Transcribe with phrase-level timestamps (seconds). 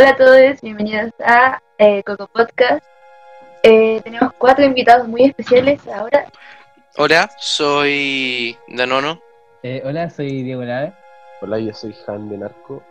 [0.00, 2.82] Hola a todos, bienvenidos a eh, Coco Podcast.
[3.62, 6.24] Eh, tenemos cuatro invitados muy especiales ahora.
[6.96, 9.20] Hola, soy Danono.
[9.62, 10.94] Eh, hola, soy Diego Lave.
[11.42, 12.82] Hola, yo soy Han de Narco.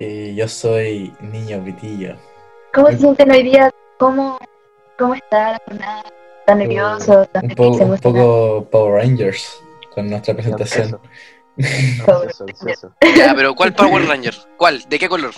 [0.00, 2.16] Eh, yo soy Niño Pitillo.
[2.72, 3.70] ¿Cómo se sienten hoy día?
[3.98, 4.38] ¿Cómo,
[4.98, 6.02] cómo está la jornada?
[6.46, 7.26] ¿Tan nervioso?
[7.26, 9.62] ¿Tan Un, poco, un poco Power Rangers
[9.94, 10.98] con nuestra presentación.
[13.14, 14.34] Ya, pero ¿cuál Power Ranger?
[14.56, 14.82] ¿Cuál?
[14.88, 15.34] ¿De qué color?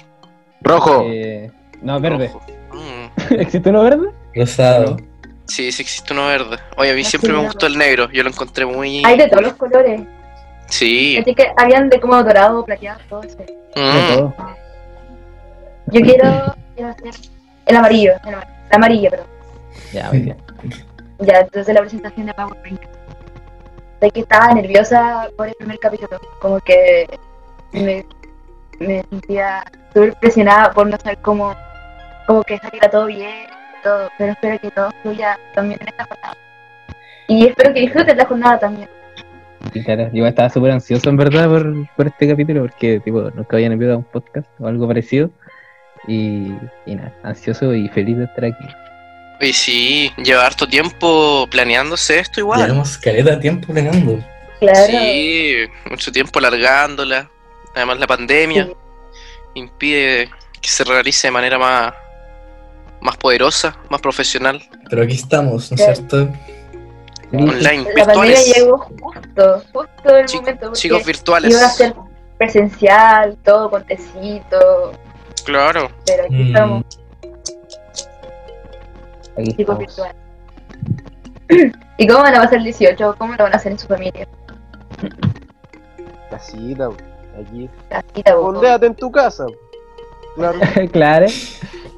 [0.64, 1.04] Rojo.
[1.06, 1.50] Eh,
[1.82, 2.28] no, verde.
[2.28, 2.40] Rojo.
[2.74, 4.08] Mm, ¿Existe uno verde?
[4.34, 4.96] Rosado.
[5.46, 6.56] Sí, sí existe uno verde.
[6.76, 8.10] Oye, a mí siempre sí, me gustó el negro.
[8.10, 9.04] Yo lo encontré muy...
[9.04, 10.02] Hay de todos los colores.
[10.66, 11.18] Sí.
[11.18, 13.36] Así que habían de como dorado, plateado, todo eso.
[13.38, 14.34] De Mm, todo.
[15.86, 17.14] Yo quiero, quiero hacer
[17.66, 19.26] el amarillo, el amarillo, el amarillo, perdón.
[19.92, 20.36] Ya, muy bien.
[21.20, 22.88] Ya, entonces la presentación de Power Rangers.
[24.00, 27.06] Sé que estaba nerviosa por el primer capítulo, como que
[27.72, 28.04] me,
[28.80, 31.54] me sentía súper presionada por no saber cómo,
[32.26, 33.46] cómo que saliera todo bien,
[33.82, 36.36] todo, pero espero que todo fluya también en esta jornada.
[37.28, 38.88] Y espero que disfruten la jornada también.
[39.72, 43.56] Y claro, yo estaba súper ansioso en verdad por, por este capítulo porque tipo nunca
[43.56, 45.30] habían enviado un podcast o algo parecido.
[46.06, 46.52] Y,
[46.84, 48.66] y nada, ansioso y feliz de estar aquí.
[49.40, 52.60] Y sí, lleva harto tiempo planeándose esto igual.
[52.60, 54.22] Llevamos caleta de tiempo planeando.
[54.60, 54.86] Claro.
[54.86, 55.56] Sí,
[55.90, 57.30] mucho tiempo alargándola.
[57.74, 58.72] Además la pandemia Sí.
[59.54, 60.30] impide
[60.60, 61.92] que se realice de manera más,
[63.00, 65.94] más poderosa, más profesional, Pero aquí estamos, ¿no es Claro.
[65.94, 66.16] cierto?
[67.32, 68.54] online, La pandemia virtuales.
[68.56, 71.50] llegó justo, justo el momento, Chicos virtuales.
[71.52, 71.94] iba a ser
[72.38, 74.92] presencial, todo con tecito,
[75.44, 75.90] Claro.
[76.06, 76.84] pero aquí Mm, estamos.
[79.36, 79.78] Aquí tipo estamos.
[79.78, 80.14] virtual.
[81.98, 83.14] ¿Y cómo van a pasar el 18?
[83.18, 84.26] ¿Cómo lo van a hacer en su familia?
[86.30, 86.88] Casita,
[87.40, 87.68] aquí.
[88.36, 89.46] Ondéate en tu casa.
[90.36, 90.58] Claro.
[90.92, 91.26] claro.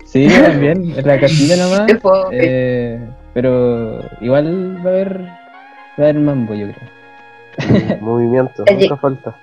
[0.04, 1.90] Sí, también, en la casita nomás.
[2.32, 2.98] Eh,
[3.34, 5.28] pero igual va a haber, va
[5.98, 7.98] a haber mambo, yo creo.
[8.00, 9.36] Movimiento, nunca falta.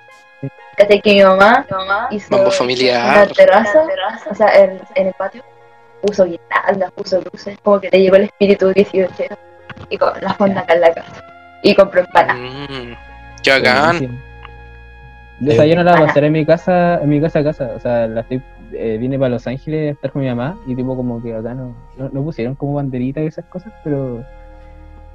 [0.76, 1.00] ¿cachai?
[1.00, 3.28] que mi mamá, mi mamá hizo Mambo una familiar.
[3.32, 3.84] terraza,
[4.30, 5.42] o sea, en, en el patio,
[6.02, 9.12] puso guirnaldas, puso luces, como que le llegó el espíritu 18
[9.90, 11.24] y con la fonda acá en la casa.
[11.62, 12.36] Y compró empanadas.
[12.70, 12.92] Mm,
[13.42, 14.22] qué bacán.
[15.40, 15.48] Sí.
[15.48, 17.44] O sea, yo no la voy a hacer en mi casa, en mi casa a
[17.44, 17.70] casa.
[17.76, 18.40] O sea, la estoy,
[18.72, 21.54] eh, vine para Los Ángeles a estar con mi mamá y tipo como que acá
[21.54, 24.24] no, no, no pusieron como banderitas y esas cosas, pero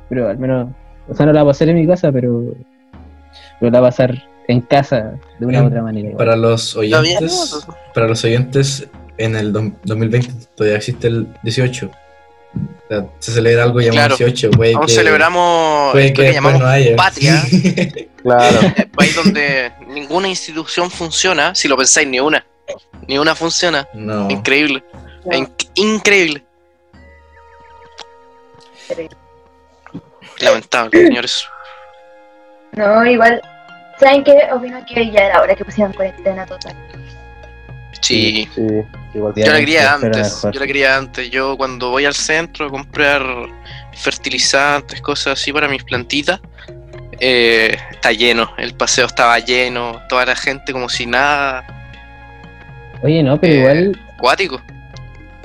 [0.09, 0.69] pero al menos,
[1.07, 2.44] o sea, no la voy a hacer en mi casa, pero,
[3.59, 6.09] pero la voy a hacer en casa de una u otra manera.
[6.09, 6.18] igual.
[6.25, 11.91] Para los oyentes, para los oyentes, en el dom- 2020 todavía existe el 18.
[12.55, 14.15] O sea, se celebra algo llamado Claro.
[14.17, 14.51] 18.
[14.51, 16.95] Puede Aún que, celebramos esto que llamamos no haya.
[16.95, 17.43] patria.
[18.21, 18.59] Claro.
[18.75, 22.45] el país donde ninguna institución funciona, si lo pensáis, ni una.
[23.07, 23.88] Ni una funciona.
[23.93, 24.29] no.
[24.29, 24.83] Increíble.
[25.25, 25.38] No.
[25.38, 26.43] In- increíble.
[30.39, 31.45] Lamentable, señores.
[32.73, 33.41] No, igual,
[33.99, 34.47] ¿saben qué?
[34.53, 36.75] Opino que ya era hora que pusieran cuarentena total.
[38.15, 38.47] Sí.
[38.55, 38.61] Sí,
[39.13, 39.33] igual.
[39.35, 39.45] Ya.
[39.45, 41.29] Yo la quería antes, yo la quería antes.
[41.29, 43.21] Yo cuando voy al centro a comprar
[43.93, 46.39] fertilizantes, cosas así para mis plantitas,
[47.19, 51.65] eh, está lleno, el paseo estaba lleno, toda la gente como si nada,
[53.01, 54.61] Oye, no, pero eh, igual acuático.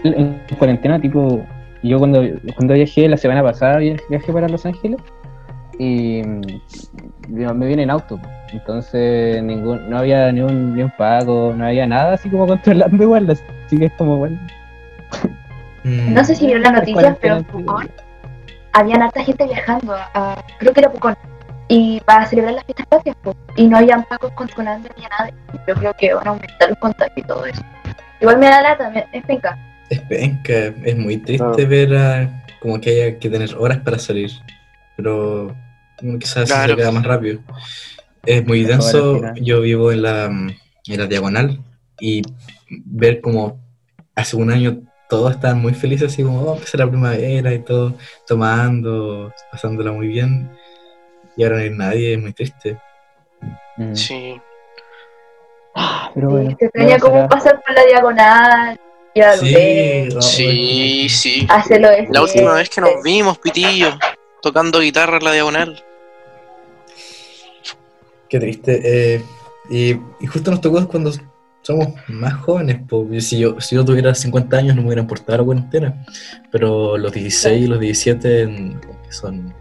[0.04, 1.46] en cuarentena, tipo,
[1.82, 2.22] yo cuando,
[2.56, 5.00] cuando viajé la semana pasada, viaj- viajé para Los Ángeles
[5.79, 6.23] y
[7.29, 8.21] me vine en auto,
[8.53, 13.03] entonces ningún, no había ni un, ni un pago, no había nada así como controlando
[13.03, 14.39] igual, así que es como, bueno,
[15.85, 17.91] Mm, No sé si vieron las noticias, pero en Pucón
[18.73, 21.15] habían harta gente viajando a, a- creo que era Pucón,
[21.69, 25.35] y para celebrar las fiestas patrias, po, y no habían pagos controlando ni a nadie.
[25.69, 27.62] Yo creo que van a aumentar los contagios y todo eso.
[28.21, 29.59] Igual me da lata, es penca.
[29.91, 30.53] Es penca,
[30.85, 31.69] es muy triste Claro.
[31.69, 32.31] ver a-
[32.61, 34.31] como que haya que tener horas para salir,
[34.97, 35.55] pero
[36.21, 36.72] quizás Claro.
[36.72, 37.41] se queda más rápido.
[38.27, 40.56] Es muy denso, yo vivo en la, en
[41.00, 41.60] la diagonal
[42.00, 42.22] y
[42.69, 43.60] ver como
[44.14, 47.94] hace un año todos estaban muy felices, así como, oh, empezar la primavera y todo,
[48.26, 50.50] tomando, pasándola muy bien,
[51.37, 52.79] y ahora no hay nadie, es muy triste.
[53.76, 53.94] mm.
[53.94, 54.41] Sí.
[56.14, 58.81] pero bueno, se extraña no, como pasar por la diagonal,
[59.14, 61.46] y Sí, ver, Sí, sí.
[61.50, 63.91] hacerlo La última vez que nos vimos, Pitillo,
[64.44, 65.82] tocando guitarra en la diagonal.
[68.29, 68.81] Qué triste.
[68.85, 69.25] eh,
[69.70, 71.11] y, y justo nos tocó cuando
[71.62, 72.79] somos más jóvenes.
[72.88, 73.06] po.
[73.19, 76.05] Si, yo, si yo tuviera 50 años no me hubiera importado la cuarentena.
[76.52, 78.81] Pero los 16 y los 17 mm,
[79.11, 79.55] son,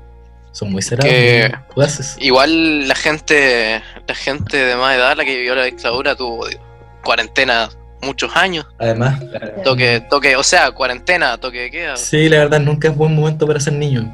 [0.51, 2.17] son muy cerrados.
[2.19, 6.45] Igual la gente, la gente de más edad, la que vivió la dictadura, tuvo
[7.03, 7.69] cuarentena
[8.01, 8.65] muchos años.
[8.79, 9.21] Además,
[9.63, 11.95] Toque, toque, o sea, cuarentena, toque de queda.
[11.95, 14.13] sí, la verdad, nunca es buen momento para ser niño.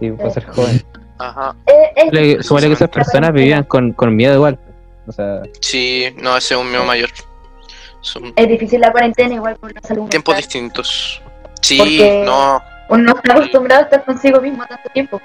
[0.00, 0.84] Sí, para ser joven.
[1.18, 1.56] Ajá.
[1.66, 4.58] Eh, supone que esas personas vivían con, con miedo igual.
[5.06, 7.10] O sea, Sí, no, ese es un mío mayor.
[8.00, 10.42] Son es difícil la cuarentena igual por la salud tiempos mental.
[10.48, 11.22] distintos.
[11.62, 12.60] Sí, Porque- no.
[12.88, 15.20] Uno no está acostumbrado a estar consigo mismo tanto tiempo.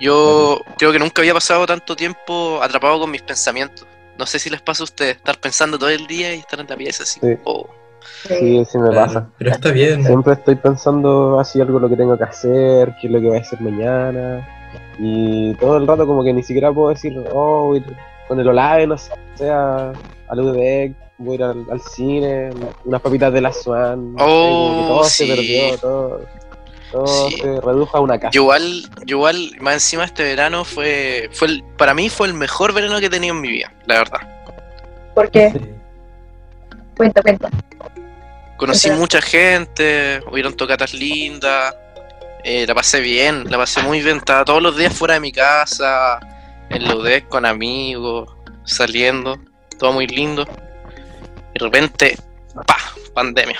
[0.00, 3.86] Yo creo que nunca había pasado tanto tiempo atrapado con mis pensamientos.
[4.16, 6.66] No sé si les pasa a ustedes estar pensando todo el día y estar en
[6.68, 7.18] la pieza así.
[7.20, 7.36] Sí.
[7.44, 7.68] Oh,
[8.26, 9.28] Sí, sí me pasa.
[9.38, 10.04] Pero está bien.
[10.04, 13.38] Siempre estoy pensando así algo lo que tengo que hacer, qué es lo que voy
[13.38, 14.46] a hacer mañana.
[14.98, 17.84] Y todo el rato como que ni siquiera puedo decir, oh, voy
[18.26, 19.12] con el Olave, no sé,
[19.48, 19.92] a,
[20.28, 22.50] al UDEC, voy a ir al, al cine,
[22.84, 24.14] unas papitas de la Swan.
[24.18, 25.26] Oh, todo sí.
[25.26, 26.20] se perdió, todo,
[26.92, 27.36] todo Sí.
[27.40, 28.32] se redujo a una casa.
[28.32, 32.34] Yo igual, yo igual, más encima este verano fue, fue el- para mí fue el
[32.34, 34.20] mejor verano que he tenido en mi vida, la verdad.
[35.14, 35.60] Porque, Sí.
[36.98, 37.48] Cuenta, cuenta.
[38.58, 41.74] Conocí mucha gente, hubieron tocatas lindas,
[42.44, 45.32] eh, la pasé bien, la pasé muy bien, estaba todos los días fuera de mi
[45.32, 46.18] casa,
[46.68, 48.28] en la UDEC con amigos,
[48.64, 49.40] saliendo,
[49.78, 50.46] todo muy lindo.
[51.54, 52.18] Y de repente,
[52.66, 52.76] pa,
[53.14, 53.58] pandemia.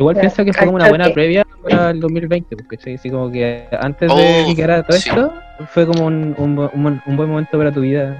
[0.00, 3.30] Igual pienso que fue como una buena previa para el 2020, porque sí, sí, como
[3.30, 5.08] que antes de Oh, que quedara todo sí.
[5.08, 5.32] esto,
[5.72, 8.18] fue como un, un, un buen- un buen momento para tu vida.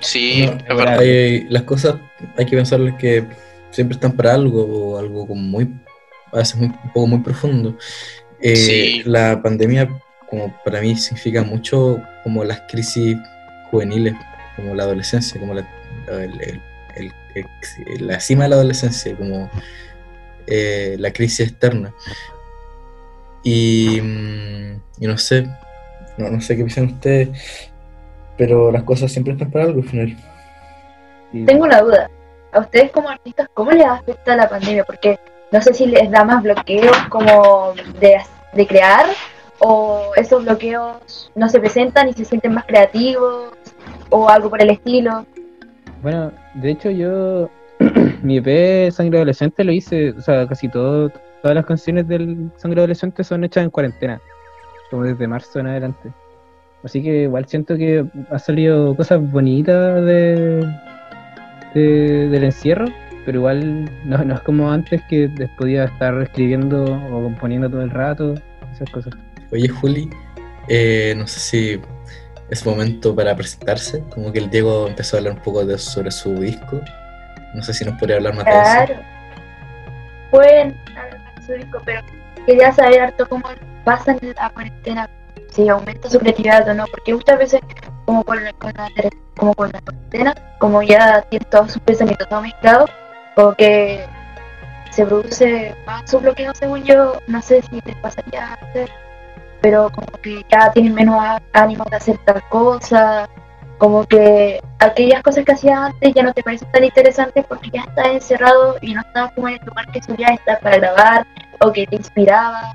[0.00, 0.98] Sí, No, es verdad.
[0.98, 1.96] hay- las cosas
[2.36, 3.24] hay que pensarles que
[3.70, 5.68] siempre están para algo, o algo como muy,
[6.32, 7.76] a veces muy, un poco muy profundo.
[8.40, 9.02] Eh, Sí.
[9.04, 9.88] La pandemia,
[10.28, 13.16] como para mí, significa mucho como las crisis
[13.70, 14.14] juveniles,
[14.56, 15.68] como la adolescencia, como la,
[16.08, 16.60] el- el-
[16.96, 17.12] el-
[17.86, 19.48] el- la cima de la adolescencia, como
[20.50, 21.94] eh, la crisis externa.
[23.42, 25.46] Y, mm, y no sé,
[26.16, 27.70] no, no sé qué piensan ustedes,
[28.36, 30.16] pero las cosas siempre están para algo al final.
[31.32, 32.10] Y- Tengo una duda.
[32.52, 34.84] A ustedes como artistas, ¿cómo les afecta la pandemia?
[34.84, 35.18] Porque
[35.52, 38.16] no sé si les da más bloqueos como de,
[38.54, 39.06] de crear
[39.60, 43.50] o esos bloqueos no se presentan y se sienten más creativos
[44.10, 45.26] o algo por el estilo.
[46.02, 47.50] Bueno, de hecho yo,
[48.22, 51.10] mi EP Sangre Adolescente lo hice, o sea, casi todo,
[51.42, 54.20] todas las canciones del Sangre Adolescente son hechas en cuarentena,
[54.90, 56.10] como desde marzo en adelante.
[56.84, 60.64] Así que igual siento que ha salido cosas bonitas de,
[61.74, 62.86] de- del encierro,
[63.24, 65.28] pero igual no, es como antes que
[65.58, 68.34] podía estar escribiendo o componiendo todo el rato,
[68.72, 69.12] esas cosas.
[69.50, 70.08] Oye, Juli,
[70.68, 71.80] eh, no sé si
[72.50, 76.10] es momento para presentarse, como que el Diego empezó a hablar un poco de, sobre
[76.10, 76.80] su disco.
[77.54, 78.60] No sé si nos podría hablar más de eso.
[78.60, 78.94] Claro.
[80.30, 81.18] Pueden hablar
[81.84, 82.02] pero
[82.46, 83.48] quería saber harto cómo
[83.84, 85.08] pasa en la cuarentena,
[85.50, 87.60] si aumenta su creatividad o no, porque muchas veces,
[88.04, 88.88] como con con la,
[89.36, 92.90] como con la cuarentena, como ya tiene todos sus pensamientos todo mezclados,
[93.34, 94.04] como que
[94.90, 98.90] se produce más su bloqueo, según yo, no sé si les pasaría a ustedes,
[99.60, 101.22] pero como que ya tienen menos
[101.52, 103.28] ánimo de hacer tal cosa,
[103.78, 107.82] como que aquellas cosas que hacías antes ya no te parecen tan interesantes porque ya
[107.82, 111.26] estás encerrado y no estabas como en el lugar que solías estar para grabar
[111.60, 112.74] o que te inspiraba.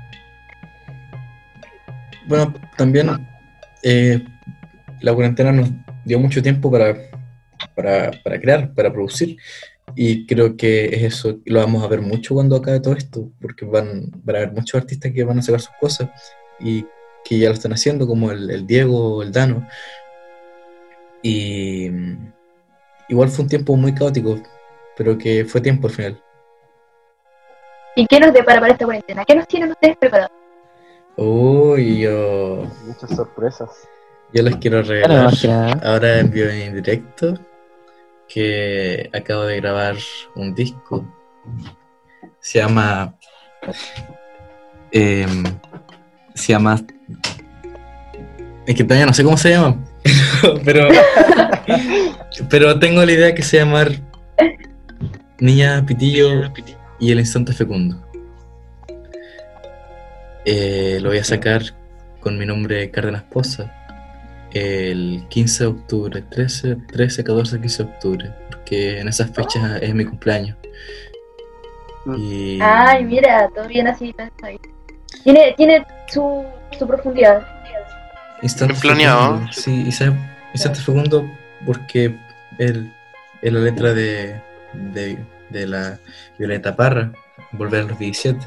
[2.26, 3.26] Bueno, también
[3.82, 4.24] eh,
[5.00, 5.70] la cuarentena nos
[6.04, 6.96] dio mucho tiempo para,
[7.74, 9.36] para, para crear, para producir.
[9.94, 13.66] Y creo que es eso, lo vamos a ver mucho cuando acabe todo esto, porque
[13.66, 16.08] van, van a haber muchos artistas que van a sacar sus cosas
[16.58, 16.86] y
[17.24, 19.66] que ya lo están haciendo, como el, el Diego, el Dano.
[21.26, 21.90] Y
[23.08, 24.38] igual fue un tiempo muy caótico,
[24.94, 26.22] pero que fue tiempo al final.
[27.96, 29.24] ¿Y qué nos depara para esta cuarentena?
[29.24, 30.32] ¿Qué nos tienen ustedes preparados?
[31.16, 33.70] Uy, yo, Muchas sorpresas.
[34.34, 35.32] yo les quiero regalar.
[35.82, 37.38] Ahora envío en directo
[38.28, 39.96] que acabo de grabar
[40.36, 41.06] un disco.
[42.40, 43.16] Se llama.
[44.92, 45.42] em,
[46.34, 46.80] se llama.
[48.66, 49.76] Es que todavía no sé cómo se llama.
[50.64, 50.88] pero.
[52.50, 53.86] pero tengo la idea que se llama
[55.38, 56.52] Niña Pitillo
[57.00, 58.00] y el instante fecundo.
[60.44, 61.62] Eh, lo voy a sacar
[62.20, 63.72] con mi nombre Cárdenas Poza
[64.54, 69.94] el 15 de octubre, 13, 13, 14, 15 de octubre, porque en esas fechas es
[69.94, 70.56] mi cumpleaños.
[72.04, 72.14] Mm.
[72.16, 74.14] Y Ay, mira, todo bien así.
[75.24, 76.44] Tiene, tiene su,
[76.78, 77.53] su profundidad.
[78.42, 79.32] Instante Bien planeado.
[79.48, 79.90] Fecundo, Sí,
[80.54, 81.30] Instante Fecundo
[81.64, 82.16] porque
[82.58, 82.92] el,
[83.42, 84.40] es la letra de,
[84.74, 85.18] de,
[85.50, 85.98] de la
[86.38, 87.10] Violeta Parra,
[87.52, 88.38] Volver a los 17.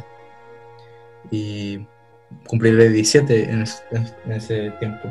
[1.31, 1.85] Y
[2.47, 5.09] cumpliré 17 en, es- en- en ese tiempo.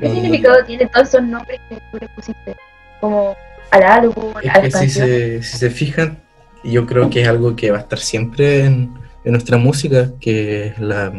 [0.00, 2.56] ¿Qué significado tienen todos esos nombres que tú le pusiste?
[3.00, 3.36] como
[3.70, 6.18] al álbum, Es a que las si se, si se fijan,
[6.64, 8.92] yo creo que es algo que va a estar siempre en,
[9.24, 11.12] en nuestra música, que es la,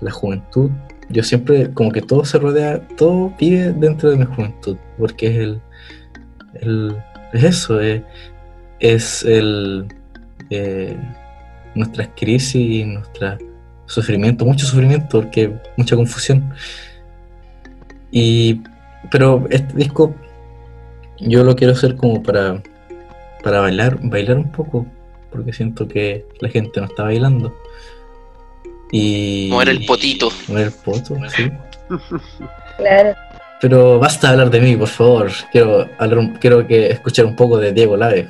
[0.00, 0.70] la juventud.
[1.08, 5.36] Yo siempre, como que todo se rodea, todo vive dentro de mi juventud, porque es
[6.62, 6.96] el,
[7.32, 8.02] es eso, es,
[8.78, 9.88] es el
[10.50, 10.96] eh,
[11.74, 13.38] nuestras crisis, nuestro
[13.86, 16.52] sufrimiento, mucho sufrimiento, porque mucha confusión.
[18.12, 18.62] Y
[19.10, 20.14] pero este disco
[21.18, 22.62] yo lo quiero hacer como para
[23.42, 24.86] para bailar, bailar un poco,
[25.30, 27.54] porque siento que la gente no está bailando.
[28.92, 30.30] Y Mover el potito.
[30.48, 31.50] mover el poto, sí.
[32.76, 33.14] Claro.
[33.60, 35.30] Pero basta de hablar de mí, por favor.
[35.52, 38.26] Quiero hablar un- quiero que escuchar un poco de Diego Lave,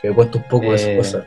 [0.00, 1.24] que me cuente un poco de su Eh, cosa.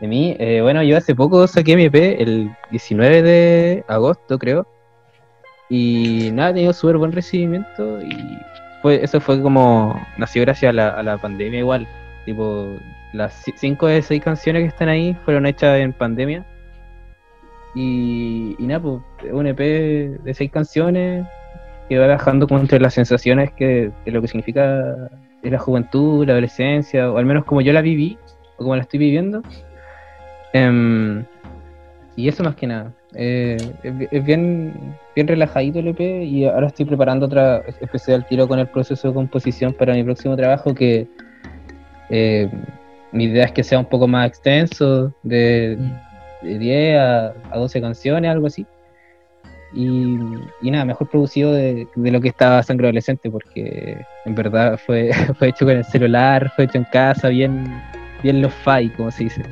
[0.00, 4.66] De mí, eh, bueno, yo hace poco saqué mi EP, el 19 de agosto, creo.
[5.68, 8.00] Y nada, ha tenido súper buen recibimiento.
[8.02, 8.16] Y
[8.82, 10.00] fue, eso fue como.
[10.16, 11.86] Nació gracias a la, a la pandemia, igual.
[12.24, 12.76] Tipo,
[13.12, 16.44] las ci- cinco de seis canciones que están ahí fueron hechas en pandemia.
[17.74, 19.58] Y, nada, pues, un EP
[20.22, 21.26] de seis canciones
[21.88, 25.10] que va bajando como entre las sensaciones que, lo que significa
[25.42, 28.16] la juventud, la adolescencia, o al menos como yo la viví,
[28.56, 29.42] o como la estoy viviendo.
[30.52, 31.24] Em,
[32.16, 32.92] y eso más que nada.
[33.14, 34.72] Eh, es, bi- es bien,
[35.14, 39.08] bien relajadito el EP y ahora estoy preparando otra, empecé al tiro con el proceso
[39.08, 41.06] de composición para mi próximo trabajo que
[42.10, 42.48] eh,
[43.12, 45.76] mi idea es que sea un poco más extenso, de,
[46.44, 48.66] de 10 a, a 12 canciones, algo así.
[49.72, 50.16] Y,
[50.62, 55.10] y nada, mejor producido de, de lo que estaba Sangre Adolescente, porque en verdad fue,
[55.38, 57.82] fue hecho con el celular, fue hecho en casa, bien,
[58.22, 59.42] bien lo-fi, como se dice.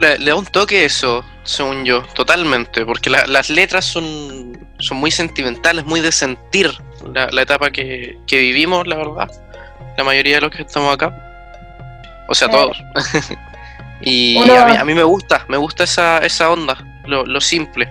[0.00, 4.98] Le, le da un toque eso, según yo, totalmente, porque la- las letras son, son
[4.98, 6.70] muy sentimentales, muy de sentir
[7.12, 9.30] la, la etapa que, que vivimos, la verdad,
[9.98, 11.12] la mayoría de los que estamos acá,
[12.28, 12.70] o sea, Claro.
[12.72, 12.82] todos.
[14.00, 17.88] y a, mí, a mí me gusta, me gusta esa, esa onda, lo, lo simple.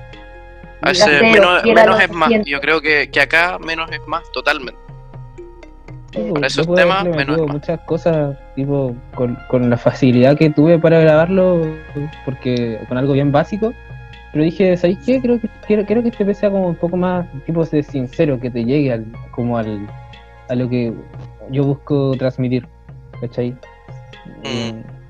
[0.82, 4.80] A veces menos, es más, yo creo que, que acá menos es más, totalmente.
[6.12, 7.54] Eh, Para esos puedo temas, menos es más.
[7.54, 11.62] muchas cosas, tipo, con, con la facilidad que tuve para grabarlo,
[12.26, 13.74] porque con algo bien básico,
[14.34, 15.22] pero dije, ¿sabéis qué?
[15.22, 18.40] Creo que, quiero, quiero que este EP sea como un poco más, tipo, de sincero,
[18.40, 19.88] que te llegue al, como al,
[20.50, 20.94] a lo que
[21.50, 22.68] yo busco transmitir,
[23.22, 23.52] ¿cachai?
[24.44, 25.03] Mm.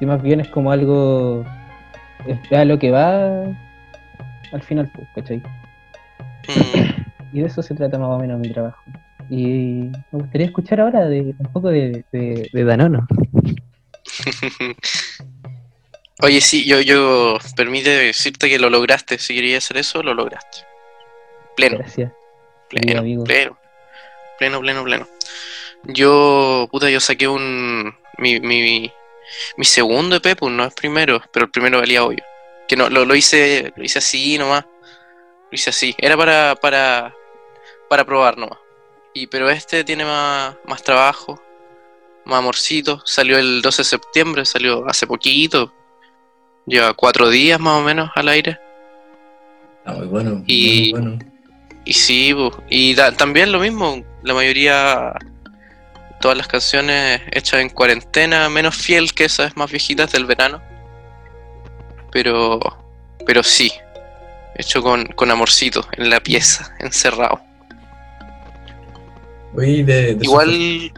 [0.00, 1.44] Y más bien es como algo,
[2.26, 3.44] es a lo que va
[4.52, 5.38] al final, pues, ¿cachai?
[5.38, 7.04] Mm.
[7.32, 8.80] Y de eso se trata más o menos mi trabajo.
[9.30, 13.06] Y me gustaría escuchar ahora de un poco de, de, de Danono.
[16.22, 20.58] Oye, sí, yo, yo, permite decirte que lo lograste, si querías hacer eso, lo lograste.
[21.56, 21.78] Pleno.
[21.78, 22.12] Gracias.
[22.70, 23.24] Pleno, amigo.
[23.24, 23.58] pleno,
[24.38, 25.08] pleno, pleno, pleno.
[25.84, 27.94] Yo, puta, yo saqué un.
[28.18, 28.92] Mi, mi,
[29.56, 32.22] mi segundo EP, pues no es primero, pero el primero valía hoyo.
[32.68, 34.64] Que no, lo, lo hice, lo hice así nomás.
[34.64, 35.94] Lo hice así.
[35.98, 37.14] Era para, para,
[37.88, 38.58] para probar nomás.
[39.12, 41.40] Y, pero este tiene más, más trabajo,
[42.24, 43.00] más amorcito.
[43.04, 45.72] Salió el 12 de septiembre, salió hace poquito.
[46.66, 48.58] Lleva cuatro días más o menos al aire.
[49.78, 51.18] Está muy bueno, Y- muy bueno.
[51.86, 52.50] Y sí, po.
[52.70, 55.12] y da- también lo mismo, la mayoría,
[56.24, 60.62] todas las canciones hechas en cuarentena, menos fiel que esas más viejitas del verano.
[62.10, 62.58] Pero,
[63.26, 63.70] pero sí,
[64.56, 67.42] hecho con, con amorcito, en la pieza, encerrado.
[69.54, 70.92] Oye, de, de Igual,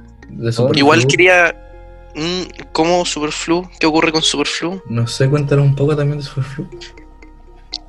[0.52, 1.56] Super- de igual quería,
[2.14, 3.68] mm, ¿cómo Superflu?
[3.80, 4.80] ¿Qué ocurre con Superflu?
[4.88, 6.70] No sé, cuéntanos un poco también de Superflu.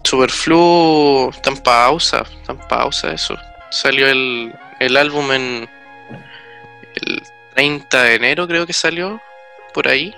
[0.03, 3.36] Superflu está en pausa, está en pausa eso.
[3.70, 5.70] Salió el, el álbum en
[6.97, 7.21] el
[7.55, 9.21] 30 de enero creo que salió,
[9.73, 10.13] por ahí.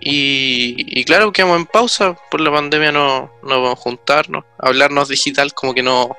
[0.00, 4.44] Y, y claro, quedamos en pausa, por la pandemia no, no vamos a juntarnos.
[4.58, 6.16] Hablarnos digital como que no,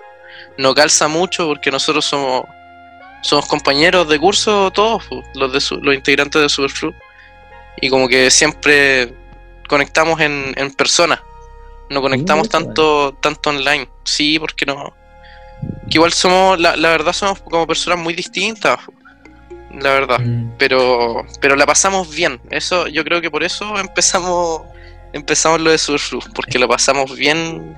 [0.58, 2.43] no calza mucho porque nosotros somos,
[3.22, 6.93] somos compañeros de curso todos, pues, los, de su- los integrantes de Superflu.
[7.81, 9.13] Y como que siempre
[9.69, 11.24] conectamos en, en persona.
[11.89, 13.88] No conectamos eso, tanto, tanto online.
[14.03, 14.93] Sí, porque no.
[15.89, 18.77] Que igual somos, la, la verdad somos como personas muy distintas.
[19.72, 20.20] La verdad.
[20.20, 20.54] Mm.
[20.58, 22.40] Pero, pero la pasamos bien.
[22.50, 24.62] Eso, yo creo que por eso empezamos,
[25.14, 27.78] empezamos lo de Superflu, porque lo pasamos bien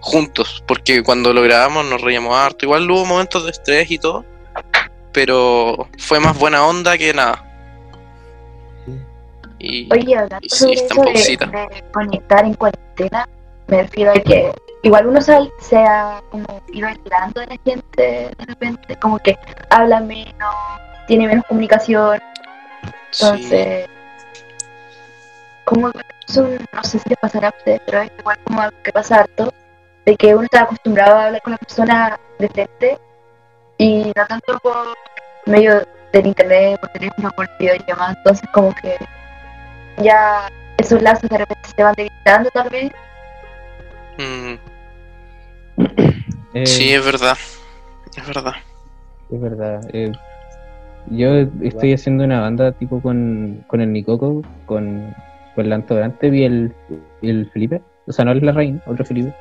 [0.00, 0.64] juntos.
[0.66, 2.64] Porque cuando lo grabamos nos reíamos harto.
[2.64, 4.24] Igual hubo momentos de estrés y todo.
[5.12, 7.48] Pero fue más buena onda que nada.
[9.58, 13.28] Y Oye, hablando Y sí, sobre eso de, de conectar en cuarentena,
[13.68, 14.50] me refiero a que
[14.82, 18.02] igual uno se, se ha como ido aislando de la gente
[18.36, 19.38] de repente, como que
[19.70, 20.54] habla menos,
[21.12, 22.18] tiene menos comunicación,
[23.12, 23.86] entonces,
[25.66, 25.90] como
[26.26, 29.16] eso, no sé si le pasará a ustedes, pero es igual como algo que pasa
[29.20, 29.52] harto,
[30.06, 32.98] de que uno está acostumbrado a hablar con la persona de frente
[33.76, 34.86] y no tanto por
[35.44, 38.96] medio del internet, por teléfono, por videollamada, entonces como que
[39.98, 42.90] ya esos lazos de repente se van debilitando tal vez.
[44.16, 44.54] Mm,
[46.54, 47.36] Eh, sí, es verdad.
[48.16, 48.54] Es verdad.
[49.30, 49.80] Es verdad.
[49.92, 50.12] eh,
[51.10, 55.14] yo estoy haciendo una banda tipo con, con el Nicoco, con,
[55.54, 56.72] con el Antodorante y el,
[57.22, 57.80] el Felipe.
[58.06, 59.32] O sea, no es la reina, otro Felipe.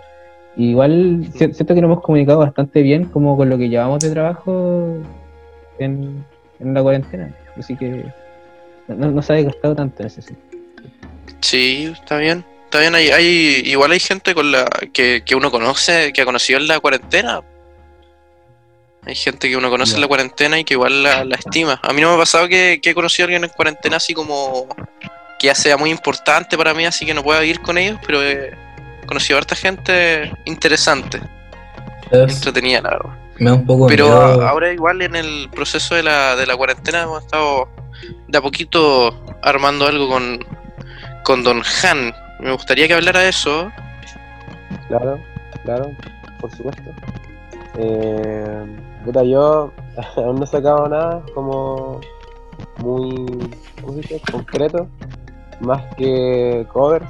[0.58, 4.00] Y igual si- siento que nos hemos comunicado bastante bien como con lo que llevamos
[4.00, 4.98] de trabajo
[5.80, 6.24] en,
[6.60, 7.34] en la cuarentena.
[7.58, 8.06] Así que
[8.88, 10.62] no, no se ha desgastado tanto en ese sentido.
[11.40, 12.44] Sí, está bien.
[12.66, 16.26] Está bien, hay, hay, igual hay gente con la que, que uno conoce, que ha
[16.26, 17.42] conocido en la cuarentena.
[19.06, 21.80] Hay gente que uno conoce en la cuarentena y que igual la, la estima.
[21.82, 24.14] A mí no me ha pasado que, que he conocido a alguien en cuarentena así
[24.14, 24.68] como
[25.40, 28.22] que ya sea muy importante para mí, así que no pueda ir con ellos, pero
[28.22, 28.56] he
[29.08, 31.20] conocido a harta gente interesante,
[32.12, 33.10] entretenida, la verdad.
[33.40, 34.48] Me da un poco Pero miedo.
[34.48, 37.68] ahora igual en el proceso de la, de la cuarentena hemos estado
[38.28, 40.46] de a poquito armando algo con,
[41.24, 42.14] con Don Han.
[42.40, 43.72] Me gustaría que hablara de eso.
[44.90, 45.20] Claro,
[45.64, 45.92] claro,
[46.40, 46.84] por supuesto.
[47.78, 48.66] Eh,
[49.06, 49.72] yo
[50.18, 52.00] aún no he sacado nada como
[52.80, 53.26] muy.
[54.32, 54.88] Concreto,
[55.60, 57.08] más que covers,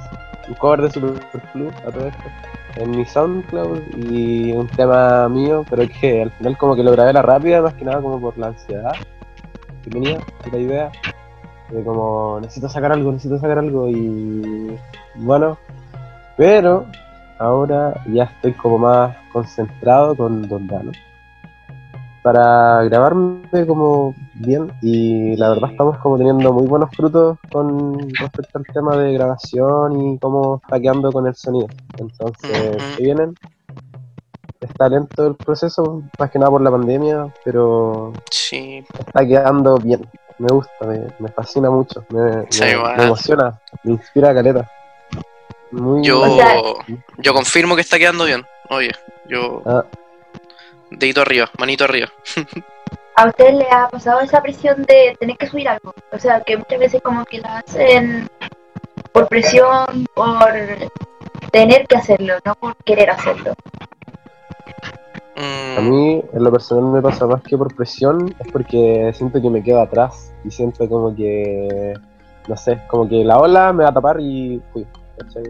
[0.48, 2.22] un cover de Superflu a todo esto,
[2.76, 7.12] en mi SoundCloud y un tema mío, pero que al final como que lo grabé
[7.12, 8.94] la rápida, más que nada como por la ansiedad
[9.82, 10.18] que tenía,
[10.50, 10.92] la idea
[11.70, 14.76] de como necesito sacar algo, necesito sacar algo y
[15.16, 15.58] bueno,
[16.36, 16.86] pero
[17.42, 20.92] ahora ya estoy como más concentrado con Don Dano
[22.22, 28.58] para grabarme como bien y la verdad estamos como teniendo muy buenos frutos con respecto
[28.58, 31.68] al tema de grabación y cómo está quedando con el sonido.
[31.98, 32.84] Entonces.
[32.96, 33.36] ¿qué vienen?
[34.60, 40.00] Está lento el proceso, más que nada por la pandemia, pero Sí, está quedando bien.
[40.38, 42.62] Me gusta, me, me fascina mucho, me, Sí,
[42.96, 44.70] me- emociona, me inspira caleta.
[45.72, 46.60] Muy yo, O sea-
[47.18, 48.44] yo confirmo que está quedando bien.
[48.68, 48.92] Oye,
[49.28, 49.62] yo.
[49.66, 49.84] Ah.
[50.90, 52.08] Dedito arriba, manito arriba.
[53.16, 55.94] ¿A ustedes les ha pasado esa presión de tener que subir algo?
[56.12, 58.28] O sea, que muchas veces como que la hacen
[59.12, 60.52] por presión, por
[61.50, 63.52] tener que hacerlo, no por querer hacerlo.
[65.36, 69.50] A mí, en lo personal, me pasa más que por presión, es porque siento que
[69.50, 71.94] me quedo atrás y siento como que,
[72.48, 74.86] no sé, como que la ola me va a tapar y fui.
[75.18, 75.44] ¿Cachai?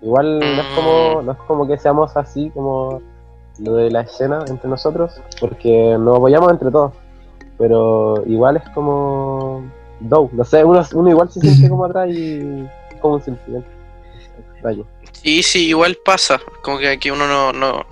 [0.00, 3.02] Igual no es como, no es como que seamos así como
[3.58, 6.92] lo de la escena entre nosotros, porque nos apoyamos entre todos,
[7.58, 9.64] pero igual es como,
[10.00, 12.66] do, no sé, uno, uno igual se siente como atrás y
[13.00, 13.68] como un sentimiento.
[14.54, 14.86] Extraño.
[15.12, 16.40] Sí, sí, igual pasa.
[16.62, 17.84] Como que aquí uno no, no.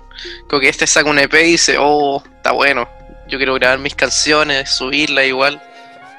[0.49, 2.87] Como que este saca un EP y dice, oh, está bueno.
[3.27, 5.61] Yo quiero grabar mis canciones, subirla igual.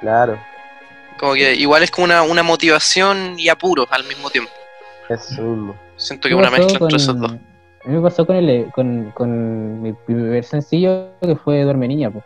[0.01, 0.39] Claro,
[1.19, 4.53] Como que igual es como una, una motivación y apuro al mismo tiempo.
[5.15, 5.75] Eso mismo.
[5.97, 7.33] Siento que una mezcla con- entre esos dos.
[7.85, 12.11] A mí me pasó con, el, con, con mi primer sencillo que fue Duerme Niña,
[12.11, 12.25] pues.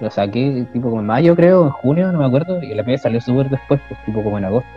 [0.00, 2.98] Lo saqué tipo como en mayo, creo, en junio, no me acuerdo, y la media
[2.98, 4.68] salió súper después, pues, tipo como en agosto.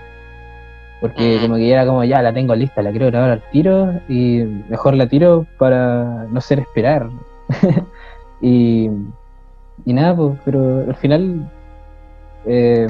[1.00, 1.44] Porque Ujú.
[1.46, 4.44] como que ya era como, ya la tengo lista, la quiero grabar al tiro, y
[4.70, 7.10] mejor la tiro para no ser esperar.
[8.42, 8.90] y,
[9.86, 11.50] y nada, pues, pero al final,
[12.46, 12.88] eh,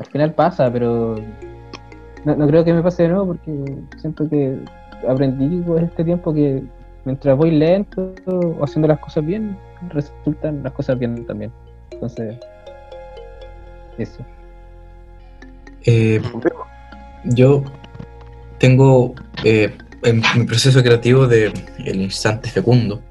[0.00, 1.16] al final pasa, pero
[2.24, 3.52] no, no creo que me pase de nuevo porque
[3.98, 4.58] siento que
[5.08, 6.62] aprendí con este tiempo que
[7.04, 9.56] mientras voy lento o haciendo las cosas bien,
[9.90, 11.52] resultan las cosas bien también.
[11.90, 12.36] Entonces,
[13.98, 14.24] eso.
[15.86, 16.20] Eh,
[17.24, 17.62] yo
[18.58, 21.52] tengo eh, en mi proceso creativo de
[21.84, 23.02] El Instante Fecundo,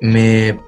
[0.00, 0.58] me,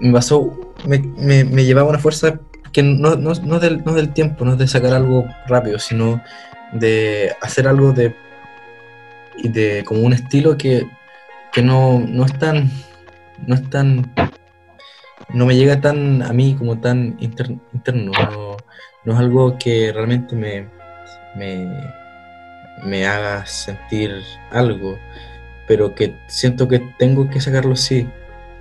[0.00, 2.38] me basó, me, me- me llevaba una fuerza
[2.72, 6.20] que no, no, no del, no del tiempo, no de sacar algo rápido, sino
[6.72, 8.14] de hacer algo de,
[9.42, 10.88] de como un estilo que,
[11.52, 12.70] que no, no es tan,
[13.46, 14.12] no es tan,
[15.30, 18.56] no me llega tan a mí como tan inter- interno, no,
[19.04, 20.68] no es algo que realmente me,
[21.36, 21.68] me,
[22.82, 24.98] me haga sentir algo,
[25.66, 28.08] pero que siento que tengo que sacarlo sí.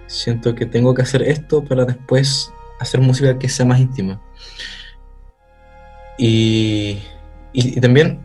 [0.07, 4.21] Siento que tengo que hacer esto para después hacer música que sea más íntima.
[6.17, 7.01] Y,
[7.55, 8.19] y, también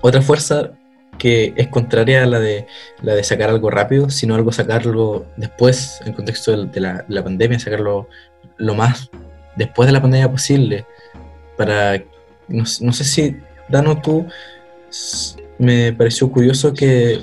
[0.00, 0.72] otra fuerza
[1.18, 2.66] que es contraria a la de,
[3.02, 7.22] la de sacar algo rápido, sino algo sacarlo después, en contexto de, la, de la
[7.22, 8.08] pandemia, sacarlo
[8.56, 9.10] lo más
[9.56, 10.86] después de la pandemia posible.
[11.56, 11.98] Para,
[12.48, 13.36] no, no sé si,
[13.68, 14.26] Dano, tú,
[15.58, 17.22] me pareció curioso que,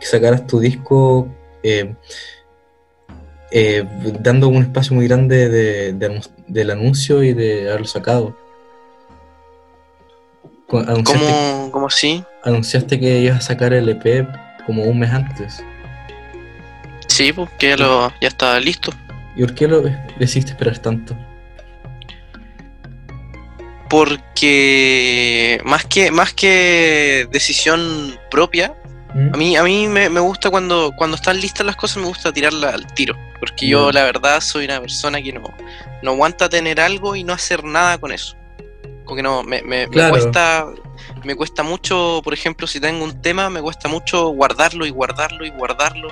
[0.00, 1.26] sacaras tu disco
[1.62, 1.94] eh,
[3.50, 3.84] eh,
[4.20, 8.36] dando un espacio muy grande de, del anuncio y de haberlo sacado.
[10.72, 12.24] Anunciaste, ¿Cómo, cómo sí?
[12.44, 14.26] anunciaste que ibas a sacar el EP
[14.66, 15.62] como un mes antes.
[17.06, 18.92] Sí, pues que ya, lo, ya está listo.
[19.36, 19.82] ¿Y por qué lo
[20.18, 21.16] decidiste esperar tanto?
[23.88, 28.74] Porque más que, más que decisión propia,
[29.14, 29.34] ¿Mm?
[29.34, 32.32] a mí, a mí me, me gusta cuando, cuando están listas las cosas, me gusta
[32.32, 33.16] tirarla al tiro.
[33.38, 34.00] Porque yo, Ya.
[34.00, 35.42] la verdad, soy una persona que no,
[36.02, 38.36] no aguanta tener algo y no hacer nada con eso.
[39.06, 40.10] Como que no, me, me, me Claro.
[40.10, 40.66] cuesta.
[41.24, 45.44] Me cuesta mucho, por ejemplo, si tengo un tema, me cuesta mucho guardarlo y guardarlo
[45.46, 46.08] y guardarlo.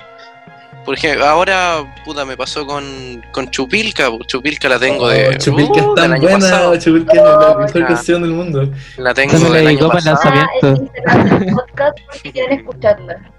[0.85, 4.09] Por ejemplo, ahora, puta, me pasó con, con Chupilca.
[4.27, 5.29] Chupilca la tengo de.
[5.29, 6.77] Oh, Chupilca uh, es tan año buena, pasado.
[6.79, 8.71] Chupilca es la Oh, mejor canción del mundo.
[8.99, 10.35] La tengo me del año para el pasado.
[10.35, 10.93] lanzamiento.
[11.07, 13.31] Ah, el podcast porque quieren escucharla.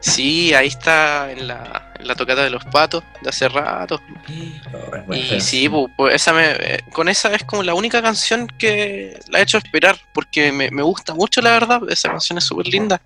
[0.00, 4.00] Sí, ahí está en la, la tocata de los patos de hace rato.
[5.08, 8.46] Oh, Y sí, pu- pues, esa me, eh, con esa es como la única canción
[8.46, 11.80] que la he hecho esperar, porque me, me gusta mucho, la verdad.
[11.88, 13.00] Esa canción es súper linda.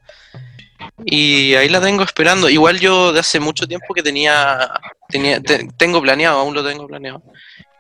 [1.04, 2.48] Y ahí la tengo esperando.
[2.48, 4.70] Igual yo de hace mucho tiempo que tenía,
[5.08, 7.22] tenía te- tengo planeado, aún lo tengo planeado,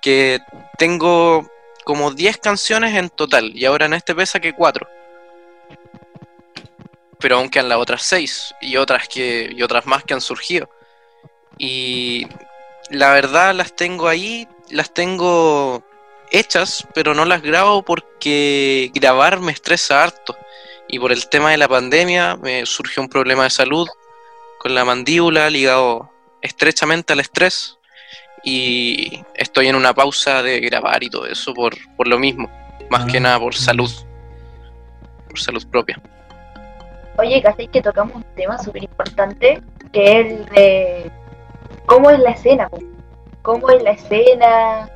[0.00, 0.40] que
[0.78, 1.48] tengo
[1.84, 4.88] como 10 canciones en total, y ahora en este pesa que 4.
[7.18, 10.68] Pero aún quedan las otras 6 y otras que y otras más que han surgido.
[11.58, 12.26] Y
[12.90, 15.82] la verdad las tengo ahí, las tengo
[16.30, 20.36] hechas, pero no las grabo porque grabar me estresa harto.
[20.88, 23.88] Y por el tema de la pandemia me surgió un problema de salud
[24.58, 26.10] con la mandíbula ligado
[26.42, 27.78] estrechamente al estrés
[28.44, 32.48] y estoy en una pausa de grabar y todo eso por, por lo mismo,
[32.88, 33.06] más Ah.
[33.10, 33.90] que nada por salud,
[35.28, 36.00] por salud propia.
[37.18, 39.60] Oye, casi que tocamos un tema súper importante,
[39.92, 41.10] que es el de
[41.86, 42.68] cómo es la escena,
[43.42, 44.88] cómo es la escena,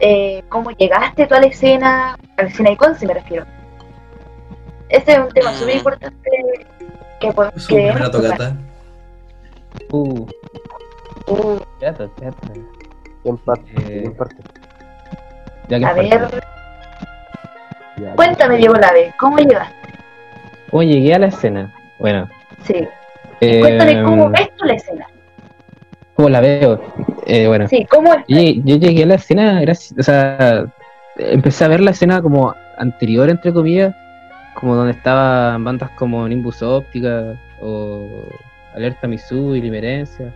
[0.00, 3.44] eh, cómo llegaste tú a la escena, a la escena de Conce me refiero.
[4.88, 5.54] Ese es un tema Mm.
[5.54, 6.30] súper importante
[7.20, 8.30] que podemos primera tocar.
[8.32, 8.56] tocata.
[9.90, 10.26] Uh,
[11.28, 12.08] Uh, teatro.
[13.22, 13.70] ¿Quién parte?
[13.78, 14.36] Eh, ¿Quién parte?
[15.68, 16.42] Ya que a ver,
[17.96, 19.74] Ya, cuéntame Diego Lave, ¿cómo llegaste?
[20.70, 21.74] ¿Cómo llegué a la escena?
[21.98, 22.28] Bueno,
[22.62, 22.86] Sí,
[23.40, 25.06] eh, cuéntame cómo ves tú la escena.
[26.16, 26.80] ¿Cómo la veo?
[27.26, 30.66] Eh, bueno, Sí, ¿cómo yo, yo llegué a la escena, gracias, o sea,
[31.16, 33.94] empecé a ver la escena como anterior, entre comillas,
[34.54, 38.08] como donde estaban bandas como Nimbus Óptica o
[38.74, 40.34] Alerta Misu y Limerencia.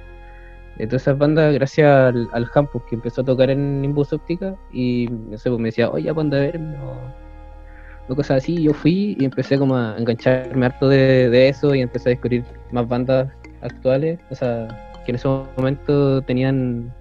[0.76, 4.54] De todas esas bandas, gracias al, al Hampus que empezó a tocar en Nimbus Óptica
[4.72, 6.74] y no sé, pues me decía, oye, ¿cuándo a verme?
[6.78, 8.62] O, o cosas así.
[8.62, 12.44] Yo fui y empecé como a engancharme harto de, de eso y empecé a descubrir
[12.72, 13.28] más bandas
[13.60, 14.68] actuales, o sea,
[15.04, 16.92] que en ese momento tenían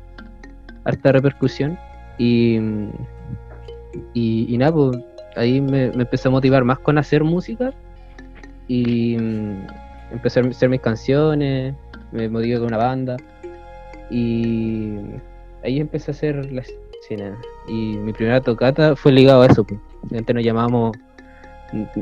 [0.83, 1.77] harta repercusión
[2.17, 2.59] y,
[4.13, 4.97] y, nada, pues
[5.35, 7.73] ahí me, me empecé a motivar más con hacer música
[8.67, 9.67] y mm,
[10.11, 11.75] empecé a hacer mis canciones,
[12.11, 13.17] me motivé con una banda
[14.09, 14.97] y
[15.63, 16.61] ahí empecé a hacer la
[17.01, 19.79] escena y mi primera tocata fue ligado a eso, pues.
[20.11, 20.97] antes nos llamábamos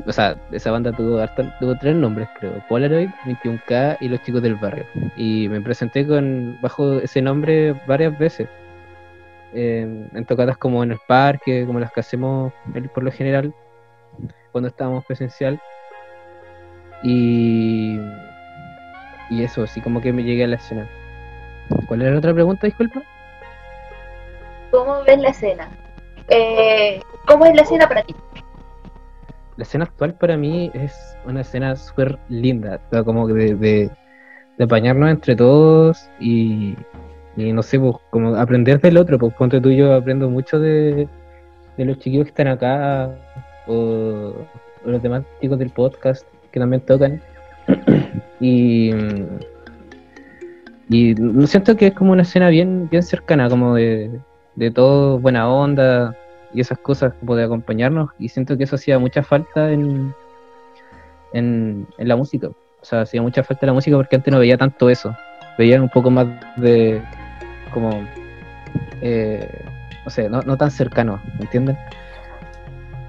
[0.06, 2.53] o sea, esa banda tuvo, harta- tuvo tres nombres, creo.
[2.69, 4.86] Polaroid, 21K y Los Chicos del Barrio.
[5.15, 8.47] Y me presenté con bajo ese nombre varias veces.
[9.53, 12.53] En tocatas como en el parque, como las que hacemos
[12.93, 13.53] por lo general
[14.51, 15.60] cuando estábamos presencial.
[17.03, 17.99] Y,
[19.30, 20.88] y eso, así como que me llegué a la escena.
[21.88, 23.01] ¿Cuál era la otra pregunta, disculpa?
[24.71, 25.69] ¿Cómo ves la escena?
[26.30, 28.15] Eh, ¿Cómo es la escena para ti?
[29.57, 33.91] La escena actual para mí es una escena súper linda, o como de, de,
[34.63, 36.75] apañarnos entre todos y,
[37.35, 41.07] y no sé, pues como aprender del otro, pues ponte tú yo aprendo mucho de,
[41.75, 43.11] de los chiquillos que están acá
[43.67, 44.33] o,
[44.85, 47.21] los demás chicos del podcast que también tocan.
[48.39, 48.91] Y
[50.89, 51.15] y
[51.47, 54.11] siento que es como una escena bien bien cercana, como de,
[54.55, 56.15] de todo buena onda,
[56.53, 60.13] y esas cosas como acompañarnos y siento que eso hacía mucha falta en,
[61.33, 62.47] en, en la música.
[62.47, 65.15] O sea, hacía mucha falta la música porque antes no veía tanto eso.
[65.57, 67.01] Veía un poco más de
[67.73, 67.89] como
[69.01, 69.65] eh,
[70.05, 71.77] no sé, no, no tan cercano, ¿me entienden?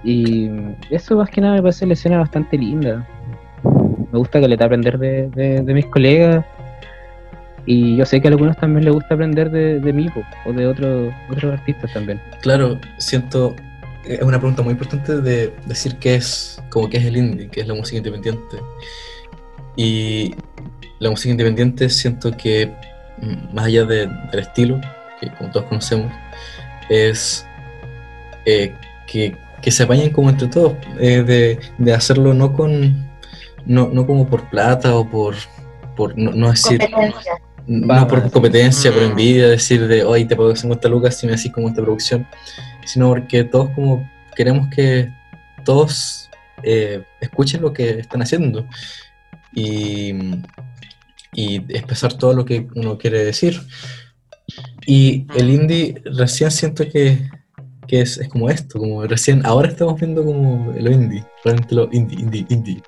[0.02, 0.50] Y
[0.90, 3.06] eso más que nada me parece la escena bastante linda.
[4.12, 6.44] me gusta que le aprender de, de, de mis colegas.
[7.70, 10.08] Y yo sé que a algunos también les gusta aprender de, de mí
[10.46, 12.18] o de otros otros artistas también.
[12.40, 13.54] Claro, siento.
[14.06, 17.60] Es una pregunta muy importante de decir qué es, como qué es el indie, qué
[17.60, 18.56] es la música independiente.
[19.76, 20.34] Y
[20.98, 22.72] la música independiente siento que,
[23.20, 24.80] mm, más allá de- del estilo,
[25.20, 26.10] que como todos conocemos,
[26.88, 27.46] es
[28.46, 28.72] eh,
[29.06, 33.06] que, que se apañen como entre todos, eh, de, de hacerlo no con.
[33.66, 35.34] No, no como por plata o por.
[35.96, 36.80] por no, no decir.
[37.68, 38.00] Competencia.
[38.00, 39.10] No por competencia, por Mm.
[39.10, 42.26] envidia, decir de hoy te pago 50 lucas si me decís como esta producción,
[42.86, 45.12] sino porque todos como queremos que
[45.64, 46.30] todos
[46.62, 48.66] eh, escuchen lo que están haciendo
[49.52, 50.12] y,
[51.34, 53.60] y expresar todo lo que uno quiere decir.
[54.86, 57.28] Y el indie recién siento que,
[57.86, 61.88] que es, es como esto, como recién, ahora estamos viendo como lo indie, realmente lo
[61.92, 62.82] indie, indie, indie.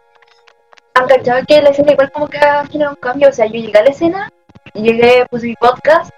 [0.94, 3.28] Han cachado que la escena igual como que ha generado un cambio.
[3.28, 4.30] O sea, yo llegué a la escena,
[4.74, 6.10] llegué, puse mi podcast,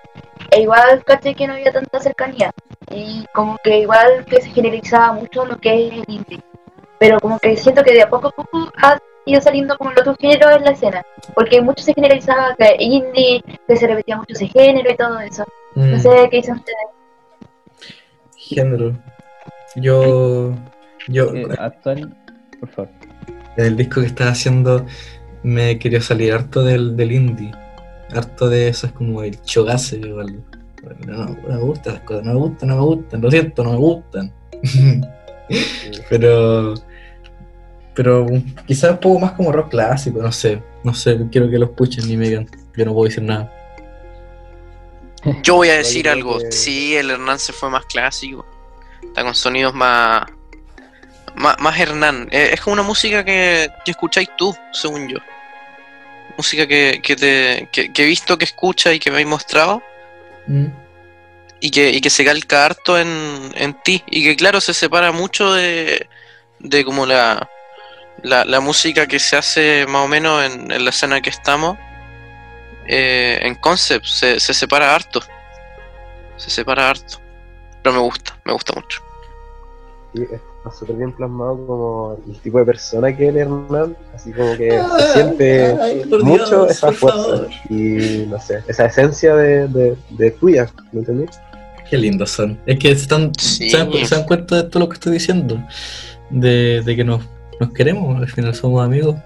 [0.51, 2.51] e igual caché que no había tanta cercanía.
[2.91, 6.41] Y como que igual que se generalizaba mucho lo que es el indie.
[6.99, 9.99] Pero como que siento que de a poco a poco ha ido saliendo como el
[10.01, 11.03] otro género en la escena.
[11.35, 15.45] Porque mucho se generalizaba que indie, que se repetía mucho ese género y todo eso.
[15.75, 16.01] No Mm.
[16.01, 16.79] sé qué dicen ustedes.
[18.37, 18.93] Género.
[19.77, 20.53] Yo,
[21.09, 22.15] yo Eh, actual,
[22.61, 22.91] por favor.
[23.57, 24.85] el disco que estaba haciendo
[25.43, 27.53] me quería salir harto del, del indie.
[28.15, 29.97] Harto de eso es como el chogase.
[30.13, 30.43] o el-
[31.07, 33.71] No, no me gustan las cosas, no me gustan, no me gustan, lo siento, no
[33.73, 34.33] me gustan.
[36.11, 36.75] pero,
[37.95, 38.27] pero
[38.67, 40.63] quizás un poco más como rock clásico, no sé.
[40.85, 42.49] No sé, quiero que lo escuchen y me digan.
[42.77, 43.53] Yo no puedo decir nada.
[45.43, 46.39] Yo voy a decir algo.
[46.51, 48.45] Sí, el Hernán se fue más clásico.
[49.03, 50.25] Está con sonidos más.
[51.37, 52.29] Más, más Hernán.
[52.33, 55.19] Eh, es como una música que, que escucháis tú, según yo.
[56.37, 59.83] Música que, que, te, que, que he visto que escucha y que me habéis mostrado.
[60.47, 60.67] Mm.
[61.61, 64.03] Y que, y que se calca harto en, en ti.
[64.07, 66.09] Y que, claro, se separa mucho de,
[66.59, 67.49] de como la,
[68.23, 71.79] la, la música que se hace más o menos en, en la escena que estamos.
[72.87, 74.07] eh, en concept.
[74.07, 75.23] Se, se separa harto.
[76.37, 77.21] Se separa harto.
[77.83, 79.03] Pero me gusta, me gusta mucho.
[80.15, 80.25] Sí,
[80.65, 84.81] está súper bien plasmado como el tipo de persona que es Hernán, así como que
[84.99, 87.49] se siente Ay, mucho Dios, esa fuerza favor.
[87.69, 91.31] y no sé, esa esencia de, de, de tuya, ¿me entendés?
[91.91, 92.59] Qué lindos son.
[92.65, 93.69] Es que se, están, Sí.
[93.71, 95.59] se, dan, se dan cuenta de todo lo que estoy diciendo.
[96.31, 97.21] De, de que nos,
[97.61, 98.17] nos queremos.
[98.17, 99.17] Al final somos amigos.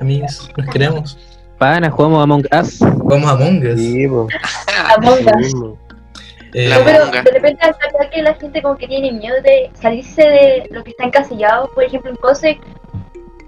[0.00, 1.16] Amigos, nos queremos.
[1.56, 2.80] Pana, jugamos Among Us.
[2.80, 3.80] Vamos a Among Us.
[3.80, 5.54] Sí, Among Us.
[6.54, 7.22] Eh, No, pero monga.
[7.22, 10.82] de repente al pensar que la gente como que tiene miedo de salirse de lo
[10.84, 12.58] que está encasillado, por ejemplo en Conce,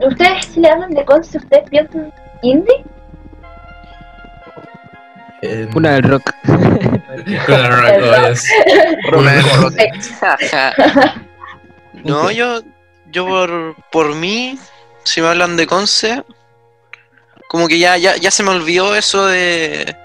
[0.00, 2.84] ¿ustedes si le hablan de Conce, ustedes piensan indie?
[5.42, 6.32] eh, Una del rock.
[6.44, 8.44] Cuna Rock, oh, yes.
[9.16, 9.74] Una de Rock.
[10.20, 11.14] rock.
[12.04, 12.60] no, yo,
[13.10, 14.58] yo por, por mí,
[15.04, 16.22] si me hablan de Conce,
[17.48, 19.96] como que ya, ya, ya se me olvidó eso de,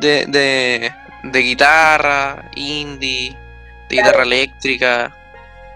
[0.00, 3.36] de, de, de guitarra, indie,
[3.88, 5.14] de guitarra eléctrica,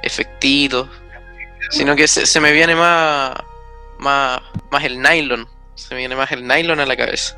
[0.02, 0.88] efectitos,
[1.70, 3.35] sino que se, se me viene más,
[3.98, 7.37] más, más el nylon, se me viene más el nylon a la cabeza.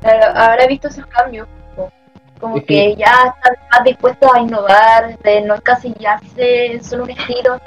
[0.00, 1.46] Claro, habrá visto esos cambios,
[2.38, 7.60] como, que ya están más dispuestos a innovar, de no encasillarse en solo un estilo,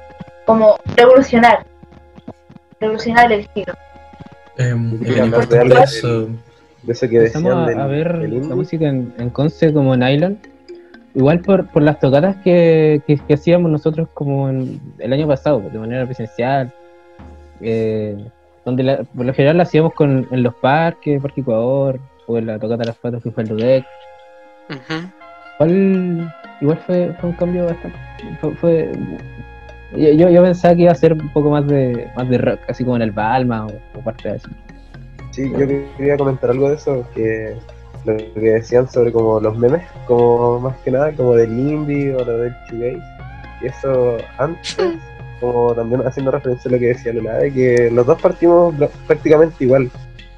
[0.45, 1.65] como revolucionar,
[2.79, 3.73] revolucionar el estilo.
[4.57, 5.31] Sí, el
[6.83, 7.07] de eso.
[7.09, 10.37] Que decían a, del, a ver del la música en, en Conce como Nylon.
[11.15, 15.61] Igual por, por las tocadas que, que, que hacíamos nosotros como en, el año pasado,
[15.71, 16.71] de manera presencial.
[17.61, 18.17] eh,
[18.65, 22.45] donde la- por lo general la hacíamos con, en los parques, Parque Ecuador, o en
[22.47, 23.85] la tocata de las patas que fue el Dudec.
[24.69, 25.09] Ujú.
[25.59, 27.97] Igual, igual fue, fue un cambio bastante.
[28.39, 28.91] Fue, fue-
[29.95, 32.83] yo, yo, pensaba que iba a ser un poco más de, más de rock, así
[32.83, 34.49] como en el Balma o, o parte de así.
[35.33, 35.67] Sí, yo
[35.97, 37.55] quería comentar algo de eso, que
[38.05, 42.23] lo que decían sobre como los memes, como más que nada, como del indie o
[42.23, 43.01] lo del shoegaze,
[43.61, 44.77] y eso antes,
[45.39, 48.89] como también haciendo referencia a lo que decía Lula, de que los dos partimos pr-
[49.07, 49.89] prácticamente igual,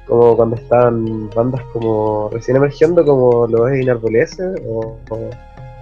[0.06, 5.30] como cuando estaban bandas como recién emergiendo, como lo es Inarbolese o, o,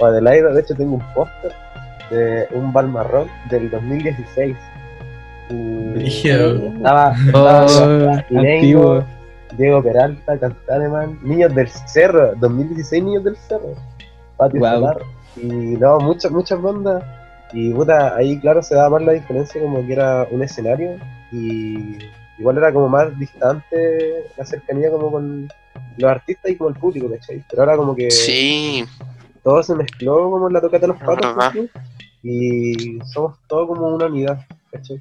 [0.01, 1.53] o Adelaida, de hecho tengo un póster
[2.11, 4.57] de un Balmarrock del 2016.
[5.49, 9.05] Estaba, Oh, estaba Irengo, antiguo.
[9.57, 13.75] Diego Peralta, Cantaneman, Niños del Cerro, 2016 Niños del Cerro,
[14.37, 14.61] Patio.
[14.61, 14.99] Solar,
[15.37, 17.05] y no, muchas, muchas bandas,
[17.53, 20.97] y puta, ahí claro se da más la diferencia como que era un escenario,
[21.31, 21.99] y
[22.39, 25.49] igual era como más distante la cercanía como con
[25.99, 27.45] los artistas y como el público, ¿cachai?
[27.49, 28.85] Pero ahora como que Sí,
[29.45, 31.71] todo se mezcló como en la tocata de los patos
[32.25, 34.41] y somos todos como una unidad,
[34.73, 34.99] ¿cachai?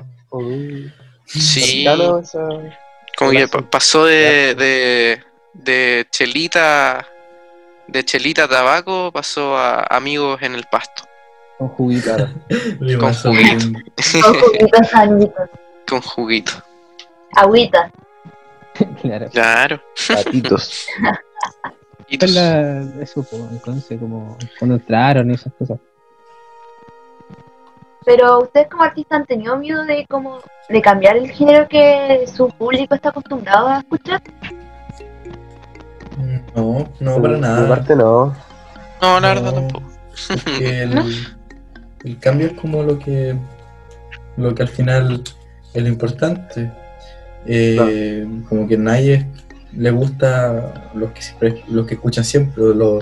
[1.25, 1.85] Sí.
[1.85, 2.47] esa...
[3.17, 7.07] Como que pasó de, de, de chelita
[7.87, 11.03] de chelita a tabaco, pasó a amigos en el pasto,
[11.57, 12.15] Con juguito.
[12.99, 13.79] Con juguito.
[15.87, 16.51] Con juguito.
[17.35, 17.91] Agüita.
[19.01, 19.29] claro.
[19.29, 19.81] Claro.
[20.07, 20.87] Patitos.
[22.09, 25.79] Eso, entonces, como cuando entraron y esas cosas.
[28.05, 30.39] Pero ustedes como artistas han tenido miedo de como
[30.69, 34.21] de cambiar el género que su público está acostumbrado a escuchar.
[36.55, 37.61] No, no, para nada.
[37.61, 38.35] mi parte no.
[39.01, 39.83] No, la verdad No, tampoco.
[40.61, 41.03] El,
[42.03, 43.35] el cambio es como lo que
[44.37, 45.23] lo que al final
[45.73, 46.71] es lo importante.
[47.45, 49.27] Eh, Como que a nadie
[49.73, 52.99] le gusta los que siempre, los que escuchan siempre, lo,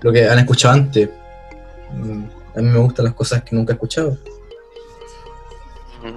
[0.00, 1.10] lo que han escuchado antes.
[1.92, 2.24] Mm,
[2.56, 4.16] A mí me gustan las cosas que nunca he escuchado,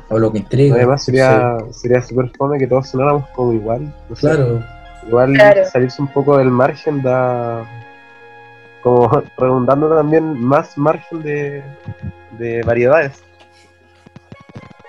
[0.09, 0.75] o lo que intriga.
[0.75, 3.93] Además sería Sí, sería súper fome que todos sonáramos como igual.
[4.09, 4.21] no sé.
[4.21, 4.63] claro,
[5.07, 5.65] Igual Claro.
[5.71, 7.63] salirse un poco del margen da
[8.81, 11.63] como redundando también más margen de,
[12.37, 13.23] de variedades.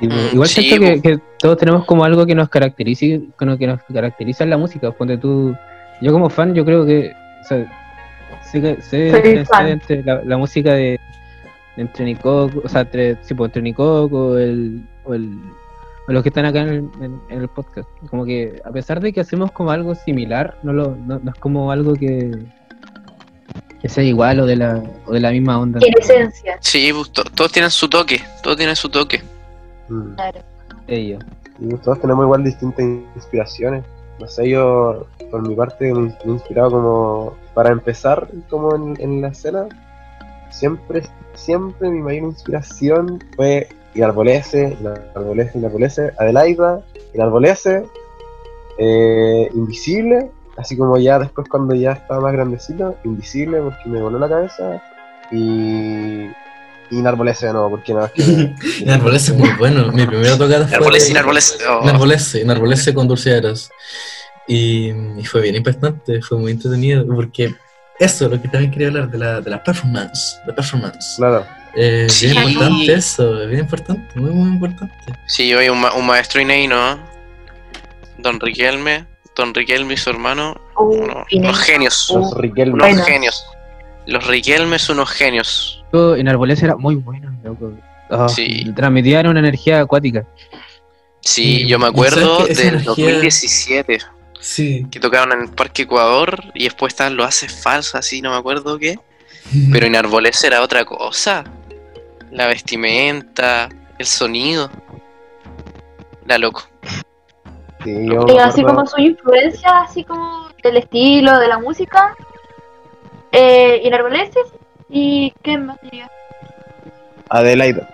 [0.01, 3.07] Mm, igual sí, siento que, todos tenemos como algo que nos caracteriza,
[3.37, 4.91] con lo que nos caracteriza en la música.
[4.93, 5.55] Ponte tú,
[6.01, 7.67] yo como fan, yo creo que, o sea,
[8.51, 9.67] sé, que- sé fan.
[9.69, 11.01] entre la, la música de, de
[11.79, 15.39] entre Nicoco, o sea, entre, sí, pues, entre Nicoco, el, o el,
[16.09, 17.89] o los que están acá en el, en- en el podcast.
[18.11, 21.39] Como que a pesar de que hacemos como algo similar, no, lo, no, no es
[21.39, 22.31] como algo que,
[23.81, 25.79] que sea igual o de la, o de la misma onda.
[25.83, 26.59] En esencia.
[26.61, 29.23] Sí, pues, to- todos tienen su toque, todos tienen su toque.
[29.89, 30.15] Mm.
[30.15, 30.41] Claro.
[30.87, 31.23] Ellos.
[31.61, 32.85] Y todos tenemos igual distintas
[33.17, 33.85] inspiraciones.
[34.21, 38.97] No sé, yo por mi parte me me he inspirado como para empezar como en,
[39.01, 39.67] en la escena.
[40.51, 41.03] Siempre,
[41.35, 46.81] siempre mi mayor inspiración fue Inarbolese, Inarbolese, Inarbolese, Adelaida,
[47.15, 47.85] Inarbolese,
[48.79, 54.19] eh, Invisible, así como ya después cuando ya estaba más grandecito, Invisible porque me voló
[54.19, 54.83] la cabeza
[55.31, 56.27] y
[56.91, 58.55] Inarbolese de nuevo porque nada más que...
[58.83, 59.93] Inarbolese es muy bueno.
[59.93, 60.77] Mi primera tocada fue.
[60.77, 61.59] Árboles, de- inárboles.
[61.69, 61.83] oh.
[61.83, 63.71] Inarbolese, Inarbolese con dulceadas.
[64.47, 67.55] Y, y fue bien impactante, fue muy entretenido, porque
[67.99, 70.39] eso es lo que también quería hablar de la, de la performance.
[70.47, 71.15] La performance.
[71.17, 71.45] Claro.
[71.75, 72.29] Eh, Sí.
[72.29, 74.95] Bien importante eso, bien importante, muy, muy importante.
[75.27, 76.99] Sí, hoy un, ma- un maestro Ineino,
[78.19, 79.07] Don Riquelme,
[79.37, 82.75] Don Riquelme y su hermano, Uh, unos, genios, Uh, Los Riquelme.
[82.75, 83.05] unos Bueno.
[83.05, 83.45] genios.
[84.07, 85.85] Los Riquelmes unos genios.
[85.93, 87.73] En Arbolés era muy bueno, loco.
[88.11, 88.73] Ah, Sí.
[88.75, 90.25] Transmitían una energía acuática.
[91.21, 93.99] Sí, yo me acuerdo del energía- 2017,
[94.41, 94.87] Sí.
[94.91, 98.37] que tocaron en el Parque Ecuador y después estaban los haces falsos, así, no me
[98.37, 98.99] acuerdo qué.
[99.73, 101.45] Pero en Arbolés era otra cosa.
[102.31, 104.71] La vestimenta, el sonido.
[106.27, 106.65] La loco.
[107.83, 112.15] Sí, yo Y me así como su influencia, así como del estilo, de la música,
[113.33, 114.53] eh, Inarboleses
[114.91, 116.11] y ¿qué más diría?
[117.31, 117.89] Adelaida.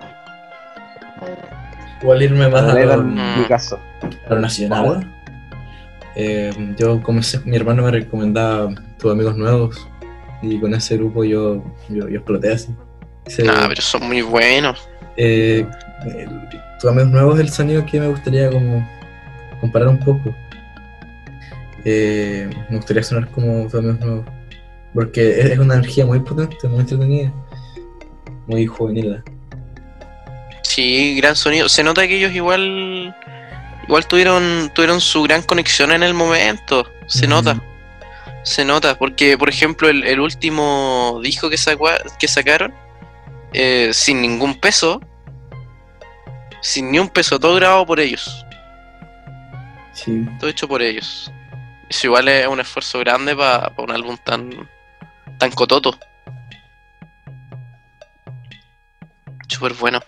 [2.03, 3.79] Igual irme más a lo, en mi caso.
[4.29, 5.14] a lo nacional.
[6.17, 9.89] Eh, yo comencé, mi hermano me recomendaba tus amigos nuevos
[10.43, 12.69] y con ese grupo yo, yo, yo exploté así.
[13.27, 14.89] Ese- Nah, pero son muy buenos.
[15.17, 15.67] eh,
[16.81, 18.87] tus amigos nuevos es el sonido que me gustaría como
[19.61, 20.35] comparar un poco.
[21.85, 24.27] Eh, me gustaría sonar como tus amigos nuevos.
[24.93, 27.33] Porque es una energía muy potente, muy entretenida.
[28.47, 29.23] Muy juvenil.
[30.63, 31.69] Sí, gran sonido.
[31.69, 33.15] Se nota que ellos igual
[33.87, 36.91] igual tuvieron tuvieron su gran conexión en el momento.
[37.07, 37.37] Se Ujú.
[37.37, 37.61] nota.
[38.43, 42.75] Se nota porque por ejemplo el, el último disco que sacua- que sacaron
[43.53, 45.01] eh, sin ningún peso
[46.61, 48.45] sin ni un peso, todo grabado por ellos,
[49.93, 50.27] Sí.
[50.41, 51.31] todo hecho por ellos.
[51.91, 54.51] Eso igual es un esfuerzo grande para un álbum tan
[55.39, 55.99] tan cototo.
[59.49, 60.01] Súper bueno.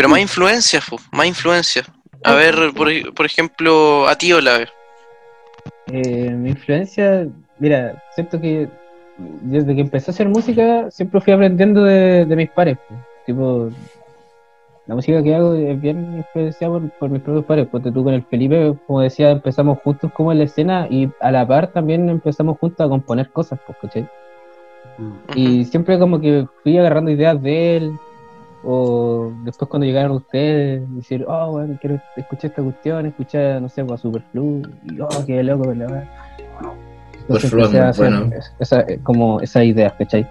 [0.00, 1.86] Pero más influencias, fu, más influencias.
[2.24, 4.66] A ver, por, ej- por ejemplo, a ti, Olave.
[5.88, 7.28] Eh, mi influencia,
[7.58, 8.66] mira, siento que
[9.42, 12.78] desde que empecé a hacer música siempre fui aprendiendo de, de mis pares.
[12.88, 12.98] pues.
[13.26, 13.68] Tipo,
[14.86, 17.68] la música que hago es bien influenciada por, por mis propios pares.
[17.70, 21.30] Porque tú con el Felipe, como decía, empezamos juntos como en la escena y a
[21.30, 24.08] la par también empezamos juntos a componer cosas, pues, ¿cachai?
[24.96, 25.12] Mm.
[25.34, 27.92] Y siempre como que fui agarrando ideas de él
[28.62, 33.80] O después cuando llegaron ustedes, decir, oh, bueno, quiero escuchar esta cuestión, escuchar, no sé,
[33.80, 36.04] a Superflu, y oh, qué loco, la verdad.
[37.22, 38.30] Entonces Superflu es muy bueno.
[38.36, 40.26] es- esa, eh, como esas ideas, ¿cachai?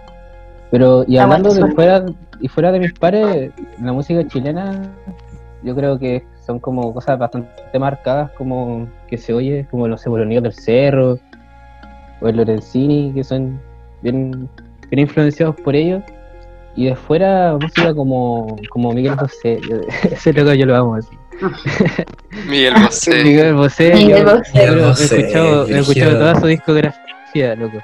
[0.72, 2.06] Pero, y Ah, hablando de fuera,
[2.40, 3.52] y fuera de mis pares,
[3.82, 4.92] la música chilena,
[5.64, 10.10] yo creo que son como cosas bastante marcadas, como que se oye, como no sé,
[10.10, 11.18] los niños del cerro,
[12.22, 13.60] o el Lorenzini, que son
[14.04, 14.48] bien,
[14.92, 16.04] bien influenciados por ellos.
[16.76, 21.18] Y de fuera, música como, como Miguel Bosé, yo- ese loco yo lo amo así.
[22.48, 23.24] Miguel Bosé.
[23.24, 24.54] Miguel Bosé, Miguel yo- Bosé.
[24.54, 27.78] Miguel yo he escuchado, he escuchado toda su discografía, loco.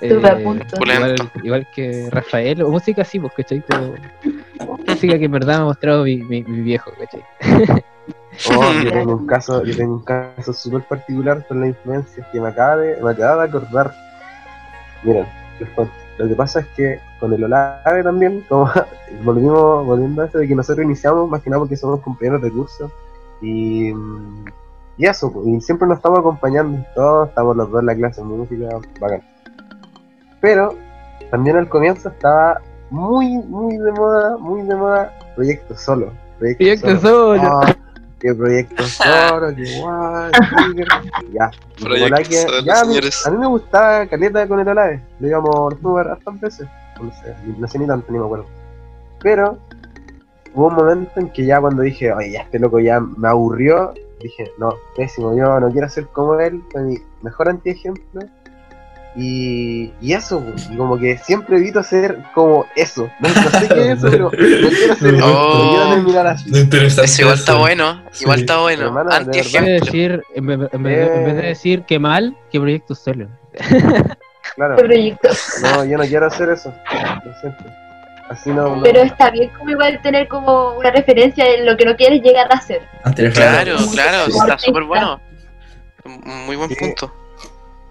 [0.00, 0.76] Estuve a Eh, punto.
[0.80, 3.62] Igual, igual que Rafael, o música así, pues, ¿cachai?
[3.62, 3.96] Como
[4.86, 7.22] música que en verdad me ha mostrado mi, mi, mi viejo, ¿cachai?
[8.56, 12.40] Oh, yo tengo un caso, yo tengo un caso súper particular con las influencias que
[12.40, 13.92] me acaba de, me acaba de acordar.
[15.02, 15.26] Miren,
[15.58, 15.92] les cuento.
[16.18, 18.68] Lo que pasa es que con el Olave también, como
[19.24, 22.50] volvimos, volviendo a eso de que nosotros iniciamos, más que nada porque somos compañeros de
[22.50, 22.90] curso.
[23.40, 24.44] Y, mm,
[24.98, 28.20] y eso, pues, y siempre nos estamos acompañando, todos estamos los dos en la clase
[28.20, 28.66] de música,
[29.00, 29.22] bacán.
[30.40, 30.74] Pero
[31.30, 32.60] también al comienzo estaba
[32.90, 36.10] muy, muy de moda, muy de moda, proyecto solo.
[36.40, 36.58] Proyecto,
[36.88, 37.40] Proyecto solo.
[37.62, 37.74] Ah,
[38.20, 40.30] qué proyecto solo, qué guay,
[40.76, 41.50] qué- ya.
[41.80, 43.26] Proyecto que- solo, ya, a mí- señores.
[43.26, 46.68] A mí me gustaba Caleta con el Olave, lo íbamos a jugar hartas veces,
[47.00, 48.46] no sé, ni- no sé ni tanto, ni me acuerdo.
[49.20, 49.58] Pero
[50.54, 53.94] hubo un momento en que ya cuando dije, oye, ya este loco ya me aburrió,
[54.20, 58.20] dije, no, pésimo, yo no quiero ser como él, fue mi mejor antiejemplo.
[59.14, 63.10] Y, y eso, y como que siempre evito ser como eso.
[63.20, 65.64] No, no sé qué es eso, pero no quiero ser Oh.
[65.64, 66.50] no quiero terminar así.
[66.50, 67.12] No interesante.
[67.20, 68.00] Igual está bueno.
[68.20, 68.42] Igual Sí.
[68.44, 68.86] está bueno.
[68.86, 69.72] Hermano, de En vez de Anti-ejemplo.
[69.84, 73.28] decir, en vez, en vez de, decir que mal, que proyecto solo.
[74.54, 75.28] Claro, Este proyecto.
[75.62, 76.74] no, yo no quiero hacer eso,
[77.24, 77.64] lo siento.
[78.28, 81.84] Así no, no- Pero está bien como igual tener como una referencia en lo que
[81.84, 82.82] no quieres llegar a hacer.
[83.34, 84.38] Claro, claro, Sí.
[84.38, 85.20] está súper bueno.
[86.46, 86.76] Muy buen Sí.
[86.76, 87.12] punto.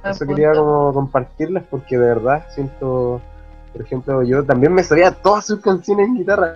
[0.04, 3.22] Eso quería como compartirles porque de verdad siento,
[3.72, 6.56] por ejemplo, yo también me sabía todas sus canciones en guitarra.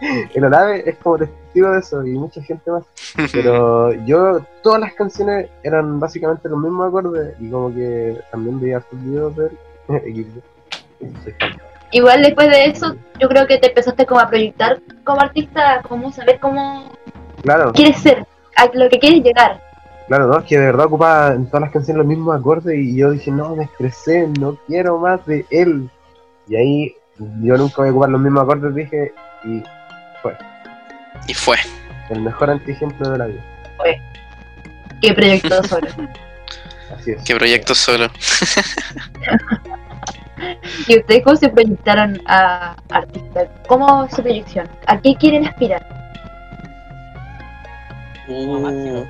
[0.34, 1.18] El Olave es como
[1.56, 2.84] testigo de eso y mucha gente más.
[3.32, 8.82] Pero yo, todas las canciones eran básicamente los mismos acordes y como que también veía
[8.90, 9.46] sus videos de
[9.88, 10.26] él.
[11.92, 16.10] Igual después de eso, yo creo que te empezaste como a proyectar como artista, como
[16.12, 16.92] saber cómo
[17.42, 18.26] Claro, quieres ser,
[18.56, 19.60] a lo que quieres llegar.
[20.08, 22.96] claro, no, es que de verdad ocupaba en todas las canciones los mismos acordes y
[22.96, 25.88] yo dije, no, me estresé, no quiero más de él.
[26.48, 26.96] Y ahí
[27.40, 29.12] yo nunca voy a ocupar los mismos acordes, dije,
[29.44, 29.62] y
[31.26, 31.56] Y fue.
[32.10, 33.42] el mejor antiejemplo de la vida.
[35.02, 35.88] ¿Qué proyecto solo?
[36.98, 37.22] Así es.
[37.24, 38.08] Qué proyecto solo.
[40.88, 43.48] ¿Y ustedes cómo se proyectaron a artistas?
[43.66, 44.68] ¿Cómo es su proyección?
[44.86, 45.84] ¿A qué quieren aspirar?
[48.28, 49.04] Uh,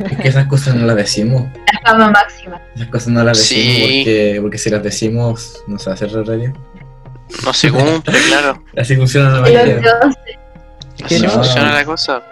[0.00, 1.44] Es que esas cosas no las decimos.
[1.72, 2.60] La fama máxima.
[2.74, 3.80] Esas cosas no las decimos Sí.
[4.04, 6.52] porque, porque si las decimos nos hace radio.
[7.44, 8.62] no se cumple, claro.
[8.76, 9.80] Así funciona la mayoría.
[11.04, 11.28] Así no.
[11.30, 12.22] funciona la cosa.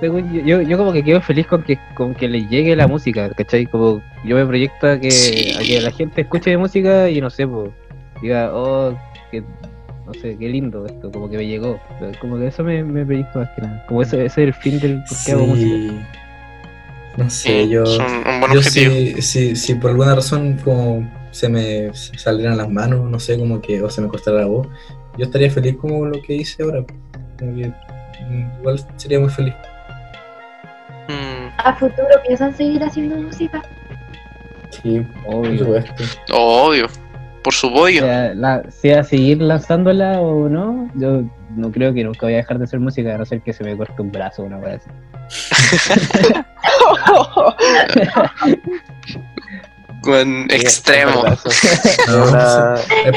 [0.00, 2.86] Según yo, yo, yo como que quedo feliz con que, con que le llegue la
[2.88, 3.66] música, ¿cachai?
[3.66, 5.54] Como yo me proyecto a que, Sí.
[5.56, 7.70] a que la gente escuche de música y no sé, pues,
[8.20, 8.98] diga, oh,
[9.30, 9.42] que,
[10.04, 11.80] no sé, qué lindo esto, como que me llegó.
[12.20, 13.84] Como que eso me, me proyecto más que nada.
[13.86, 16.08] Como ese, ese es el fin del por qué hago música.
[17.16, 17.84] No sé, Sí, yo.
[17.84, 18.92] es un, un buen Yo objetivo.
[18.94, 23.60] si, si, si por alguna razón como se me salieran las manos, no sé, como
[23.60, 24.66] que, o se me cortara la voz,
[25.16, 26.84] yo estaría feliz como lo que hice ahora.
[27.38, 27.72] Como que,
[28.58, 29.54] igual sería muy feliz.
[31.08, 33.62] Mm, a futuro piensan seguir haciendo música.
[34.70, 35.58] Sí, por Obvio.
[35.58, 36.04] supuesto.
[36.32, 36.86] obvio.
[37.42, 38.00] Por su O pollo.
[38.00, 41.22] sea, la, sea seguir lanzándola o no, yo
[41.54, 43.62] no creo que nunca voy a dejar de hacer música, a no ser que se
[43.62, 44.90] me corte un brazo o una cosa así.
[50.02, 51.24] Con extremo.
[51.46, 52.74] Es Una-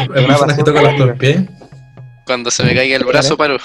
[0.09, 1.41] una personas que tocan los pies.
[2.29, 3.57] Cuando se me caiga el brazo, paro.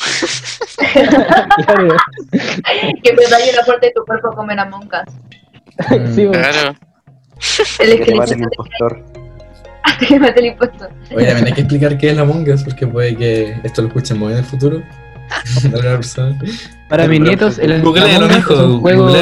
[1.66, 1.96] Claro.
[3.02, 5.12] Que dañe la parte de tu cuerpo como en Among Us.
[6.14, 6.26] Sí.
[6.26, 6.74] Claro.
[7.78, 9.04] El que te mate esqueleto el impostor.
[9.82, 10.88] hasta que mate el impuesto.
[11.14, 13.88] Oye, también hay que explicar qué es la Among Us, porque puede que esto lo
[13.88, 14.82] escuchen muy en el futuro.
[16.88, 19.12] Para mis nietos, el Googlealo, Among Us es un juego.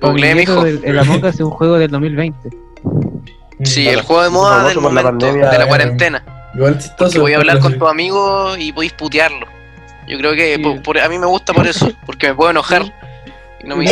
[0.00, 0.64] para mis nietos, mijo.
[0.64, 2.38] el, Among Us es un juego del 2020.
[3.64, 5.68] Sí, el juego de moda del momento, de la eh.
[5.68, 6.35] cuarentena.
[6.56, 7.20] Igual chistoso.
[7.20, 9.46] Voy a hablar con tu amigo y podéis putearlo.
[10.08, 10.62] Yo creo que Sí.
[10.62, 12.82] por- por- a mí me gusta por eso, porque me puedo enojar.
[13.60, 13.84] Y no me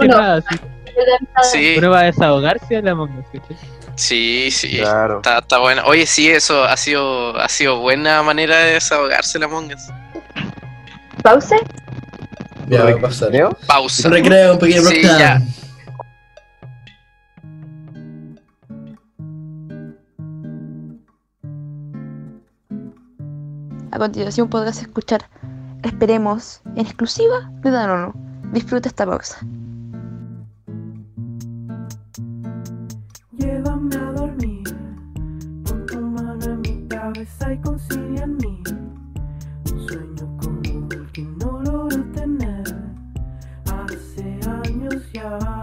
[0.00, 0.36] como nada.
[0.36, 0.42] uno.
[0.50, 0.58] Sí.
[0.96, 1.42] de amistad.
[1.52, 2.94] Sí, Prueba a desahogarse a la
[3.96, 4.78] sí, sí.
[4.78, 5.16] Claro.
[5.16, 5.82] Está, está bueno.
[5.84, 9.90] Oye, sí, eso ha sido, ha sido buena manera de desahogarse la Us.
[11.22, 11.56] ¿Pause?
[12.68, 13.30] Ya va a pasar.
[13.66, 14.08] Pausa.
[14.08, 15.40] Recreo, un pequeño Sí, ya.
[23.92, 25.28] A continuación podrás escuchar,
[25.82, 28.14] esperemos, en exclusiva de Danono.
[28.52, 29.38] Disfruta esta pausa.
[33.32, 34.64] Llévame a dormir,
[35.64, 38.62] pon tu mano en mi cabeza y concilia en mí.
[39.72, 42.64] Un sueño como el que no logro tener
[43.66, 45.55] hace años ya.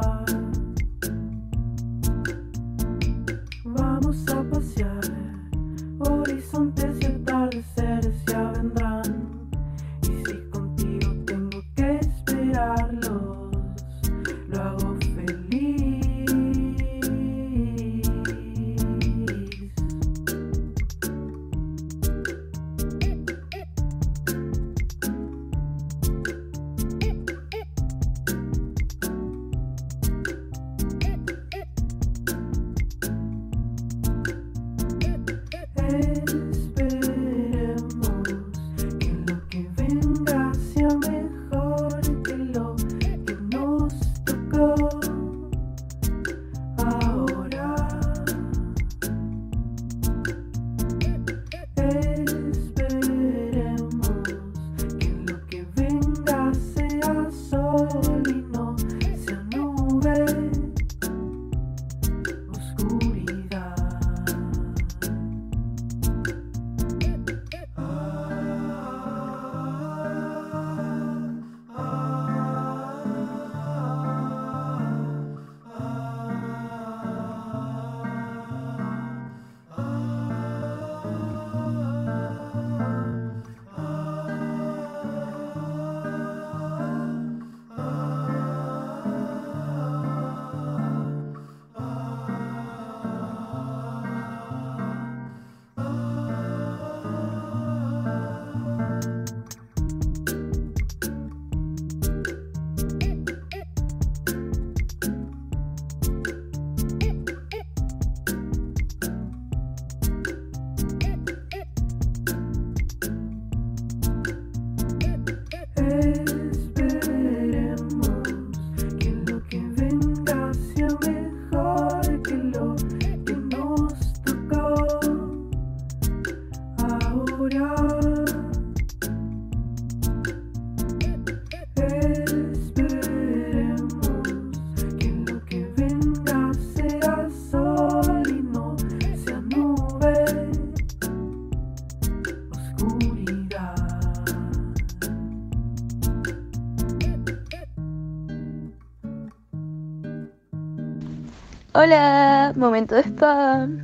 [151.84, 153.84] Hola, momento de spam.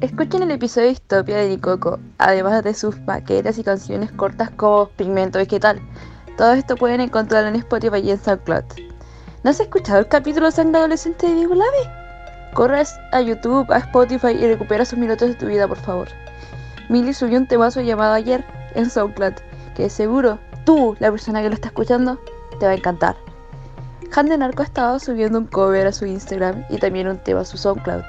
[0.00, 4.86] Escuchen el episodio de Distopia de Nicoco, además de sus maquetas y canciones cortas como
[4.90, 5.80] Pigmento Vegetal.
[6.36, 8.62] Todo esto pueden encontrarlo en Spotify y en SoundCloud.
[9.42, 12.52] ¿No has escuchado el capítulo Sangre Adolescente de Diego Lave?
[12.54, 16.06] Corres a YouTube, a Spotify y recupera sus minutos de tu vida, por favor.
[16.88, 18.44] Milly subió un temazo llamado Ayer
[18.76, 19.34] en SoundCloud,
[19.74, 22.20] que seguro tú, la persona que lo está escuchando,
[22.60, 23.27] te va a encantar.
[24.14, 27.40] Han de Narco ha estado subiendo un cover a su Instagram y también un tema
[27.40, 28.04] a su SoundCloud.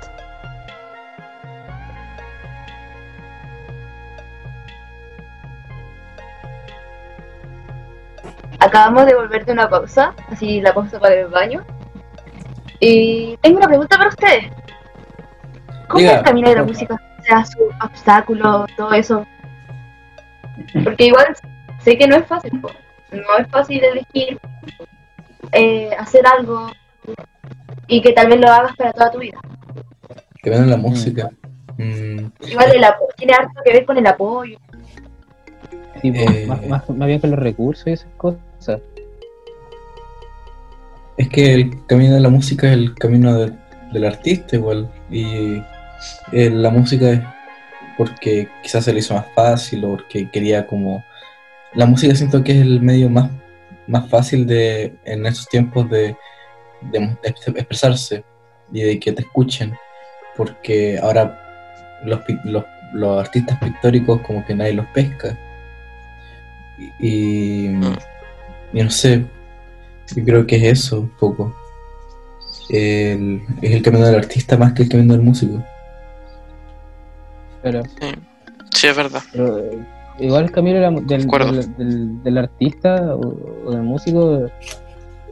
[8.60, 11.64] Acabamos de volver de una pausa, así la pausa para el baño.
[12.80, 14.52] Y tengo una pregunta para ustedes.
[15.88, 16.12] ¿Cómo Diga.
[16.12, 16.96] es el camino de la música?
[17.20, 19.26] O sea, sus obstáculos, todo eso.
[20.84, 21.36] Porque igual
[21.80, 22.62] sé que no es fácil,
[23.12, 24.40] no es fácil elegir
[25.52, 26.70] eh, hacer algo
[27.88, 29.40] y que tal vez lo hagas para toda tu vida.
[30.42, 31.30] Que ven la música.
[31.78, 32.86] Mm, Igual el
[33.18, 34.58] tiene harto que ver con el apoyo.
[36.02, 36.46] Sí, po, Eh.
[36.48, 38.82] más, más, más bien con los recursos y esas cosas.
[41.18, 43.54] Es que el camino de la música es el camino de-
[43.92, 44.90] del artista igual.
[45.10, 45.62] Y
[46.32, 47.22] eh, la música es
[47.98, 51.04] porque quizás se le hizo más fácil o porque quería como...
[51.74, 53.30] La música siento que es el medio más,
[53.90, 56.16] más fácil de en esos tiempos de,
[56.92, 58.24] de expresarse
[58.72, 59.76] y de que te escuchen.
[60.38, 61.38] Porque ahora
[62.06, 62.64] los, pi- los,
[62.94, 65.38] los artistas pictóricos como que nadie los pesca.
[66.78, 67.66] Y, y,
[68.74, 69.26] y no sé,
[70.16, 71.54] yo creo que es eso un poco.
[72.70, 75.64] el- es el camino del artista más que el camino del músico.
[77.62, 77.84] Pero,
[78.74, 79.22] Sí, es verdad.
[79.34, 79.80] pero, eh,
[80.20, 84.48] igual el camino de la- del, del, del- del artista o, o del músico,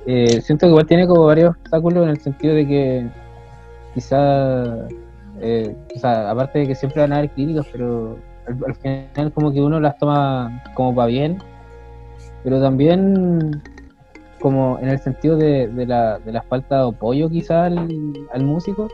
[0.06, 3.08] eh, siento que igual tiene como varios obstáculos en el sentido de que
[3.94, 4.88] quizá,
[5.42, 8.18] eh, o sea, aparte de que siempre van a haber críticas, pero
[8.48, 11.38] al, al final como que uno las toma como para bien,
[12.44, 13.62] pero también
[14.40, 17.78] como en el sentido de, de la, de la falta de apoyo quizá al,
[18.32, 18.88] al músico,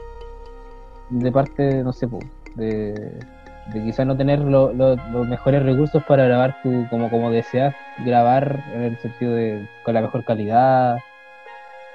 [1.09, 2.07] de parte, no sé,
[2.55, 3.19] de,
[3.67, 7.73] de quizás no tener lo- lo- los mejores recursos para grabar tu, como, como deseas
[8.05, 10.97] grabar en el sentido de con la mejor calidad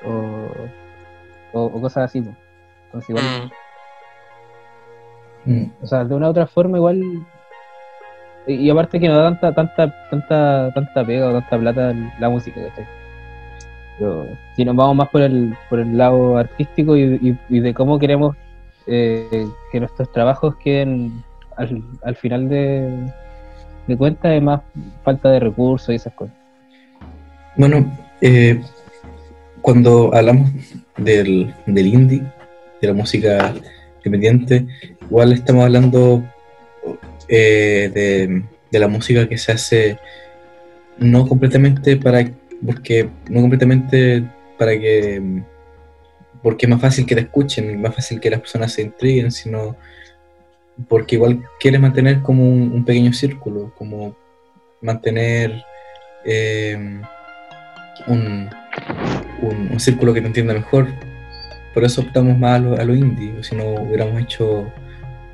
[0.05, 0.47] o,
[1.53, 2.19] o, o cosas así.
[2.87, 3.25] Entonces igual,
[5.45, 5.53] Mm.
[5.53, 5.73] Mm.
[5.83, 7.03] o sea, de una u otra forma igual
[8.47, 12.29] y, y aparte que no da tanta, tanta, tanta, tanta pega o tanta plata la
[12.29, 12.87] música, ¿cachai?
[13.99, 17.75] Pero si nos vamos más por el, por el lado artístico y, y- y de
[17.75, 18.37] cómo queremos
[18.87, 21.23] eh, que nuestros trabajos queden
[21.59, 23.13] al, al final de,
[23.87, 24.63] de cuentas, es más
[25.05, 26.35] falta de recursos y esas cosas.
[27.57, 28.63] Bueno, eh,
[29.61, 30.51] cuando hablamos
[30.97, 32.23] del, del indie,
[32.81, 33.55] de la música
[33.97, 34.67] independiente,
[35.03, 36.25] igual estamos hablando
[37.29, 39.99] eh, de, de la música que se hace
[40.99, 42.31] no completamente para
[42.65, 44.25] porque no completamente
[44.59, 45.43] para que
[46.43, 49.77] porque es más fácil que te escuchen, más fácil que las personas se intriguen, sino
[50.87, 54.15] porque igual quieres mantener como un, un pequeño círculo, como
[54.81, 55.65] mantener
[56.25, 57.01] eh,
[58.07, 58.49] un,
[59.43, 60.87] un, un círculo que te entienda mejor.
[61.75, 64.71] Por eso optamos más a lo, a lo indie, si no hubiéramos hecho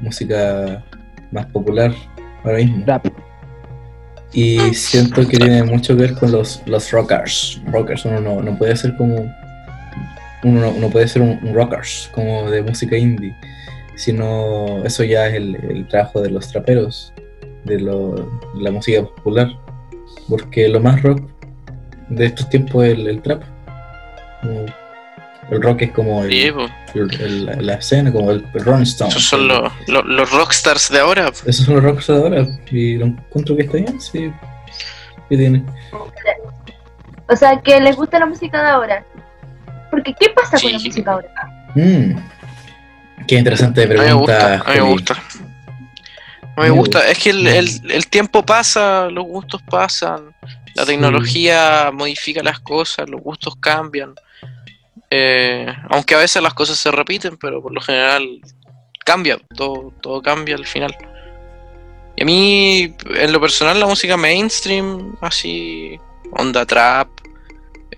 [0.00, 0.82] música
[1.30, 1.92] más popular
[2.42, 2.84] ahora mismo.
[2.86, 3.06] Rap.
[4.32, 7.62] Y siento que tiene mucho que ver con los, los rockers.
[7.66, 9.32] Rockers, uno no, no puede ser como.
[10.42, 13.34] Uno no, no puede ser un, un rockers como de música indie,
[13.96, 17.12] sino eso ya es el, el trabajo de los traperos,
[17.64, 18.14] de, lo-
[18.54, 19.48] de la música popular.
[20.28, 21.20] Porque lo más rock
[22.08, 23.42] de estos tiempos es el, el trap.
[25.50, 26.66] El rock es como el- Sí, po.
[26.94, 29.10] el- el- la escena, como el, el Rolling Stone.
[29.10, 31.28] Esos son los, los, los rockstars de ahora.
[31.46, 32.46] Esos son los rockers de ahora.
[32.70, 34.32] Y lo encuentro que está bien, sí.
[35.28, 35.62] ¿Qué tiene?
[37.28, 39.04] O sea, que les gusta la música de ahora.
[39.90, 41.28] Porque, ¿qué pasa con la música ahora?
[41.74, 42.16] Mm.
[43.26, 44.56] Qué interesante A mí me pregunta.
[44.56, 45.22] gusta, a mí me gusta.
[46.56, 50.34] Me gusta, es que el, el- el tiempo pasa, los gustos pasan,
[50.74, 50.88] la Sí.
[50.92, 54.14] tecnología modifica las cosas, los gustos cambian.
[55.10, 58.40] Eh, aunque a veces las cosas se repiten, pero por lo general
[59.04, 60.96] cambia, todo, todo cambia al final.
[62.16, 65.98] Y a mí, en lo personal, la música mainstream, así,
[66.32, 67.08] onda trap,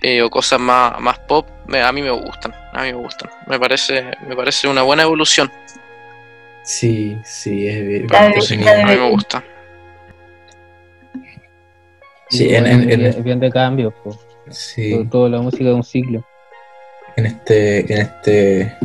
[0.02, 3.30] eh, o cosas más, más pop, me- a mí me gustan, a mí me gustan.
[3.46, 5.50] Me parece, me parece una buena evolución.
[6.64, 8.06] Sí, sí, es bien.
[8.10, 9.42] La bien A mí me gusta.
[12.28, 14.18] Sí, en, en- en- es bien de cambio, po.
[14.50, 16.24] sí, Todo- toda la música de un ciclo.
[17.16, 18.76] en este, en este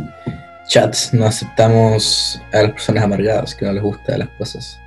[0.67, 4.79] chat no aceptamos a las personas amargadas que no les gustan las cosas.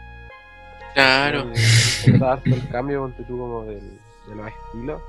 [0.94, 1.50] Claro.
[2.22, 3.80] Harto el cambio, ponte tú, como del,
[4.28, 5.02] de los estilos.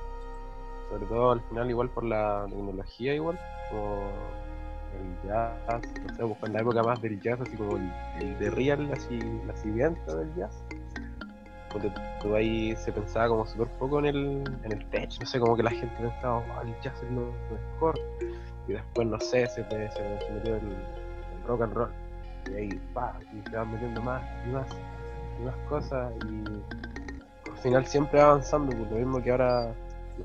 [0.95, 3.37] Sobre todo al final, igual por la tecnología, igual.
[3.69, 4.09] Como
[4.97, 8.49] el jazz, no sé, busco en la época más del jazz, así como el, de
[8.49, 10.63] real, así, nacimiento del jazz.
[11.69, 11.91] Ponte
[12.21, 15.57] tú ahí se pensaba como súper poco en el, en el tech, no sé, como
[15.57, 17.99] que la gente pensaba, "Ah, el jazz es lo mejor.
[18.69, 21.91] Y después, no sé, se, te- se metió el, el rock and roll.
[22.49, 24.67] Y ahí, pa, y se van metiendo más y más
[25.41, 29.73] y más cosas y al final siempre avanzando, pues lo mismo que ahora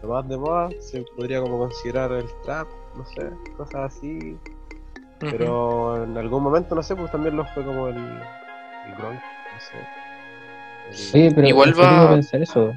[0.03, 2.66] lo más de moda se podría como considerar el trap,
[2.97, 4.36] no sé, cosas así,
[5.18, 9.22] pero en algún momento, no sé, pues también lo fue como el, el grunge,
[9.53, 9.76] no sé.
[11.14, 12.74] El- Oye, pero Igual ¿en serio va- pensar eso?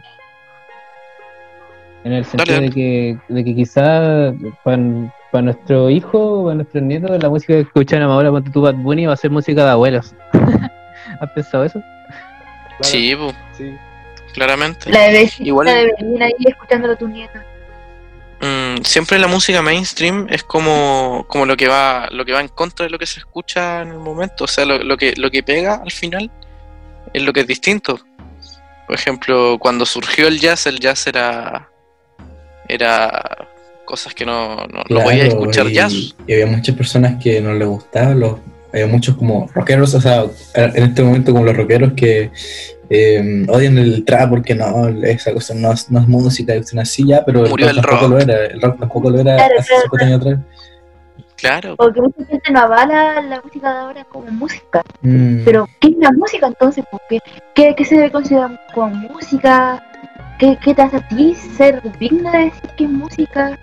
[2.03, 2.67] En el sentido dale.
[2.69, 4.33] de que, de que quizá
[4.63, 9.05] para nuestro hijo, para nuestros nietos, la música que escuchan ahora, ponte tú Bad Bunny,
[9.05, 10.13] va a ser música de abuelos.
[11.21, 11.79] ¿Has pensado eso?
[12.77, 13.15] claro, Sí,
[13.53, 13.77] sí,
[14.33, 14.89] claramente.
[14.89, 17.45] La de Igual- de venir ahí escuchándolo a tu nieta.
[18.41, 22.49] Mm, siempre la música mainstream es como, como lo que va lo que va en
[22.49, 24.43] contra de lo que se escucha en el momento.
[24.43, 26.29] O sea, lo, lo que, lo que pega al final
[27.13, 27.99] es lo que es distinto.
[28.85, 31.69] Por ejemplo, cuando surgió el jazz, el jazz era
[32.67, 33.47] era
[33.85, 35.93] cosas que no, no, no Claro, podía escuchar y, jazz.
[35.93, 38.39] y había muchas personas que no les gustaba, los,
[38.71, 40.25] había muchos como rockeros, o sea,
[40.55, 42.31] en este momento como los rockeros que
[42.95, 47.07] eh, odian el trap porque no, esa cosa no es, no es música, es así
[47.07, 48.09] ya, pero el rock, el tampoco rock.
[48.09, 50.39] lo era, el rock tampoco lo era Claro, hace claro, 50 años atrás.
[51.37, 51.75] Claro.
[51.75, 54.83] Porque mucha gente no avala la música de ahora como música.
[55.01, 56.85] Mm, Pero, ¿qué es la música entonces?
[56.89, 59.83] ¿Por ¿Qué, qué, se debe considerar como música?
[60.37, 63.59] ¿Qué, ¿Qué te hace a ti ser digna de decir que es música?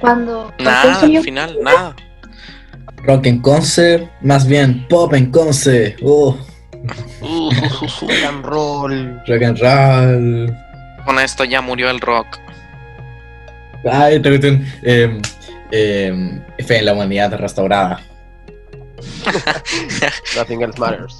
[0.00, 0.52] Cuando.
[0.58, 1.96] Nada, al final, nada.
[3.04, 5.98] Rock en concert, más bien pop en concert.
[6.02, 6.36] Uh,
[7.20, 7.50] Uh,
[8.00, 9.20] Rock and roll.
[9.28, 10.56] rock and roll.
[11.04, 12.38] con esto ya murió el rock.
[13.90, 15.20] Ay, esta cuestión, eh,
[15.70, 18.00] eh, fe en la humanidad restaurada.
[20.36, 21.18] Nothing else matters.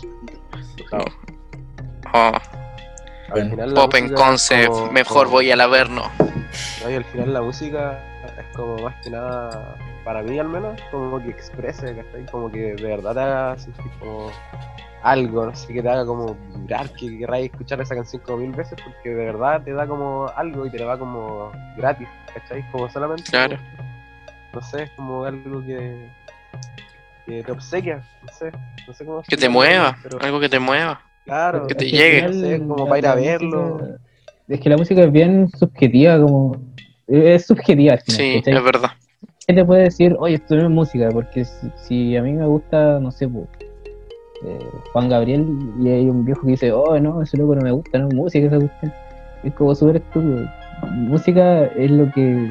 [0.92, 1.04] No,
[2.14, 2.32] Oh,
[3.34, 6.10] final la pop en concept, como- mejor como- voy al Averno.
[6.82, 7.98] No, y al final la música
[8.38, 12.26] es como más que nada, para mí al menos, como que exprese, ¿cachai?
[12.30, 14.30] Como que de verdad te haga sentir como
[15.02, 18.52] algo, no sé, que te haga como vibrar, que querráis escuchar esa canción como mil
[18.52, 22.62] veces, porque de verdad te da como algo y te la da como gratis, ¿cachai?
[22.70, 23.56] Como solamente, Claro.
[24.52, 26.08] no sé, es como algo que,
[27.26, 28.52] que te obsequia, no sé,
[28.86, 31.00] no sé cómo Que te mueva, pero algo que te mueva.
[31.24, 32.22] claro, que te Es llegue.
[32.22, 33.56] No sé, como para ir a verlo.
[33.78, 33.98] música-
[34.48, 36.56] Es que la música es bien subjetiva, como.
[37.06, 38.20] Es subjetiva al final.
[38.20, 38.54] Sí, ¿cachai?
[38.56, 38.90] es verdad.
[39.46, 41.08] ¿Qué te puede decir, oye, esto no es música?
[41.10, 43.48] Porque si, si a mí me gusta, no sé, po,
[44.44, 44.58] eh,
[44.92, 45.46] Juan Gabriel
[45.80, 48.14] y hay un viejo que dice, oh, no, ese loco no me gusta, no es
[48.14, 48.92] música esa cuestión.
[49.42, 50.48] Es como súper estúpido.
[50.90, 52.50] Música es lo que.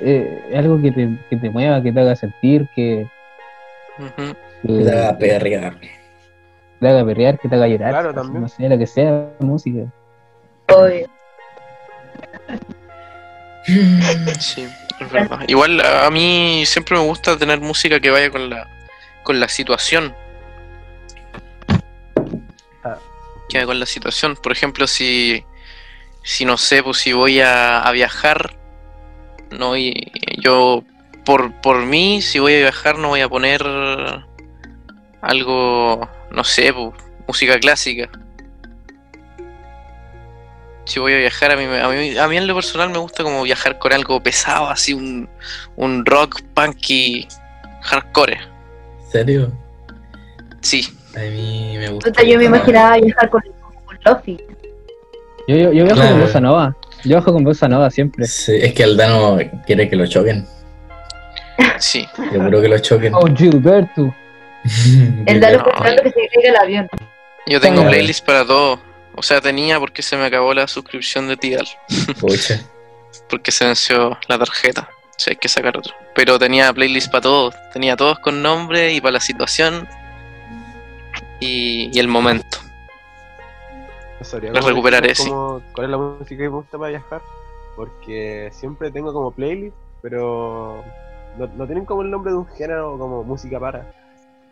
[0.00, 3.06] eh, es algo que te, que te mueva, que te haga sentir, que,
[4.66, 5.74] Te haga perrear.
[6.80, 7.90] te haga perrear, que te haga llorar.
[7.90, 8.42] Claro, también.
[8.42, 9.80] No sé, lo que sea, música.
[10.68, 11.06] Obvio.
[14.38, 14.66] Sí,
[15.00, 15.40] es verdad.
[15.46, 18.66] Igual a a mí siempre me gusta tener música que vaya con la
[19.22, 20.14] con la situación.
[23.50, 24.36] Que vaya con la situación.
[24.36, 25.44] Por ejemplo, si
[26.22, 28.56] si no sé, pues si voy a, a viajar,
[29.50, 30.84] no y yo
[31.24, 33.62] por por mí si voy a viajar no voy a poner
[35.20, 36.94] algo, no sé, pues,
[37.26, 38.10] música clásica.
[40.86, 43.22] Si voy a viajar, a mí, a mí, a mí en lo personal me gusta
[43.22, 45.28] como viajar con algo pesado, así un,
[45.76, 47.28] un rock punky
[47.82, 48.40] hardcore.
[49.04, 49.52] ¿En serio?
[50.62, 50.84] Sí,
[51.16, 52.22] A mí me gusta.
[52.22, 53.42] Yo me imaginaba viajar con,
[53.84, 54.38] con Lofi.
[55.48, 56.10] Yo, yo, yo viajo Claro.
[56.12, 56.76] con Bossa Nova.
[57.04, 58.26] Yo viajo con Bossa Nova siempre.
[58.26, 60.46] Sí, es que Aldano quiere que lo choquen.
[61.78, 62.06] sí.
[62.32, 63.14] Yo creo que lo choquen.
[63.14, 64.14] Oh, Gilberto.
[65.26, 66.88] El Dalo No, pensando que se caiga el avión.
[67.46, 67.90] Yo tengo Claro.
[67.90, 68.78] playlist para todo.
[69.16, 71.66] O sea, tenía porque se me acabó la suscripción de Tidal.
[72.20, 72.60] Pucha.
[73.28, 74.88] Porque se venció la tarjeta.
[74.92, 75.92] O sea, hay que sacar otro.
[76.14, 77.54] Pero tenía playlist para todos.
[77.72, 79.88] Tenía todos con nombre y para la situación.
[81.40, 82.58] Y, y el momento.
[84.66, 87.22] Recuperaré, decirles cómo- ¿Cuál es la música que me gusta para viajar?
[87.76, 90.84] Porque siempre tengo como playlist, pero
[91.38, 93.90] no, no tienen como el nombre de un género como música para.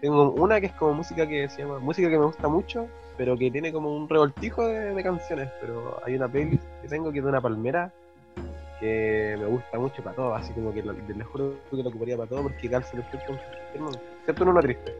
[0.00, 2.86] Tengo una que es como música que se llama música que me gusta mucho,
[3.16, 5.50] pero que tiene como un revoltijo de, de canciones.
[5.60, 7.92] Pero hay una playlist que tengo que es de una palmera
[8.80, 12.16] que me gusta mucho para todo, así como que lo, les juro que lo ocuparía
[12.16, 13.36] para todo porque calza perfecto
[14.20, 14.94] excepto en una triste.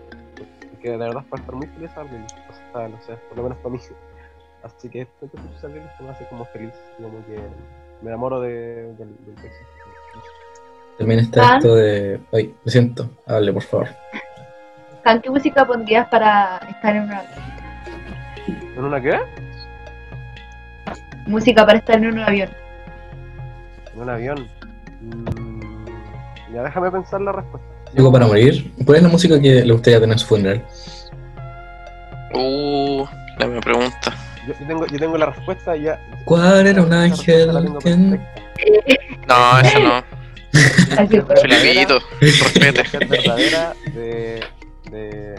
[0.79, 2.37] Porque de verdad es para estar muy feliz playlist.
[2.49, 3.81] O sea, no sé, por lo menos para mí.
[4.63, 5.69] Así que esto que escucho
[6.05, 7.37] me hace como feliz, como que
[8.01, 9.65] me enamoro de, del, del paisaje.
[10.99, 12.21] También está esto de.
[12.33, 13.11] Ay, lo siento.
[13.27, 13.89] Hable, por favor.
[15.03, 17.23] Can, ¿Qué música pondrías para estar en una
[18.77, 19.19] ¿En una qué?
[21.27, 22.51] música para estar en un avión?
[23.95, 24.49] En un avión.
[25.01, 27.78] Mm, ya déjame pensar la respuesta.
[27.97, 28.73] Algo para morir.
[28.85, 30.63] ¿Cuál es la música que le gustaría tener en su funeral?
[32.35, 33.05] Uh,
[33.39, 34.15] la me pregunta.
[34.47, 35.99] Yo, yo tengo, yo tengo la respuesta ya.
[36.25, 37.51] ¿Cuál era un ángel?
[39.29, 40.03] No, eso no.
[41.41, 42.83] Felipito, respete.
[42.93, 44.41] La verdadera de.
[44.91, 45.35] de.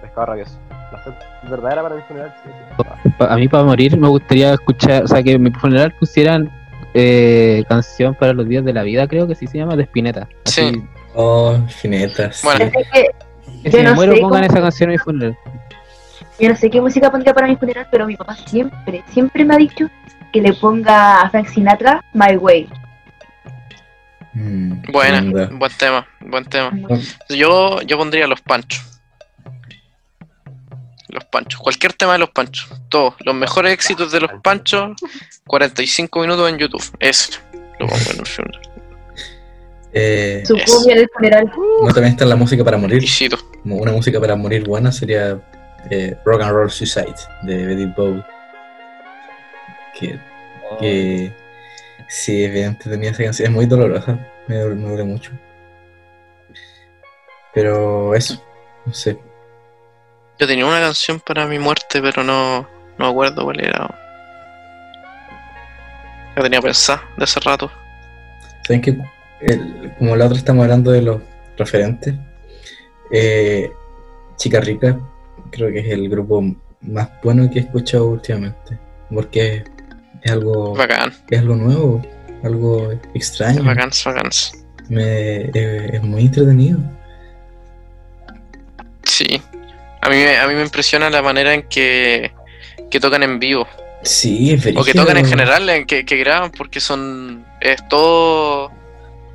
[0.00, 0.58] Pescado rabioso.
[1.44, 3.10] La verdadera para mi funeral, sí, sí.
[3.18, 6.50] Pa- A mí para morir me gustaría escuchar, o sea, que en mi funeral pusieran
[6.94, 10.28] eh, canción para los días de la vida, creo que sí se llama, de Spinetta.
[10.44, 10.82] Así, Sí.
[11.14, 12.40] Oh, finetas.
[12.42, 12.64] Bueno.
[12.64, 13.10] Así que
[13.64, 15.38] Yo si me no muero sé pongan cómo- esa canción en mi funeral.
[16.40, 19.54] yo no sé qué música pondría para mi funeral, pero mi papá siempre, siempre me
[19.54, 19.88] ha dicho
[20.32, 22.68] que le ponga a Frank Sinatra My Way.
[24.34, 26.72] Mm, Buena, buen tema, buen tema.
[27.28, 28.82] Yo, yo pondría los panchos.
[31.08, 34.92] Los panchos, cualquier tema de los panchos, todos, los mejores éxitos de los panchos,
[35.46, 37.38] 45 minutos en YouTube, eso,
[37.78, 38.62] lo pongo en un funeral.
[39.92, 41.52] Eh, Su cumbia del funeral.
[41.82, 43.04] no, también está la música para morir.
[43.64, 45.38] Una música para morir buena sería
[45.90, 48.24] eh, Rock and Roll Suicide de Eddie Bowie.
[49.98, 50.18] Que,
[50.80, 51.32] que
[52.08, 53.48] sí, evidente tenía esa canción.
[53.48, 54.18] Es muy dolorosa.
[54.48, 55.30] Me duele, me duele mucho.
[57.54, 58.42] Pero eso,
[58.86, 59.18] no sé.
[60.38, 62.62] Yo tenía una canción para mi muerte, pero no,
[62.98, 63.98] no me acuerdo cuál era.
[66.34, 67.70] La tenía pensada de hace rato.
[68.66, 68.80] ¿Saben
[69.98, 71.20] como la otra estamos hablando de los
[71.56, 72.14] referentes?
[73.10, 73.70] eh,
[74.36, 74.98] Chica Rica
[75.50, 76.42] creo que es el grupo
[76.80, 78.78] más bueno que he escuchado últimamente.
[79.12, 79.62] Porque
[80.22, 82.02] es algo, Bacán, es algo nuevo,
[82.42, 83.62] algo extraño.
[83.62, 84.30] bacán, bacán.
[84.88, 85.02] Me,
[85.54, 86.78] eh, es muy entretenido.
[89.04, 89.42] Sí.
[90.00, 92.32] A mí, me- a mí me impresiona la manera en que,
[92.90, 93.66] que tocan en vivo.
[94.02, 97.44] Sí, es O que tocan en general, en que, que graban, porque son.
[97.60, 98.72] Es todo.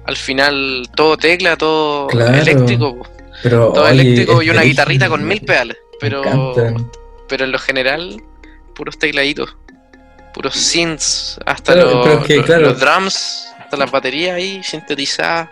[0.08, 2.34] Al final, todo tecla, todo Claro.
[2.36, 3.08] eléctrico.
[3.44, 5.78] Pero, Todo oye, eléctrico y una guitarrita con mil pedales.
[6.00, 6.24] Pero,
[7.28, 8.22] pero en lo general,
[8.76, 9.56] puros tecladitos.
[10.34, 12.62] Puros synths, hasta los, pero es que, los- claro.
[12.70, 15.50] los drums, hasta las baterías ahí sintetizadas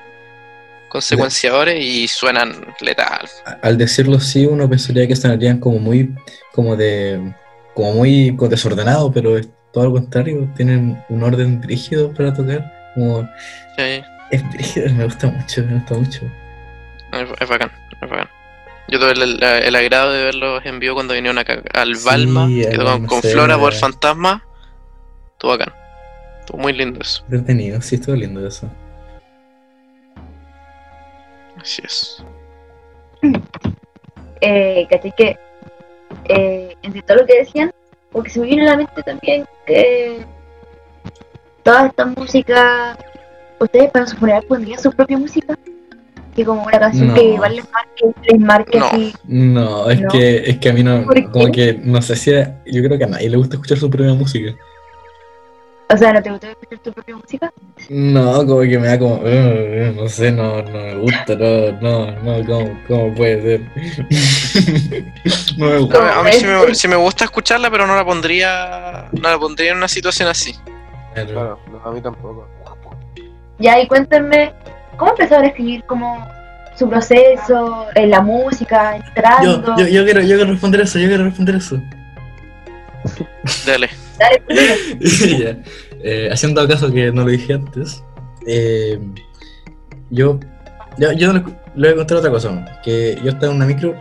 [0.89, 3.27] con secuenciadores y suenan letal.
[3.61, 6.13] Al decirlo así, uno pensaría que sonarían como muy,
[6.53, 7.33] como de,
[7.73, 10.47] como muy desordenado, pero es todo lo contrario.
[10.55, 12.71] Tienen un orden rígido para tocar.
[12.93, 13.27] Como,
[13.77, 14.01] Sí,
[14.31, 16.21] es brígido, me gusta mucho, me gusta mucho.
[17.13, 17.71] es, es bacán,
[18.01, 18.29] es bacán.
[18.87, 22.05] Yo tuve el, el- el agrado de verlos en vivo cuando vinieron acá al Sí,
[22.05, 23.21] Balma, que con.
[23.21, 24.43] Flora por Fantasma.
[25.33, 25.73] Estuvo bacán.
[26.41, 27.23] Estuvo muy lindo eso.
[27.23, 28.69] Entretenido, sí, estuvo lindo eso.
[31.59, 32.23] Así es.
[34.41, 35.13] eh, ¿cachai?
[35.17, 35.37] Que
[36.25, 37.71] eh, entre todo lo que decían,
[38.11, 40.23] porque se me vino a la mente también que
[41.63, 42.97] toda esta música,
[43.59, 45.57] ustedes para su funeral pondrían su propia música,
[46.35, 47.13] que como una canción No.
[47.13, 48.85] que igual les marque, les marque No.
[48.87, 49.13] así.
[49.25, 50.09] No, es No.
[50.09, 53.05] que es que a mí no, como que no sé si a- yo creo que
[53.05, 54.53] a nadie le gusta escuchar su propia música.
[55.87, 57.53] O sea, ¿no te gusta escuchar tu propia música?
[57.89, 61.71] No, como que me da como, "Uh, uh, no sé, no, no me gusta, no,
[61.79, 63.61] no, no, ¿cómo, cómo puede ser?
[65.57, 66.01] no me A gusta.
[66.01, 69.37] mí, a mí sí, me, sí me gusta escucharla, pero no la pondría no la
[69.37, 70.55] pondría en una situación así.
[71.13, 72.47] Claro, no, a mí tampoco.
[73.59, 74.53] Ya, y cuéntenme,
[74.97, 76.27] ¿cómo empezaron a escribir como
[76.75, 79.75] su proceso, en la música, entrando?
[79.77, 81.81] yo, yo quiero, yo quiero responder eso, yo quiero responder eso.
[83.65, 83.89] Dale.
[84.19, 84.41] Dale.
[85.39, 85.57] Ya.
[86.03, 88.03] Eh, haciendo caso que no lo dije antes,
[88.45, 88.99] eh,
[90.11, 90.39] yo,
[90.97, 91.43] yo, yo le,
[91.75, 92.65] le voy a contar otra cosa, ¿no?
[92.83, 93.95] que yo estaba en una micro,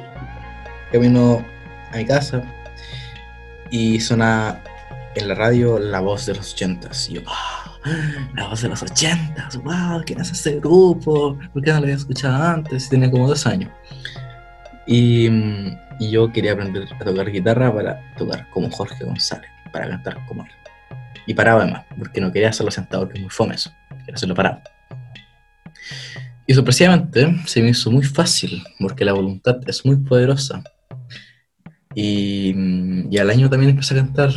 [0.92, 1.44] camino
[1.92, 2.42] a mi casa
[3.70, 4.60] y suena
[5.14, 7.08] en la radio la voz de los ochentas.
[7.08, 7.63] Y yo, "Ah,
[8.34, 11.38] la voz de los ochentas, wow, ¿quién es ese grupo?
[11.52, 12.88] ¿Por qué no lo había escuchado antes?
[12.88, 13.70] Tenía como dos años.
[14.86, 15.28] Y,
[15.98, 20.44] y yo quería aprender a tocar guitarra para tocar como Jorge González, para cantar como
[20.44, 20.50] él.
[21.26, 23.70] Y paraba además, porque no quería hacerlo sentado, que es muy fome eso.
[24.00, 24.60] Quería hacerlo parado.
[26.46, 30.62] Y sorpresivamente se me hizo muy fácil, porque la voluntad es muy poderosa.
[31.94, 32.54] Y,
[33.10, 34.30] y al año también empecé a cantar.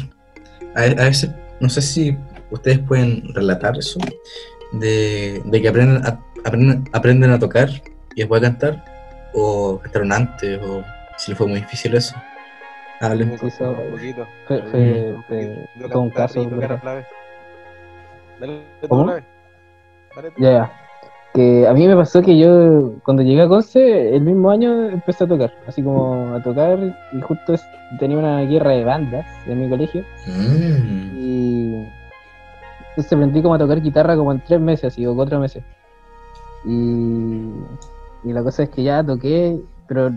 [0.76, 2.16] A, a veces, no sé si
[2.52, 4.00] ustedes pueden relatar eso,
[4.72, 7.70] de, de que aprenden a, aprenden, aprenden a tocar
[8.16, 8.84] y después a cantar,
[9.34, 10.84] o cantaron antes, o
[11.18, 12.16] si les fue muy difícil eso.
[13.00, 13.32] Hablen.
[13.32, 14.28] Un poquito.
[14.48, 16.44] Fue, fue, fue- un caso.
[18.40, 19.04] Dale ¿Cómo?
[19.04, 19.24] una vez.
[20.16, 20.42] Dale tú.
[20.42, 20.72] Ya, ya.
[21.34, 25.26] Que a mí me pasó que yo, cuando llegué a Conce, el mismo año empecé
[25.26, 25.54] a tocar.
[25.68, 26.80] Así como a tocar,
[27.14, 27.56] y justo
[28.00, 30.04] tenía una guerra de bandas en mi colegio.
[30.26, 31.18] Mm.
[31.20, 31.88] Y
[32.98, 35.64] entonces aprendí como a tocar guitarra como en tres meses, así, o cuatro meses.
[36.66, 37.52] Y,
[38.24, 40.10] y la cosa es que ya toqué, pero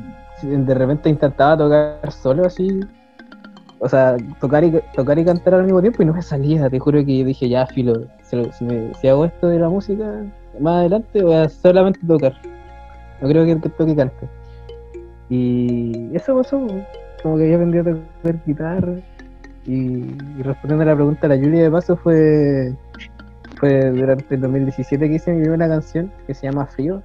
[0.42, 2.80] de repente intentaba tocar solo así.
[3.80, 6.70] O sea, tocar y, tocar y cantar al mismo tiempo y no me salía.
[6.70, 10.24] Te juro que yo dije, ya, filo, si, hago esto de la música,
[10.58, 12.32] más adelante voy a solamente tocar.
[13.20, 14.26] No creo que, que toque cante.
[15.28, 16.66] Y eso pasó,
[17.22, 18.94] como que yo aprendí a tocar guitarra.
[19.70, 20.02] Y,
[20.42, 22.72] respondiendo a la pregunta de la Julia de paso fue
[23.58, 27.02] fue durante el 2017 que hice mi primera canción que se llama Frío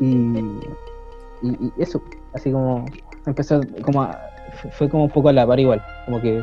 [0.00, 0.06] y,
[1.42, 2.02] y, eso
[2.34, 2.86] así como
[3.26, 4.18] empezó como a-
[4.60, 6.42] fu- fue como un poco a la par igual como que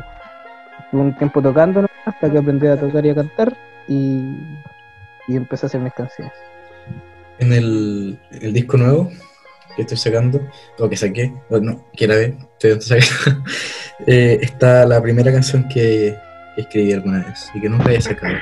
[0.84, 1.88] estuve un tiempo tocando ¿no?
[2.06, 3.56] hasta que aprendí a tocar y a cantar
[3.88, 4.22] y,
[5.28, 6.32] y empecé a hacer mis canciones
[7.38, 9.10] En el, el disco nuevo
[9.76, 10.40] que estoy sacando,
[10.78, 13.44] o que saqué, o no, que grabé, estoy sacando,
[14.06, 16.16] eh, está la primera canción que
[16.56, 18.34] escribí alguna vez y que nunca había sacado.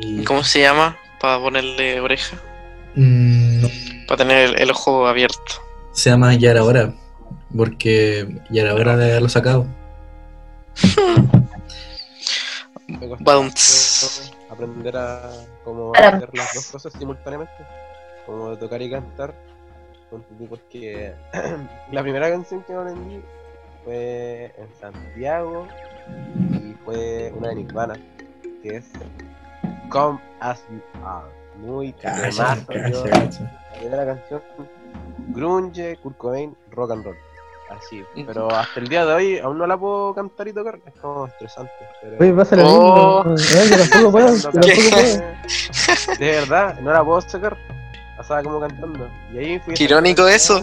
[0.00, 0.96] Y, ¿Cómo se llama?
[1.20, 2.36] Para ponerle oreja.
[2.94, 3.68] Mm, no,
[4.06, 5.62] Para tener el, el ojo abierto.
[5.92, 6.94] se llama Ya era hora,
[7.56, 9.66] porque ya era hora de haberlo sacado.
[12.98, 13.44] Costó
[14.50, 15.30] aprender a
[15.64, 17.52] como hacer las dos cosas simultáneamente.
[18.30, 19.34] Como de tocar y cantar.
[20.48, 21.12] Porque
[21.92, 23.20] la primera canción que aprendí
[23.84, 25.66] fue en Santiago
[26.52, 27.94] y fue una de Nirvana,
[28.62, 28.86] que es
[29.88, 31.28] Come As You Are.
[31.58, 32.56] Muy Cacha.
[32.56, 34.42] La primera canción,
[35.28, 37.16] Grunge, Kurt Cobain, Rock and Roll.
[37.70, 40.92] Así, pero hasta el día de hoy aún no la puedo cantar y tocar, es
[41.00, 41.70] como estresante.
[42.02, 42.16] Pero...
[42.18, 43.24] Oye, pasa lo Oh.
[43.24, 43.60] mismo.
[43.60, 45.20] Eh, yo tampoco puedo, yo Cuando tampoco puedo.
[45.20, 47.56] canté, De verdad, no la puedo sacar.
[48.20, 49.08] Pasaba como cantando.
[49.32, 50.62] Y ahí fui Qué irónico eso.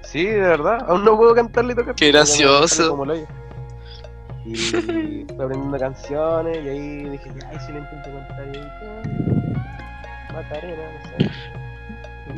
[0.00, 1.94] Sí, de verdad, aún no puedo cantarle y tocar.
[1.94, 2.88] Qué gracioso.
[2.88, 3.26] como hoyo.
[4.46, 10.82] Y fui aprendiendo canciones y ahí dije, ay, si le intento cantar y ah, Macarena,
[10.90, 11.30] no sé.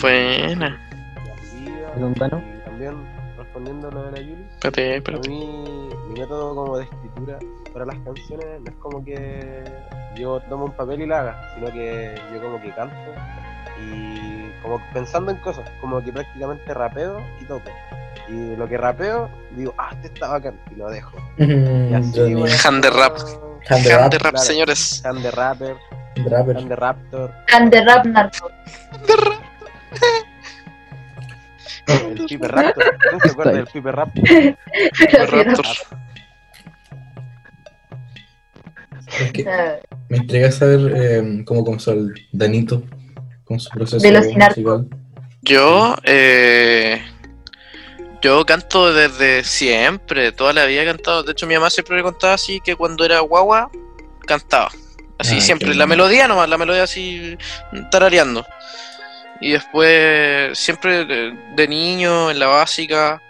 [0.01, 0.81] Buena.
[1.57, 2.97] Y también
[3.39, 4.45] respondiendo a lo de la Yuli.
[4.55, 5.29] Espérate, A espérate.
[5.29, 7.39] mí, mi método como de escritura
[7.73, 9.63] para las canciones no es como que
[10.17, 12.97] yo tomo un papel y la haga, sino que yo como que canto
[13.81, 14.32] y
[14.63, 17.71] como pensando en cosas, como que prácticamente rapeo y toco.
[18.29, 21.17] Y lo que rapeo, digo, ah, este está bacán, y lo dejo.
[21.39, 22.35] Y Mm, así Johnny.
[22.35, 23.17] voy Hand de rap.
[23.69, 24.39] Hand de Hand rap, rap, claro.
[24.39, 25.03] señores.
[25.05, 25.77] Hand de rapper,
[26.27, 26.57] rapper.
[26.57, 28.51] hand de raptor, And the rap narco.
[31.89, 32.85] el pipe raptor.
[33.09, 34.25] ¿Quién se acuerda del pipe raptor?
[34.95, 35.67] Sí, Raptor.
[39.21, 39.77] Es que Ah,
[40.09, 42.83] me intriga saber eh, cómo comenzó el Danito
[43.53, 44.61] con su proceso De los Sinarco.
[44.61, 44.99] musical.
[45.43, 47.03] Yo, eh,
[48.23, 51.23] yo canto desde siempre, toda la vida he cantado.
[51.23, 53.71] De hecho, mi mamá siempre me contaba así que cuando era guagua
[54.27, 54.71] cantaba.
[55.19, 57.37] Así Ah, siempre, la melodía nomás, la melodía así
[57.91, 58.47] tarareando.
[59.41, 63.21] Y después, siempre de, de niño, en la básica,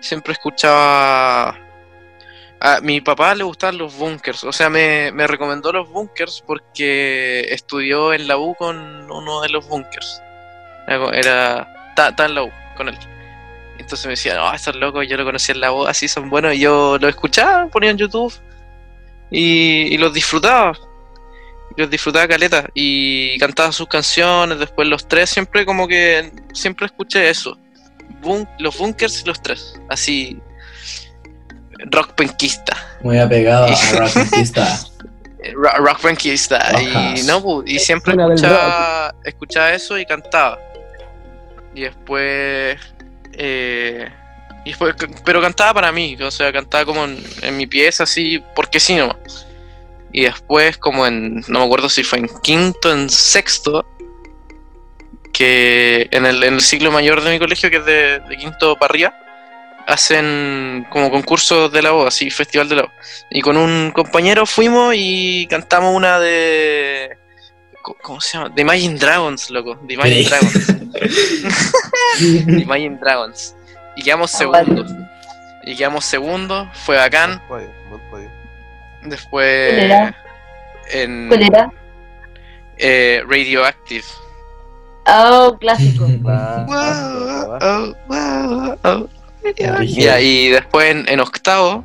[0.00, 1.56] siempre escuchaba...
[2.60, 7.46] A mi papá le gustaban los bunkers, o sea, me, me recomendó los bunkers porque
[7.50, 10.20] estudió en la U con uno de los bunkers.
[10.88, 12.98] Era, está, está en la U con él.
[13.78, 16.54] Entonces me decía, no, estos locos, yo lo conocía en la U, así son buenos.
[16.54, 18.34] Y yo lo escuchaba, ponía en YouTube
[19.30, 20.76] y, los disfrutaba.
[21.76, 24.58] Los disfrutaba caleta y cantaba sus canciones.
[24.58, 27.56] Después los tres, siempre como que siempre escuché eso.
[28.58, 30.40] Los bunkers y los tres, así.
[31.86, 32.76] Rock penquista.
[33.02, 34.16] Muy apegado a rock.
[35.40, 36.72] Eh, Rock, rock penquista.
[36.82, 40.58] Y no, y siempre escuchaba, escuchaba eso y cantaba.
[41.74, 42.78] Y después.
[43.32, 44.08] eh,
[44.64, 48.42] y después pero cantaba para mí, o sea, cantaba como en, en mi pieza, así,
[48.56, 49.46] porque sí nomás.
[50.12, 51.36] Y después, como en.
[51.48, 53.86] No me acuerdo si fue en quinto, en sexto.
[55.32, 58.74] Que en el, en el ciclo mayor de mi colegio, que es de, de quinto
[58.74, 59.14] para arriba,
[59.88, 62.92] hacen como concursos de la voz, así, festival de la voz.
[63.30, 67.16] Y con un compañero fuimos y cantamos una de.
[68.02, 68.50] ¿Cómo se llama?
[68.50, 69.76] De Imagine Dragons, loco.
[69.82, 70.28] De Imagine Sí.
[70.28, 70.66] Dragons.
[72.46, 73.56] De Imagine Dragons.
[73.96, 74.92] Y quedamos segundos.
[75.64, 76.68] Y quedamos segundos.
[76.84, 77.40] Fue bacán.
[79.04, 79.24] Después.
[79.30, 79.44] ¿Cuál
[79.84, 80.16] era?
[80.90, 81.72] En ¿Cuál era?
[82.76, 84.04] eh, Radioactive.
[85.06, 86.06] Oh, clásico.
[86.22, 89.08] Wow, oh, wow, oh.
[89.42, 89.80] Rígido.
[89.80, 91.84] Ya, y después en, en octavo,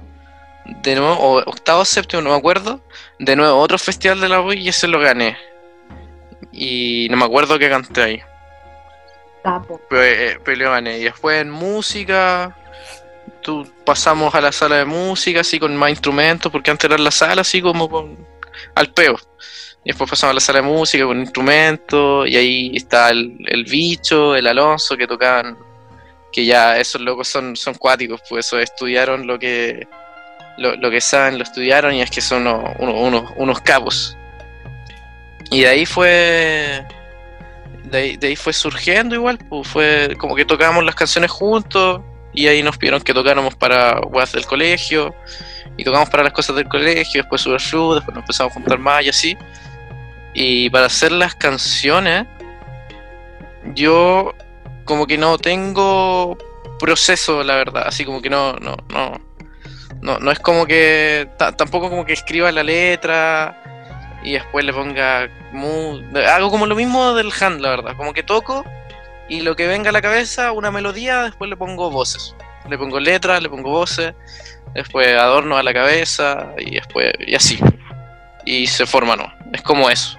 [0.66, 2.82] de nuevo, o octavo séptimo, no me acuerdo,
[3.20, 5.38] de nuevo otro festival de la UI y ese lo gané.
[6.52, 8.22] Y no me acuerdo qué canté ahí,
[9.90, 11.00] pero, eh, pero lo gané.
[11.00, 12.56] Y después en música,
[13.42, 17.12] tú pasamos a la sala de música así con más instrumentos, porque antes era la
[17.12, 18.18] sala así como con
[18.76, 19.18] al peo.
[19.84, 23.66] Y después pasamos a la sala de música con instrumentos, y ahí está el, el
[23.66, 25.58] bicho, el Alonso que tocaban
[26.34, 29.88] que ya esos locos son, son cuáticos, pues eso estudiaron lo que
[30.58, 34.18] lo, lo que saben, lo estudiaron y es que son unos, unos, unos, capos.
[35.52, 36.86] Y de ahí fue
[37.86, 42.02] de ahí, de ahí fue surgiendo igual, pues fue como que tocábamos las canciones juntos
[42.34, 45.14] y ahí nos pidieron que tocáramos para weas del colegio
[45.78, 49.06] y tocamos para las cosas del colegio, después Superflu, después nos empezamos a juntar más
[49.06, 49.38] y así.
[50.34, 52.26] Y para hacer las canciones,
[53.76, 54.34] yo
[54.86, 56.38] como que no tengo
[56.80, 57.84] proceso, la verdad.
[57.88, 59.20] Así como que no, no, no.
[60.02, 61.30] No, no es como que.
[61.38, 63.62] ta- tampoco como que escriba la letra
[64.24, 65.30] y después le ponga.
[65.52, 67.96] mu- hago como lo mismo del hand, la verdad.
[67.96, 68.66] Como que toco
[69.30, 72.36] y lo que venga a la cabeza, una melodía, después le pongo voces.
[72.70, 74.14] Le pongo letras, le pongo voces,
[74.74, 77.14] después adorno a la cabeza y después.
[77.26, 77.60] y así.
[78.46, 79.32] Y se forma, ¿no?
[79.54, 80.18] Es como eso,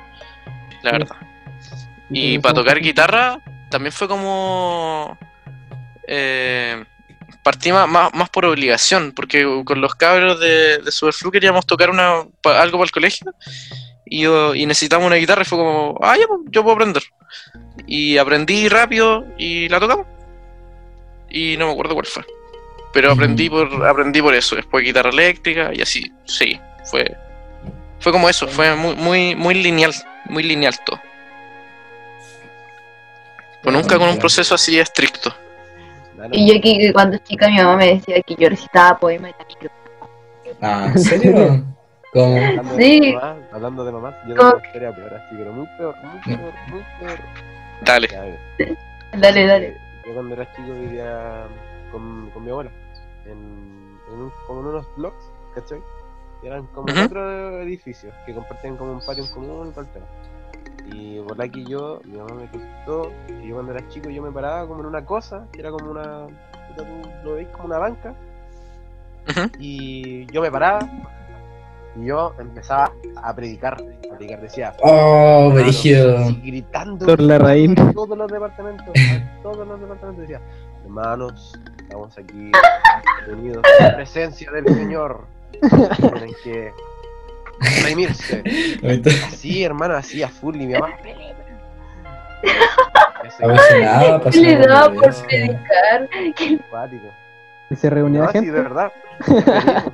[0.83, 1.17] la verdad.
[2.11, 3.39] Y para tocar guitarra
[3.75, 5.19] también fue como...
[6.07, 6.85] Eh,
[7.43, 11.91] partí más, más, más por obligación, porque con los cabros de, de Superflu queríamos tocar
[11.91, 13.35] una, algo para el colegio
[14.07, 17.03] y, y necesitamos una guitarra y fue como, ah, ya, pues, yo puedo aprender.
[17.85, 20.07] y aprendí rápido y la tocamos.
[21.29, 22.25] Y no me acuerdo cuál fue.
[22.93, 27.13] Pero aprendí por aprendí por eso, después guitarra eléctrica y así, sí, fue
[27.99, 29.93] fue como eso, fue muy muy muy lineal,
[30.27, 31.01] muy lineal todo.
[33.65, 35.33] Pero nunca con un proceso así estricto.
[36.33, 39.71] Y yo que cuando chica mi mamá me decía que yo recitaba poemas micro.
[40.63, 41.65] Ah, ¿en serio?
[42.13, 42.37] ¿Cómo?
[42.37, 43.01] Hablando Sí.
[43.01, 43.19] de
[43.53, 46.83] hablando de mamás, yo tengo una historia peor así, pero muy peor, muy peor, muy
[47.01, 47.19] peor.
[47.85, 48.09] Dale.
[49.19, 49.77] Dale, dale.
[50.07, 51.47] Yo cuando era chico vivía
[51.91, 52.71] con, con mi abuela
[53.27, 53.33] en,
[54.13, 55.81] en, un- como en unos blogs, ¿cachai?
[56.41, 56.95] Que eran como Ujú.
[57.01, 60.07] cuatro edificios que compartían como un patio en común y el tema.
[60.93, 64.23] Y por la que yo, mi mamá me contó que yo cuando era chico yo
[64.23, 66.27] me paraba como en una cosa, que era como una,
[67.25, 68.15] lo veis como una banca,
[69.59, 70.81] y yo me paraba
[71.97, 75.93] y yo empezaba a predicar, a predicar, decía, Oh, así
[76.45, 77.79] gritando Doctor Larraín.
[77.79, 80.41] a todos los departamentos, a todos los departamentos decía,
[80.85, 82.51] hermanos, estamos aquí
[83.27, 85.25] reunidos en presencia del Señor,
[85.61, 86.73] tienen que
[87.83, 88.43] redimirse.
[88.83, 90.91] Ahorita Así, hermano, así a full y mi mamá.
[94.31, 96.09] ¿Qué le daba por predicar?
[96.37, 96.59] ¿Qué-.
[97.71, 98.53] Y se reunía No, sí, gente.
[98.53, 98.93] de verdad.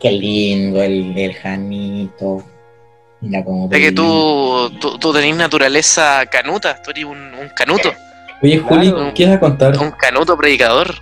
[0.00, 2.42] Qué lindo el, el Janito.
[3.20, 7.92] Mira cómo De que tú, tú, tú tenés naturaleza canuta, tú eres un, un canuto,
[8.42, 9.12] Oye, Juli, Claro.
[9.14, 9.78] ¿qué vas a contar?
[9.78, 10.94] un canuto predicador.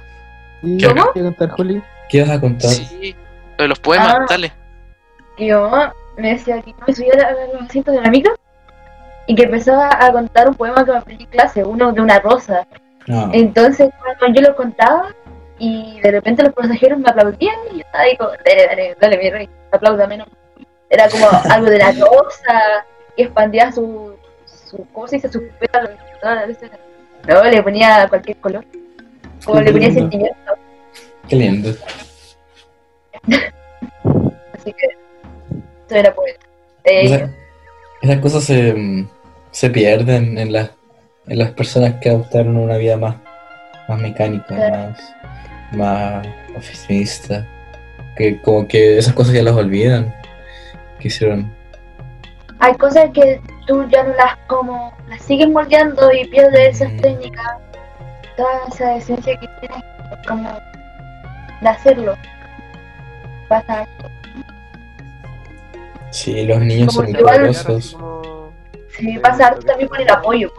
[0.62, 0.94] Sí, ¿Qué?
[1.14, 1.82] ¿Qué contar, Juli?
[2.08, 2.70] ¿Qué vas a contar?
[2.70, 3.16] Sí,
[3.58, 4.26] lo de los poemas, Ah.
[4.28, 4.52] dale.
[5.38, 8.34] Mi mamá me decía que no me subiera a los asientos de la micro
[9.26, 12.18] y que empezaba a contar un poema que me aprendí en clase, uno de una
[12.20, 12.66] rosa.
[13.06, 15.14] Entonces, cuando yo lo contaba
[15.58, 19.18] y de repente los pasajeros me aplaudían y yo estaba ahí como, dale, dale, dale,
[19.18, 20.26] mi rey, apláudame, no.
[20.90, 22.84] Era como algo de la rosa
[23.16, 25.30] que expandía su, su ¿cómo se dice?
[25.30, 25.90] Sus pétalos.
[27.26, 28.64] No, le ponía cualquier color.
[29.44, 30.00] Como le ponía Lindo.
[30.00, 30.54] sentimiento.
[31.28, 31.70] Qué lindo.
[34.54, 34.88] Así que,
[35.86, 36.40] eso era poeta.
[36.84, 37.30] Eh, Esa-
[38.02, 39.06] esas cosas se,
[39.50, 40.70] se pierden en, las
[41.26, 43.16] en las personas que adoptaron una vida más,
[43.88, 44.76] más mecánica, Claro.
[44.76, 45.14] más,
[45.72, 46.26] más
[46.56, 47.46] oficinista.
[48.16, 50.14] Que como que esas cosas ya las olvidan.
[51.00, 51.52] Que hicieron.
[52.60, 57.00] hay cosas que tú ya no las como las sigues moldeando y pierdes esas Mm.
[57.00, 57.46] técnicas
[58.36, 59.82] toda esa esencia que tienes
[60.26, 60.50] como
[61.60, 62.16] de hacerlo
[63.48, 63.86] pasa
[66.14, 67.96] Sí, los niños Como son poderosos.
[68.96, 70.52] sí pasa harto también con el apoyo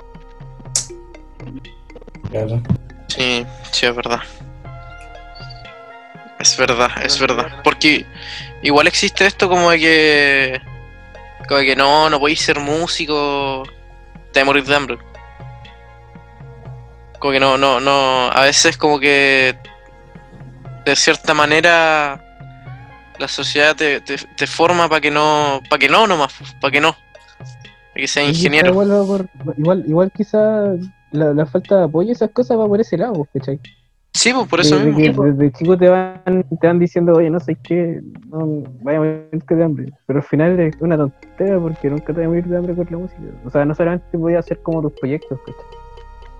[2.29, 2.61] Claro.
[3.07, 4.19] Sí, sí, es verdad.
[6.39, 7.61] Es verdad, es verdad.
[7.63, 8.05] Porque
[8.63, 10.61] igual existe esto como de que.
[11.47, 13.63] Como de que no, no podéis ser músico.
[14.33, 14.97] Te morir de hambre.
[17.19, 18.29] Como que no, no, no.
[18.33, 19.55] A veces como que.
[20.83, 22.24] De cierta manera.
[23.19, 25.61] La sociedad te, te, te forma para que no.
[25.69, 26.33] Para que no nomás.
[26.61, 26.91] Para que no.
[26.93, 28.69] Para que quizá ingeniero.
[28.71, 30.63] Igual, igual, igual quizá
[31.11, 33.59] la, la falta de apoyo, esas cosas va por ese lado, pues, ¿cachai?
[34.13, 35.23] Sí, pues por eso De- de mismo.
[35.23, 36.21] que desde chico te van,
[36.59, 39.93] te van diciendo, oye, no sé qué, no, vaya a morirte de hambre.
[40.05, 42.87] Pero al final es una tontera porque nunca te vas a morir de hambre con
[42.89, 43.21] la música.
[43.45, 45.61] O sea, no solamente voy a hacer como tus proyectos, ¿cachai?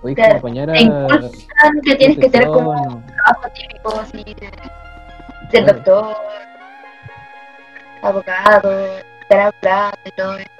[0.02, 0.74] Voy a acompañar a.
[1.82, 4.36] que tienes que tener como un trabajo típico así de
[5.50, 5.74] Claro.
[5.74, 6.16] doctor
[8.08, 8.72] abogado
[9.28, 10.50] terapeuta y todo eso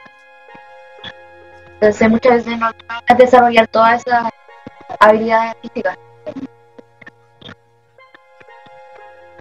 [1.74, 4.28] entonces muchas veces no logras desarrollar todas esas
[5.01, 5.98] habilidades artísticas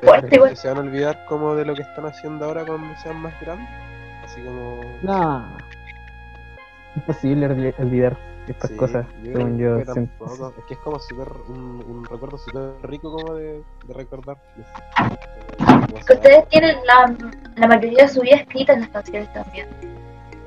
[0.02, 0.56] Fuerte, igual.
[0.56, 3.68] se van a olvidar como de lo que están haciendo ahora cuando sean más grandes.
[4.24, 4.82] Así como.
[5.02, 5.58] No.
[6.96, 8.16] Imposible olvi- olvidar
[8.52, 9.78] estas Sí, cosas, yo según yo.
[9.80, 10.54] que tampoco.
[10.58, 11.28] Es que es como súper.
[11.50, 14.38] Un, un recuerdo súper rico como de, de recordar.
[16.14, 17.14] ustedes tienen la,
[17.56, 19.68] la mayoría de su vida escrita en las canciones también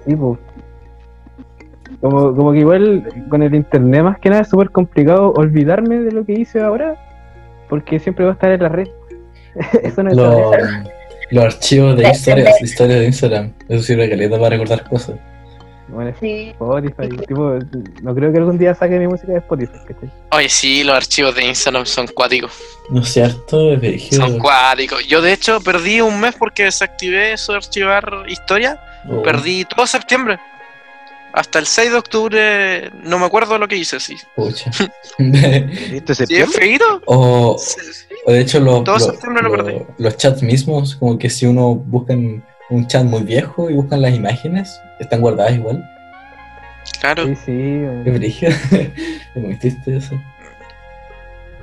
[0.07, 0.39] Sí, pues.
[2.01, 6.13] Como, como que igual con el internet más que nada es súper complicado olvidarme de
[6.13, 6.97] lo que hice ahora,
[7.69, 8.89] porque siempre va a estar en la red.
[9.83, 10.65] Eso no es Los, saber.
[11.31, 13.53] los archivos de historias, de historias de Instagram.
[13.69, 15.17] Eso sirve caleta para recordar cosas.
[15.89, 17.59] Bueno, sí Spotify, tipo,
[18.03, 20.11] no creo que algún día saque mi música de Spotify, ¿cachai?
[20.33, 22.53] Oye, sí, los archivos de Instagram son cuáticos.
[22.91, 23.73] ¿No es cierto?
[23.73, 24.27] Es brígido.
[24.27, 25.07] Son cuáticos.
[25.07, 28.79] Yo, de hecho, perdí un mes porque desactivé eso de archivar historia.
[29.11, 29.23] Oh.
[29.23, 30.39] Perdí todo septiembre.
[31.33, 34.17] Hasta el 6 de octubre no me acuerdo lo que hice, sí.
[34.35, 34.71] Pucha.
[35.19, 36.59] ¿Viste ¿Sí septiembre?
[36.59, 37.03] feíto?
[37.07, 37.57] o,
[38.27, 39.75] o de hecho, Todo septiembre lo perdí.
[39.99, 44.03] los chats mismos, como que si uno busca en un chat muy viejo y buscan
[44.03, 45.85] las imágenes, están guardadas igual.
[47.01, 47.53] Claro, Sí, sí.
[48.05, 48.49] Qué brillo.
[49.35, 50.15] Es muy triste eso.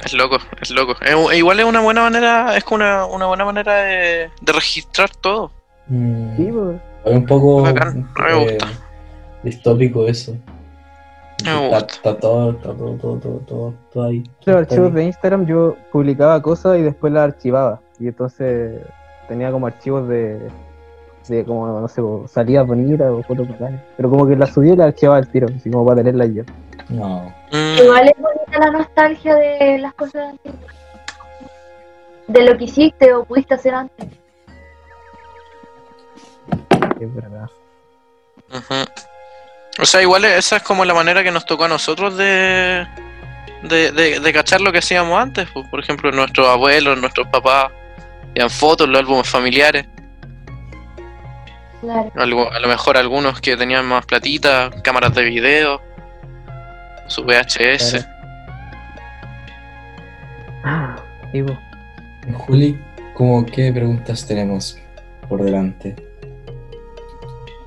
[0.04, 0.96] es loco, es loco.
[1.02, 4.52] Es u- igual es una buena manera, es como una, una buena manera de, de
[4.54, 5.52] registrar todo.
[5.88, 6.78] Mm, Sí, pues.
[7.06, 8.68] Es un poco Bacán, me gusta.
[9.44, 10.36] distópico eso.
[11.44, 11.96] Me Está, gusta.
[11.96, 14.24] está todo, está todo, todo, todo, todo, todo ahí.
[14.46, 17.82] Los archivos de Instagram yo publicaba cosas y después las archivaba.
[18.00, 18.82] Y entonces
[19.28, 20.40] tenía como archivos de,
[21.28, 23.82] de como, no sé, salidas bonitas o fotos bacanas.
[23.98, 26.44] Pero como que las subía y las archivaba al tiro, así como para tenerlas yo.
[26.90, 27.34] No.
[27.52, 30.60] Mm, Igual es bonita la nostalgia de las cosas antiguas.
[32.28, 34.08] De lo que hiciste o pudiste hacer antes.
[37.00, 37.50] Es verdad.
[39.82, 42.88] O sea, igual esa es como la manera que nos tocó a nosotros de,
[43.64, 45.48] de, de, de cachar lo que hacíamos antes.
[45.54, 45.68] pues.
[45.70, 47.72] Por ejemplo, nuestros abuelos, nuestros papás,
[48.34, 49.86] en fotos, los álbumes familiares.
[51.86, 52.12] Claro.
[52.16, 55.82] Algo, a lo mejor algunos que tenían más platita, cámaras de video,
[57.08, 58.08] su VHS.
[60.64, 60.96] Ah,
[61.32, 61.46] pues.
[62.34, 62.80] Juli,
[63.14, 64.80] ¿cómo qué preguntas tenemos
[65.30, 65.96] por delante?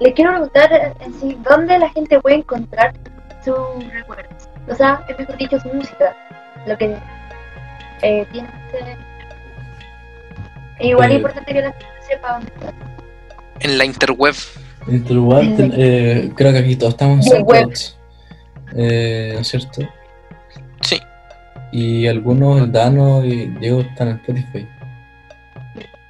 [0.01, 2.95] Le quiero preguntar en sí, ¿dónde la gente puede encontrar
[3.45, 3.57] sus
[3.93, 4.49] recuerdos?
[4.69, 6.15] O sea, es mejor dicho, su música.
[6.67, 6.97] Lo que
[8.03, 8.97] eh, tiene que ser.
[10.81, 11.15] Igual Eh.
[11.15, 12.73] es importante que la gente sepa dónde está.
[13.61, 14.35] En la interweb.
[14.87, 17.33] Interweb, eh, creo que aquí todos estamos en.
[17.33, 17.73] SoundCloud.
[18.77, 19.83] Eh, ¿No es cierto?
[20.83, 21.01] Sí.
[21.73, 24.69] Y algunos, el Dano y Diego están en Spotify.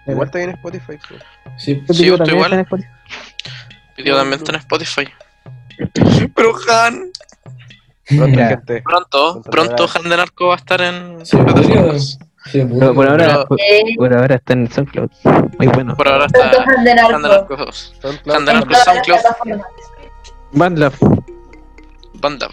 [0.07, 0.93] Igual está en Spotify.
[1.09, 1.15] sí.
[1.57, 2.53] Sí, Yo Sí, estoy también igual.
[2.53, 2.89] está en Spotify.
[3.97, 5.09] Video también está en Spotify.
[6.35, 7.11] Pero Han,
[8.07, 8.49] Pronto, Mira.
[8.49, 8.83] gente.
[8.83, 9.87] pronto, Pronto.
[9.95, 11.37] Han de Narco va a estar en Sí.
[12.51, 15.11] Sí, Pero por ahora, Pero- por, Eh, por ahora está en SoundCloud.
[15.59, 15.97] Muy bueno.
[15.97, 17.19] Por ahora está Han de Han de Narco.
[17.19, 17.95] Narco 2.
[18.01, 19.05] SoundCloud, SoundCloud.
[19.07, 19.67] plataformas.
[20.53, 20.97] Bandlove.
[22.15, 22.49] Banda.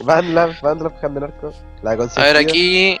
[0.00, 1.52] Bandlab, Bandlab, Hand de Narco.
[1.82, 2.98] La A ver, aquí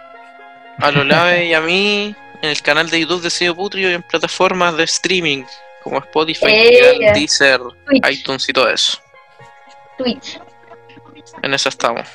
[0.78, 3.94] a lo Lave y a mí en el canal de YouTube de Sido Putrio y
[3.94, 5.44] en plataformas de streaming
[5.82, 7.12] como Spotify, Eh.
[7.14, 8.06] Deezer, Twitch.
[8.10, 8.98] iTunes y todo eso.
[9.96, 10.40] Twitch.
[11.42, 12.06] En eso estamos.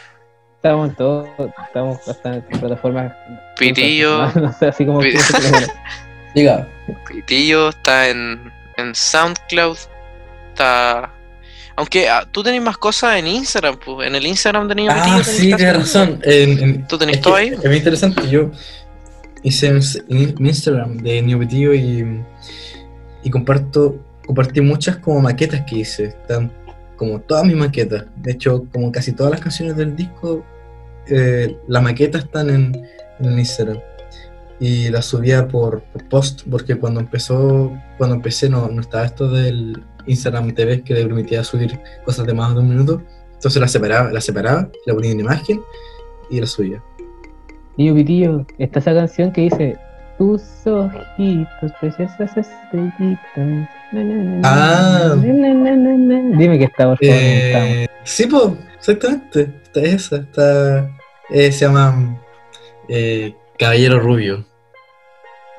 [0.58, 1.28] Estamos en todo,
[1.66, 3.14] estamos hasta en plataformas.
[3.60, 5.02] Pitillo, No sé, así como.
[6.36, 6.68] Diga,
[7.07, 9.77] Pitillo está en, en SoundCloud.
[10.49, 11.11] Está.
[11.76, 14.07] Aunque ah, tú tenés más cosas en Instagram, pues.
[14.07, 15.23] En el Instagram Niño Ah, Pitillo.
[15.23, 16.19] sí, tenés tienes razón.
[16.23, 17.48] En- en- ¿Tú tenés es todo que ahí?
[17.49, 18.30] Es muy interesante.
[18.30, 18.52] Yo
[19.44, 22.22] hice un- en mi Instagram de New Betillo y,
[23.23, 26.06] y comparto compartí muchas como maquetas que hice.
[26.06, 26.52] Están
[26.98, 28.03] como todas mis maquetas.
[28.18, 30.45] De hecho, como casi todas las canciones del disco,
[31.07, 32.86] eh, las maquetas están en,
[33.20, 33.80] en Instagram.
[34.60, 39.30] Y las subía por, por post, porque cuando empezó, cuando empecé no, no estaba esto
[39.32, 43.02] del Instagram TV que le permitía subir cosas de más de un minuto.
[43.36, 45.62] Entonces las separaba, las separaba, la ponía en imagen
[46.30, 46.84] y la subía.
[47.78, 49.78] Niño Pitillo, está esa canción que dice
[50.18, 53.18] Tus ojitos, preciosas estrellitas.
[53.38, 55.16] na, na, na, Ah.
[55.16, 57.00] Dime que está, por favor.
[57.02, 58.44] Eh, sí, pues,
[58.78, 59.54] exactamente.
[59.64, 60.90] Está esa, está.
[61.30, 62.20] eh, se llama
[62.90, 64.45] eh, Caballero Rubio.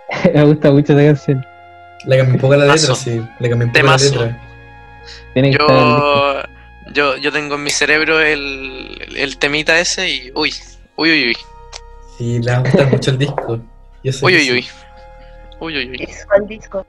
[0.34, 1.46] Me gusta mucho esa canción.
[2.06, 2.94] Le cambié un poco la letra, Temazo.
[2.96, 3.22] sí.
[3.38, 4.46] Le cambié un poco la letra.
[5.34, 5.52] El.
[5.52, 6.42] Yo,
[6.92, 10.32] yo, yo tengo en mi cerebro el, el temita ese y.
[10.34, 10.52] Uy,
[10.96, 11.36] uy, uy, uy.
[12.18, 13.60] Sí, le va a gustar mucho el disco.
[14.02, 14.66] Yo sé Uy, uy, uy.
[15.60, 16.06] Uy, uy, uy.
[16.08, 16.86] Eso al disco.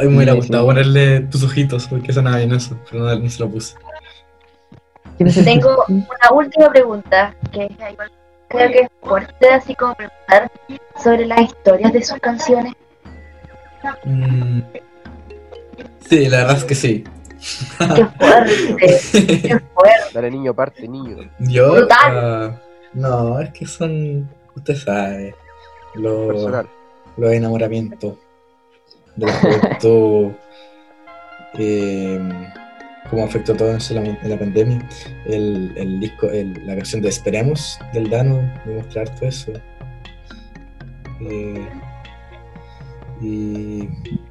[0.00, 3.40] Ay, me hubiera gustado ponerle tus ojitos, porque sonaba bien eso, pero no, no se
[3.40, 3.74] lo puse.
[5.16, 8.10] ¿Quién es el Tengo una última pregunta, que es igual,
[8.50, 10.50] creo que es fuerte, así como preguntar
[11.02, 12.74] sobre las historias de sus canciones.
[14.04, 14.60] Mm,
[16.10, 17.04] Sí, la verdad es que sí.
[17.78, 18.76] Qué fuerte,
[19.42, 20.12] qué fuerte.
[20.12, 21.18] Dale, niño, parte, niño.
[21.38, 21.72] Yo.
[21.72, 21.98] Brutal.
[22.00, 22.60] ah,
[22.94, 24.28] no, es que son.
[24.56, 25.34] Usted sabe.
[25.94, 26.26] Los.
[26.34, 26.68] Personal.
[27.16, 28.16] los enamoramientos
[29.14, 30.32] de la juventud,
[31.58, 32.48] eh,
[33.10, 34.78] cómo afectó todo eso la, la pandemia,
[35.26, 39.52] el, disco, el- la canción de Esperemos del Dano, demostrar todo eso.
[41.20, 41.68] Eh,
[43.20, 43.88] y,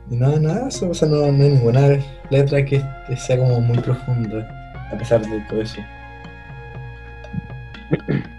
[0.09, 1.99] nada, nada, eso, o sea, no, hay ninguna
[2.31, 2.81] letra que,
[3.17, 4.49] sea como muy profunda,
[4.91, 5.79] a pesar de todo eso.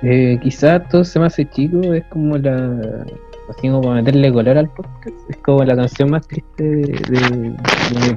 [0.00, 3.04] Eh, quizás todo se me hace chico, es como la.
[3.50, 7.50] Así como para meterle color al podcast, es como la canción más triste de, de,
[8.14, 8.16] de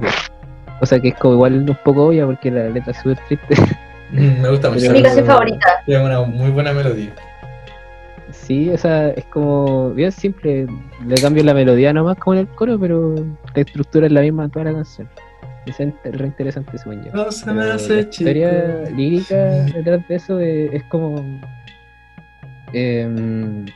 [0.82, 3.54] O sea que es como igual un poco obvia porque la letra es súper triste.
[4.10, 4.84] Me gusta mucho.
[4.84, 5.66] Es mi canción favorita.
[5.86, 7.14] Tiene una muy buena melodía.
[8.32, 10.66] Sí, o sea, es como bien simple.
[11.06, 14.44] Le cambio la melodía nomás como en el coro, pero la estructura es la misma
[14.44, 15.08] en toda la canción.
[15.66, 17.12] Es re interesante según yo.
[17.12, 18.96] No se me la hace historia chico.
[18.96, 19.36] lírica
[19.74, 21.24] detrás de eso es, es como
[22.72, 23.66] em,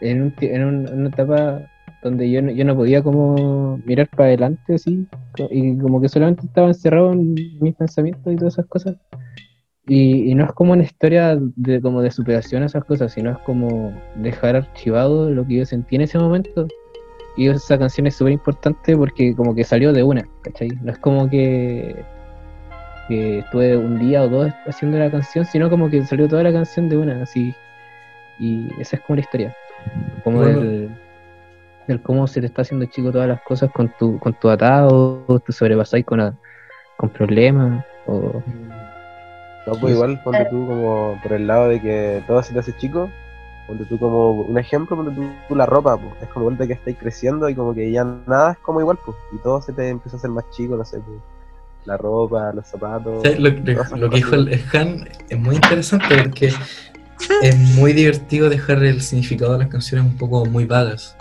[0.00, 1.60] en, un ti- en, un- en una etapa
[2.02, 5.06] donde yo no, yo no podía como mirar para adelante así
[5.50, 8.96] y como que solamente estaba encerrado en mis pensamientos y todas esas cosas
[9.86, 13.30] y, y no es como una historia de como de superación a esas cosas sino
[13.30, 16.66] es como dejar archivado lo que yo sentí en ese momento
[17.36, 20.68] y esa canción es súper importante porque como que salió de una ¿cachai?
[20.82, 22.04] no es como que
[23.08, 26.52] que estuve un día o dos haciendo la canción, sino como que salió toda la
[26.52, 27.54] canción de una, así.
[28.38, 29.56] Y esa es como la historia.
[30.24, 30.60] Como Bueno.
[30.60, 30.90] del,
[31.88, 35.24] del cómo se te está haciendo chico todas las cosas con tu, con tu atado,
[35.44, 36.34] te sobrepasáis con, a-
[36.96, 38.42] con problemas, o
[39.66, 42.76] No, pues igual, ponte tú como por el lado de que todo se te hace
[42.76, 43.08] chico,
[43.66, 46.72] ponte tú como un ejemplo, ponte tú, tú la ropa, pues, es como vuelta que
[46.72, 49.88] estáis creciendo y como que ya nada es como igual, pues, y todo se te
[49.88, 51.18] empieza a hacer más chico, no sé, pues,
[51.84, 53.24] la ropa, los zapatos.
[53.38, 53.50] Lo,
[53.96, 56.52] lo- que dijo el Han es muy interesante porque
[57.40, 61.16] es muy divertido dejar el significado de las canciones un poco muy vagas.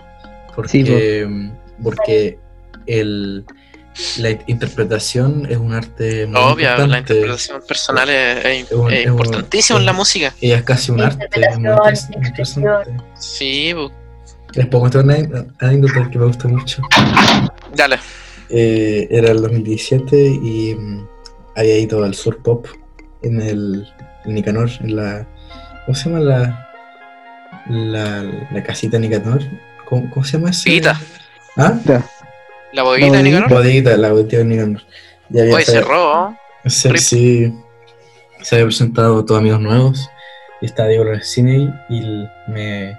[0.56, 1.50] Porque,
[1.84, 2.38] porque
[2.88, 3.46] el,
[4.18, 9.06] la interpretación es un arte muy Obvio, la interpretación personal es, es- Es un- es
[9.06, 10.34] importantísimo en la música.
[10.42, 11.28] Ella es casi un Sí, arte.
[13.18, 13.92] Sí, bu.
[14.54, 15.16] Les puedo contar una
[15.60, 16.82] anécdota que me gusta mucho.
[17.76, 17.98] dale.
[18.50, 21.08] Eh, era el 2017 y mm,
[21.56, 22.68] había ido al Sur Pop
[23.24, 23.88] en el
[24.26, 25.26] en Nicanor, en la.
[25.86, 26.70] ¿Cómo se llama la.
[27.70, 29.42] la, la casita Nicanor?
[29.92, 30.64] ¿Cómo, cómo se llama eso?
[30.64, 31.02] Bodeguita.
[31.58, 31.78] ¿Ah?
[32.72, 33.24] La bodeguita de.
[33.24, 33.50] Nicanor.
[33.50, 34.82] Bodeguita, la bodeguita de Nicanor.
[35.30, 36.38] Y había Hoy cerró.
[36.66, 36.98] Sí, Rip.
[36.98, 37.54] sí,
[38.42, 40.10] se había presentado todos amigos nuevos
[40.62, 42.00] y estaba Diego Cine y
[42.48, 42.98] me,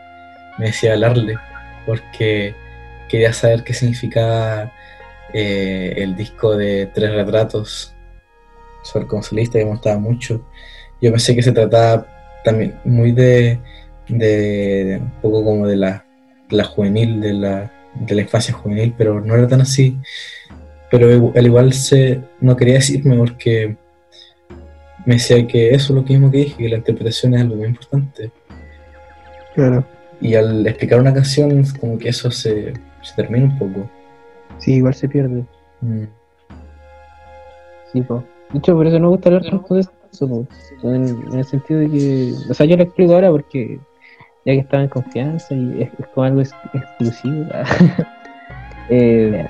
[0.59, 1.39] me decía hablarle
[1.87, 2.55] porque
[3.09, 4.71] quería saber qué significaba
[5.33, 7.95] eh, el disco de Tres Retratos
[8.83, 10.47] sobre como solista que me gustaba mucho.
[11.01, 12.07] Yo pensé que se trataba
[12.45, 13.59] también muy de,
[14.09, 16.05] de un poco como de la,
[16.53, 19.99] la juvenil, de la, de la infancia juvenil, pero no era tan así
[20.93, 23.77] pero al igual se, no quería decirme porque
[25.07, 27.69] me decía que eso es lo mismo que dije, que la interpretación es algo muy
[27.69, 28.31] importante.
[29.55, 29.87] Claro.
[30.21, 33.91] Y al explicar una canción, como que eso se, se termina un poco.
[34.59, 35.47] Sí, igual se pierde.
[35.81, 36.05] Mm.
[37.91, 38.23] Sí, po.
[38.53, 40.47] De hecho, por eso no me gusta hablar tanto de eso.
[40.83, 43.81] En, en el sentido de que, o sea, yo lo explico ahora porque
[44.45, 47.47] ya que estaba en confianza y es, es como algo ex- exclusivo.
[48.89, 49.47] Eh,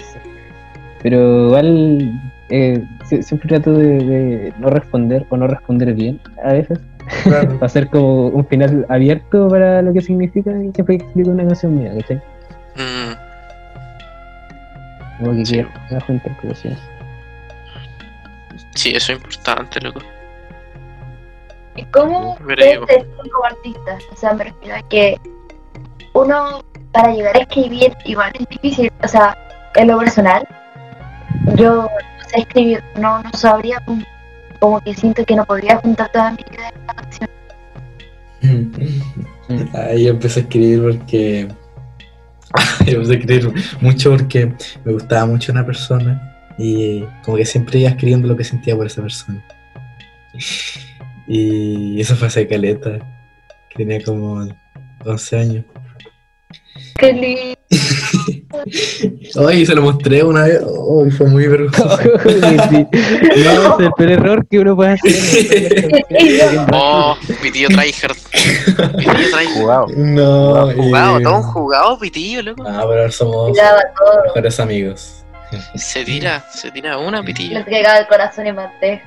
[1.02, 2.12] pero igual
[2.51, 6.78] eh, si- siempre trato de, de no responder o no responder bien a veces.
[7.24, 7.55] Claro.
[7.55, 11.44] Para hacer como un final abierto para lo que significa y siempre que explico una
[11.47, 12.16] canción mía, ¿cachai?
[12.77, 13.14] Mm,
[15.24, 15.55] Como que Sí.
[15.56, 16.77] quede bajo interpretación.
[18.77, 20.01] sí, eso es importante, loco.
[21.77, 24.03] ¿Y cómo ustedes como artistas?
[24.12, 25.16] O sea, me refiero a que
[26.12, 26.62] uno,
[26.93, 28.93] para llegar a escribir, igual es difícil.
[29.03, 29.36] O sea,
[29.74, 30.47] en lo personal,
[31.57, 34.05] yo no sé escribir, no, no sabría, como,
[34.61, 37.31] como que siento que no podría juntar toda mi idea en una canción.
[39.74, 41.49] Ahí yo empecé a escribir porque.
[42.86, 44.53] yo empecé a escribir mucho porque
[44.85, 46.28] me gustaba mucho una persona
[46.59, 49.43] y como que siempre iba escribiendo lo que sentía por esa persona.
[51.28, 52.99] Y eso fue hace caleta,
[53.70, 54.47] que tenía como
[55.05, 55.65] 11 años.
[56.99, 57.59] Qué lindo.
[59.49, 61.99] Ay, se lo mostré una vez, oh, fue muy vergonzoso.
[62.70, 62.86] Sí.
[63.44, 66.62] No, es el peor error que uno puede hacer.
[66.73, 68.16] Oh, pitillo tryhard.
[68.97, 69.55] Pitillo tryhard.
[69.55, 69.86] Jugado.
[69.97, 72.62] No, Jugado, y- todo un jugado, pitillo, loco.
[72.66, 73.53] Ah, pero ahora somos
[74.27, 75.24] mejores amigos.
[75.74, 77.55] Se tira, se tira una, pitillo.
[77.59, 79.05] les pegaba el corazón en bandeja.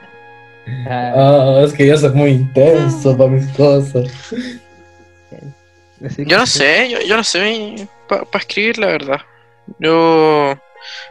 [0.88, 4.08] Ah, Ah, es que yo soy muy intenso para mis cosas.
[6.18, 9.22] Yo no sé, yo, yo no sé para escribir, la verdad.
[9.80, 10.56] Yo.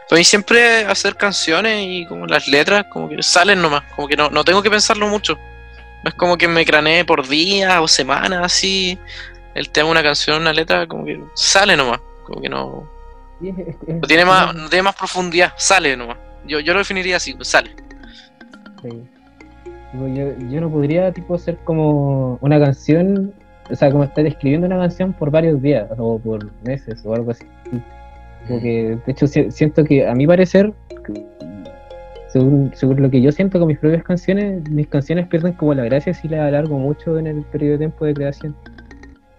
[0.07, 4.15] Para mí siempre hacer canciones y como las letras, como que salen nomás, como que
[4.15, 5.37] no, no tengo que pensarlo mucho.
[6.03, 8.97] No es como que me craneé por días o semanas así.
[9.53, 11.99] El tema de una canción, una letra, como que sale nomás.
[12.23, 12.89] Como que no.
[13.41, 16.17] No tiene más, no tiene más profundidad, sale nomás.
[16.45, 17.75] Yo, yo lo definiría así, sale.
[18.81, 19.03] Sí.
[20.15, 23.33] Yo, yo no podría tipo hacer como una canción,
[23.71, 27.31] o sea, como estar escribiendo una canción por varios días o por meses o algo
[27.31, 27.45] así.
[28.47, 30.71] Como que, de hecho, si- siento que a mi parecer,
[32.27, 35.85] según, según lo que yo siento con mis propias canciones, mis canciones pierden como la
[35.85, 38.55] gracia si las alargo mucho en el periodo de tiempo de creación.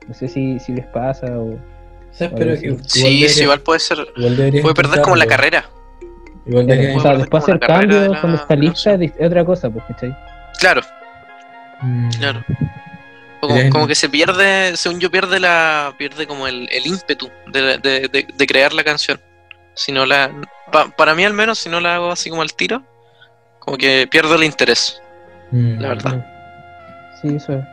[0.09, 1.57] No sé si, si les pasa o...
[2.13, 2.35] ¿Sabes?
[2.39, 3.99] Pero que igual Sí, debería- sí, igual puede ser.
[4.17, 5.65] igual Puede perder como la carrera.
[6.47, 9.85] Igual debería- o sea, después hacer cambios la cuando está lista es otra cosa, pues,
[9.89, 10.17] ¿cachai?
[10.59, 10.83] Claro,
[11.83, 12.43] Mm, claro.
[13.43, 17.77] O como, que se pierde, según yo, pierde la pierde como el, el ímpetu de,
[17.79, 19.21] de- de- de crear la canción.
[19.75, 20.31] Si no la,
[20.73, 22.83] pa- para mí al menos, si no la hago así como al tiro,
[23.59, 25.03] como que pierdo el interés,
[25.51, 26.27] mm, la verdad.
[27.21, 27.65] Sí, eso es.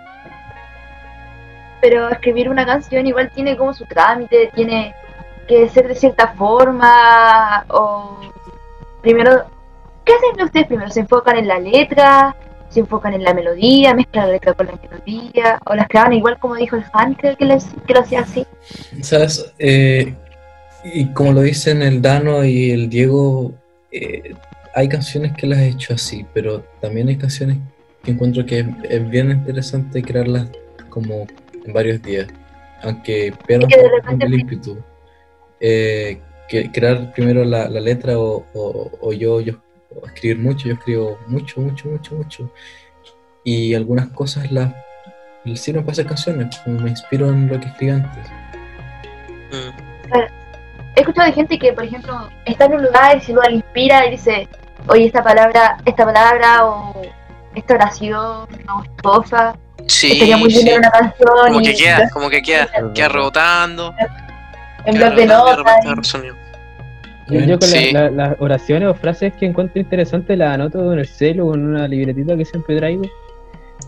[1.82, 4.94] Pero escribir una canción igual tiene como su trámite, tiene
[5.48, 8.20] que ser de cierta forma, o
[9.02, 9.46] primero,
[10.06, 10.90] ¿qué hacen ustedes primero?
[10.92, 12.36] ¿Se enfocan en la letra?
[12.74, 13.94] ¿Se enfocan en la melodía?
[13.94, 15.60] ¿Mezclan la letra con la melodía?
[15.66, 18.45] ¿O las creaban igual como dijo el Han, creo que, les- que lo hacía así?
[19.02, 19.54] ¿Sabes?
[19.60, 20.16] Eh,
[20.84, 23.54] y como lo dicen el Dano y el Diego,
[23.91, 24.34] eh,
[24.74, 27.58] hay canciones que las he hecho así, pero también hay canciones
[28.04, 30.48] que encuentro que es, es bien interesante crearlas
[30.90, 31.28] como
[31.66, 32.28] en varios días,
[32.82, 34.78] aunque pierdan un poco el ímpetu.
[35.60, 36.20] Eh,
[36.74, 39.54] crear primero la, la letra o, o- o yo, yo
[40.02, 42.52] o escribir mucho, yo escribo mucho, mucho, mucho, mucho.
[43.44, 44.74] Y algunas cosas las
[45.56, 48.28] sirven para hacer canciones, como me inspiro en lo que escribí antes.
[49.52, 50.18] Mm.
[50.95, 54.06] He escuchado de gente que, por ejemplo, está en un lugar y se lo inspira
[54.06, 54.48] y dice,
[54.88, 57.02] oye, esta palabra, esta palabra o
[57.56, 59.56] esta oración o esta cosa,
[59.88, 60.74] Sí, estaría muy bien sí.
[60.74, 63.94] una canción Como y que queda, como que queda, queda rebotando.
[64.86, 65.86] en y de notas.
[67.30, 67.91] Yo, yo con la- Sí.
[67.91, 71.66] la- las oraciones o frases que encuentro interesantes las anoto en el celo o en
[71.68, 73.04] una libretita que siempre traigo.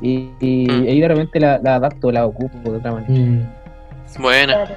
[0.02, 0.84] Y, y Mm.
[0.88, 3.14] ahí de repente la, la adapto, la ocupo de otra manera.
[3.14, 4.22] Mm.
[4.22, 4.54] Buena.
[4.66, 4.76] Claro.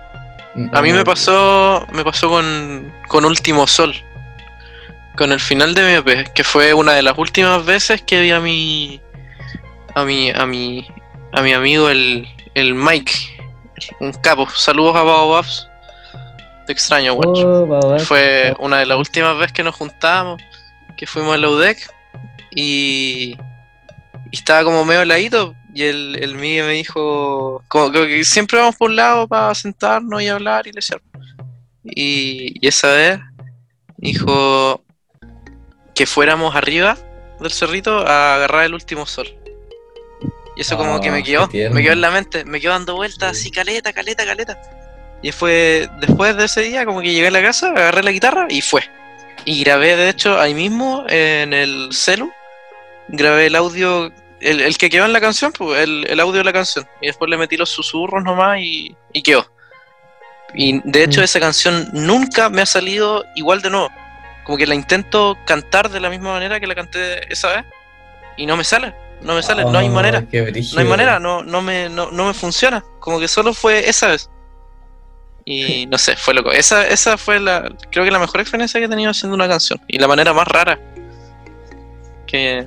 [0.72, 3.94] A mí me pasó, me pasó con, con Último Sol,
[5.16, 8.30] con el final de mi EP, que fue una de las últimas veces que vi
[8.32, 9.01] a mi,
[9.94, 10.86] a mi, a mi,
[11.32, 13.12] a mi amigo el, el Mike,
[14.01, 14.48] un capo.
[14.51, 15.68] Saludos a Baobabs.
[16.69, 17.62] Te extraño, guacho.
[17.62, 17.99] Oh.
[18.01, 20.39] Fue una de las últimas veces que nos juntamos,
[20.99, 21.78] que fuimos a la UDEC
[22.51, 23.39] y,
[24.31, 28.59] y estaba como medio heladito y el, el Miguel me dijo, como, como que siempre
[28.59, 31.01] vamos por un lado para sentarnos y hablar y lesear.
[31.85, 33.19] Y, y esa vez
[33.97, 34.85] dijo
[35.95, 36.99] que fuéramos arriba
[37.40, 39.27] del cerrito a agarrar el último sol.
[40.55, 42.73] Y eso como que Ah, me qué quedó, me quedó en la mente, me quedó
[42.73, 44.77] dando vueltas así, caleta, caleta, caleta.
[45.23, 48.47] Y fue después de ese día, como que llegué a la casa, agarré la guitarra
[48.49, 48.82] y fue.
[49.45, 52.31] Y grabé, de hecho, ahí mismo en el celu,
[53.09, 56.45] grabé el audio, el, el que quedó en la canción, pues, el, el audio de
[56.45, 56.86] la canción.
[57.01, 59.47] Y después le metí los susurros nomás y, y quedó.
[60.55, 61.24] Y de hecho, Mm.
[61.24, 63.90] esa canción nunca me ha salido igual de nuevo.
[64.45, 67.65] Como que la intento cantar de la misma manera que la canté esa vez
[68.39, 70.20] y no me sale, no me sale, no hay Ah, manera.
[70.23, 72.82] No hay manera, no, no, me, no, no me funciona.
[73.01, 74.31] Como que solo fue esa vez.
[75.50, 76.50] Y no sé, fue loco.
[76.52, 79.80] Esa, esa fue la, creo que la mejor experiencia que he tenido haciendo una canción.
[79.88, 80.78] Y la manera más rara
[82.26, 82.66] que,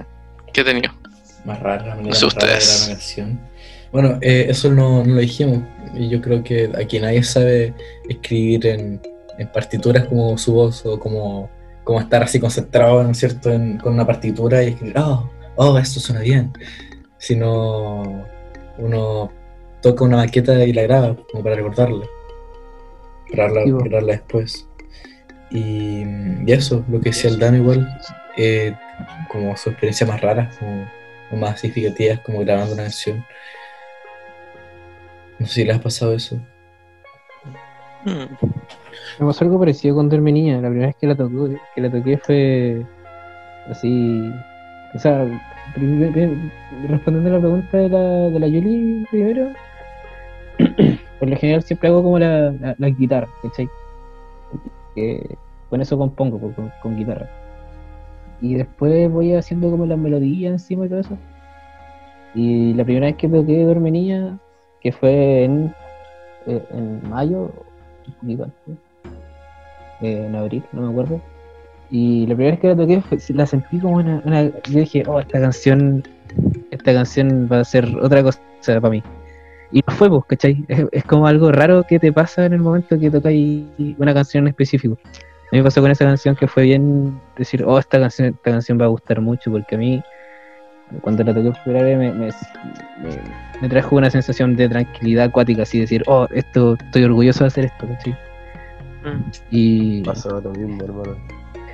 [0.53, 0.91] que he tenido.
[1.45, 2.67] Más rara, la manera No sé más rara de ustedes.
[2.69, 3.51] grabar una canción.
[3.91, 5.59] Bueno, eh, eso no, no lo dijimos.
[5.95, 7.73] Y yo creo que aquí nadie sabe
[8.09, 9.01] escribir en,
[9.37, 11.49] en partituras como su voz o como,
[11.83, 15.77] como estar así concentrado, ¿no es cierto?, en- con una partitura y escribir, oh, oh,
[15.77, 16.51] esto suena bien.
[17.17, 18.25] Sino
[18.77, 19.31] uno
[19.81, 22.05] toca una maqueta y la graba como para recordarla.
[23.31, 24.67] Para hablar- Sí, después.
[25.49, 26.03] Y,
[26.45, 27.87] y eso, lo que decía el Dan igual,
[28.37, 28.73] eh,
[29.29, 30.85] como su experiencia más rara, como,
[31.31, 33.25] o más significativas, como grabando una canción.
[35.39, 36.37] No sé si les ha pasado eso.
[38.05, 38.25] Mm.
[39.19, 40.61] Me pasó algo parecido con Duerme Niña.
[40.61, 42.85] La primera vez que la toqué, que la toqué fue
[43.69, 44.31] así.
[44.93, 45.25] O sea,
[46.87, 47.99] respondiendo a la pregunta de la,
[48.29, 49.51] de la Yuli primero,
[51.21, 53.69] por lo general siempre hago como la, la, la guitarra, ¿cachai?
[54.95, 55.37] Que
[55.69, 57.29] con eso compongo, pues, con, guitarra.
[58.41, 61.15] Y después voy haciendo como las melodías encima y todo eso.
[62.33, 64.35] Y la primera vez que toqué Duerme
[64.81, 65.71] que fue en,
[66.47, 67.51] eh, en mayo,
[70.01, 71.21] eh, en abril, no me acuerdo.
[71.91, 75.03] Y la primera vez que la toqué fue- la sentí como una, una- Yo dije,
[75.05, 76.03] oh, esta canción,
[76.71, 79.03] esta canción va a ser otra cosa para mí.
[79.71, 80.65] Y no fue, pues, ¿cachai?
[80.67, 83.65] Es, es como algo raro que te pasa en el momento que tocáis
[83.97, 84.97] una canción en específico.
[85.05, 88.51] A mí me pasó con esa canción que fue bien decir, oh, esta canción, esta
[88.51, 90.03] canción va a gustar mucho, porque a mí,
[91.01, 92.31] cuando la toqué por me, me, me-
[93.61, 97.65] me trajo una sensación de tranquilidad acuática, así decir, oh, esto, estoy orgulloso de hacer
[97.65, 98.13] esto, ¿cachai?
[99.03, 99.31] Mm.
[99.51, 101.15] Y Pasó lo mismo, hermano.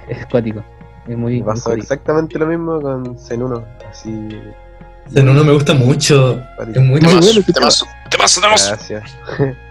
[0.07, 0.64] es acuático,
[1.07, 3.65] es muy, pasó exactamente lo mismo con Zen 1.
[3.90, 4.30] Así.
[5.11, 6.41] No, no me gusta mucho.
[6.59, 8.69] Es muy Te Muy paso, bueno, te paso, te paso, te paso.
[8.69, 9.17] Gracias.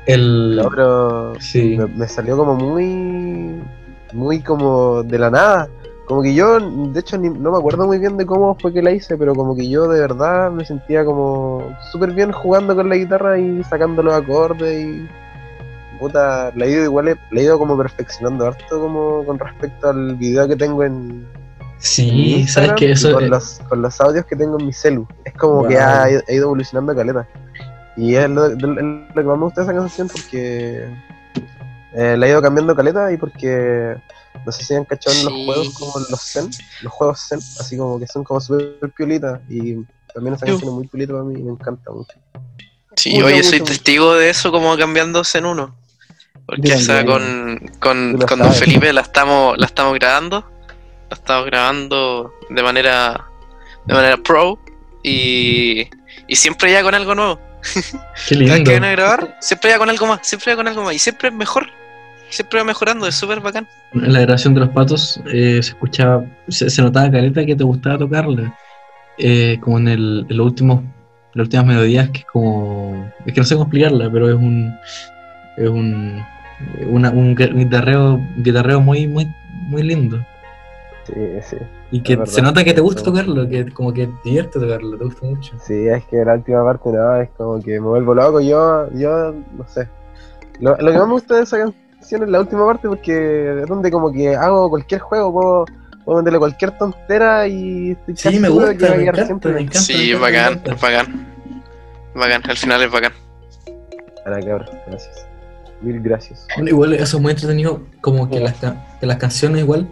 [0.06, 0.56] el.
[0.56, 1.76] No, pero Sí.
[1.78, 3.60] me, me salió como muy.
[4.12, 5.68] Muy como de la nada.
[6.06, 8.80] como que yo, de hecho, ni- no me acuerdo muy bien de cómo fue que
[8.80, 12.88] la hice, pero como que yo de verdad me sentía como súper bien jugando con
[12.88, 15.08] la guitarra y sacando los acordes y.
[15.98, 20.14] Puta, la he ido igual, la he ido como perfeccionando harto como con respecto al
[20.16, 21.26] video que tengo en, en
[21.78, 23.12] Sí, sabes que eso.
[23.12, 25.06] con, eh, los, con los audios que tengo en mi celu.
[25.24, 25.68] Es como Wow.
[25.68, 27.26] que ha, ha ido evolucionando caleta.
[27.96, 28.56] Y es lo, lo
[29.14, 30.88] que más me gusta de esa canción porque
[31.94, 33.96] eh, la ha ido cambiando caleta y porque
[34.44, 35.44] no sé si han cachado en los Sí.
[35.46, 36.50] juegos como los Zen,
[36.82, 39.76] los juegos Zen, así como que son como súper piolitas y
[40.14, 40.52] también esa Yo.
[40.52, 42.18] canción es muy piolita para mí y me encanta mucho.
[42.96, 45.74] Sí, Mucho, oye, soy mucho, testigo de eso como cambiándose en uno.
[46.46, 47.58] Porque Yo esa también.
[47.80, 48.52] con, con, con Don.
[48.54, 50.44] Felipe la estamos, la estamos grabando.
[51.10, 53.24] La estamos grabando de manera
[53.84, 54.58] de manera pro
[55.02, 55.88] y,
[56.26, 57.38] y siempre ya con algo nuevo.
[58.28, 58.64] Qué Cada lindo.
[58.64, 60.94] que viene a grabar, siempre ya con algo más, siempre ya con algo más.
[60.94, 61.66] Y siempre mejor.
[62.28, 63.68] Siempre va mejorando, es súper bacán.
[63.94, 67.62] En la grabación de los patos eh, se escuchaba, se, se notaba careta que te
[67.62, 68.52] gustaba tocarla.
[69.18, 70.82] Eh, como en, el, en los últimos,
[71.34, 73.12] las últimas melodías, que es como.
[73.24, 74.74] Es que no sé cómo explicarla, pero es un.
[75.56, 76.20] Es un.
[76.88, 79.32] una- un gu- guitarreo, guitarreo muy, muy,
[79.68, 80.24] muy lindo.
[81.06, 81.56] Sí, sí.
[81.92, 82.32] Y que verdad.
[82.32, 85.54] se nota que te gusta tocarlo, que como que te divierte tocarlo, te gusta mucho.
[85.60, 89.32] Sí, es que la última parte no, es como que me vuelvo loco, yo, yo,
[89.32, 89.88] no sé.
[90.60, 93.68] Lo, lo que más me gusta de esa canción es la última parte porque es
[93.68, 95.64] donde como que hago cualquier juego, puedo,
[96.04, 99.80] puedo meterle cualquier tontera y estoy Sí, me gusta, que me encanta, siempre me encanta.
[99.80, 101.26] Sí, es bacán, es bacán.
[102.14, 103.12] Bacán, al final es bacán.
[104.24, 105.26] Ahora, cabrón, gracias.
[105.82, 106.46] Mil gracias.
[106.56, 109.88] Bueno, igual eso es muy entretenido, como que las, que las canciones igual,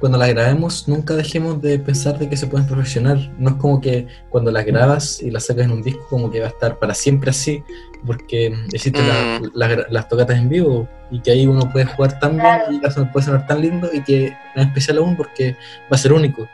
[0.00, 3.16] cuando las grabemos, nunca dejemos de pensar de que se pueden perfeccionar.
[3.38, 6.40] No es como que cuando las grabas y las sacas en un disco, como que
[6.40, 7.62] va a estar para siempre así,
[8.06, 9.50] porque existen Mm.
[9.54, 13.08] las las tocatas en vivo y que ahí uno puede jugar tan bien y eso
[13.12, 14.32] puede sonar tan lindo y que es
[14.66, 15.52] especial aún porque
[15.90, 16.48] va a ser único.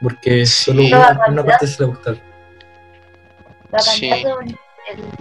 [0.00, 0.64] Porque Sí.
[0.64, 2.16] solo una, parte se le va a gustar.
[3.70, 4.10] La Sí.
[4.10, 4.56] el-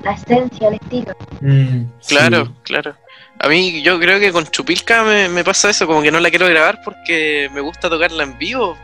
[0.03, 1.13] la esencia, el estilo.
[1.41, 2.51] Mm, Claro, sí.
[2.63, 2.95] claro.
[3.43, 6.29] A mí yo creo que con Chupilca me, me pasa eso, como que no la
[6.29, 8.77] quiero grabar porque me gusta tocarla en vivo.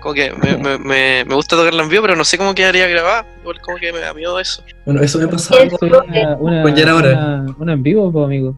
[0.00, 2.86] Como que me, me, me, me gusta tocarla en vivo, pero no sé cómo quedaría
[2.86, 3.26] grabada.
[3.40, 4.62] Igual como que me da miedo eso.
[4.86, 7.08] Bueno, eso me pasa una, una, Con Yara ahora.
[7.10, 8.54] una, una en vivo, pues, amigo.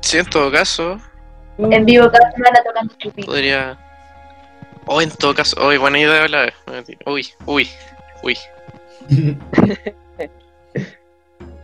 [0.00, 0.98] Sí, en todo caso,
[1.58, 3.26] En vivo cada semana tocando chupito.
[3.26, 3.78] podría...
[4.86, 6.52] O en todo caso, uy, buena idea hablar.
[7.06, 7.68] Uy, uy,
[8.22, 8.38] uy.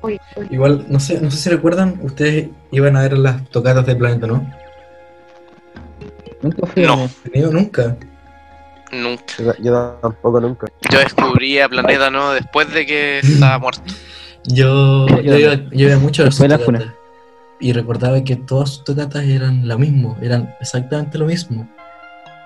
[0.03, 0.49] Uy, uy.
[0.51, 4.27] Igual, no sé, no sé si recuerdan, ustedes iban a ver las tocatas del planeta,
[4.27, 4.47] ¿no?
[6.43, 7.09] Nunca fui No.
[7.51, 7.97] Nunca.
[8.93, 9.35] Nunca.
[9.39, 10.67] Yo, yo tampoco nunca.
[10.91, 12.33] Yo descubrí a Planeta, ¿no?
[12.33, 13.83] Después de que estaba muerto.
[14.47, 17.01] Yo, Yo yo, iba, yo iba mucho a ver sus Después de la tocatas.
[17.61, 21.69] Y recordaba que todas sus tocatas eran lo mismo, eran exactamente lo mismo.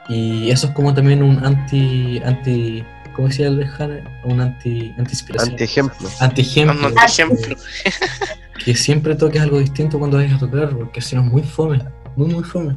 [0.09, 2.85] Y eso es como también un anti, anti,
[3.15, 4.05] ¿cómo decía el Jane?
[4.25, 5.53] Un anti, anti inspiración.
[5.53, 6.09] Antiejemplo.
[6.21, 6.89] Anti-ejemplo.
[8.65, 11.81] Que siempre toques algo distinto cuando vayas a tocar, porque si no es muy fome,
[12.17, 12.77] muy muy fome.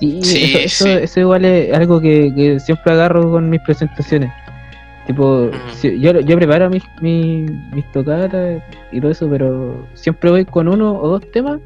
[0.00, 0.90] Sí, Sí, eso, eso, sí.
[1.04, 4.32] eso igual es algo que, que siempre agarro con mis presentaciones.
[5.06, 5.74] Tipo, Mm.
[5.74, 10.66] si- yo, yo preparo mis, mis, mis tocatas y todo eso, pero siempre voy con
[10.66, 11.60] uno o dos temas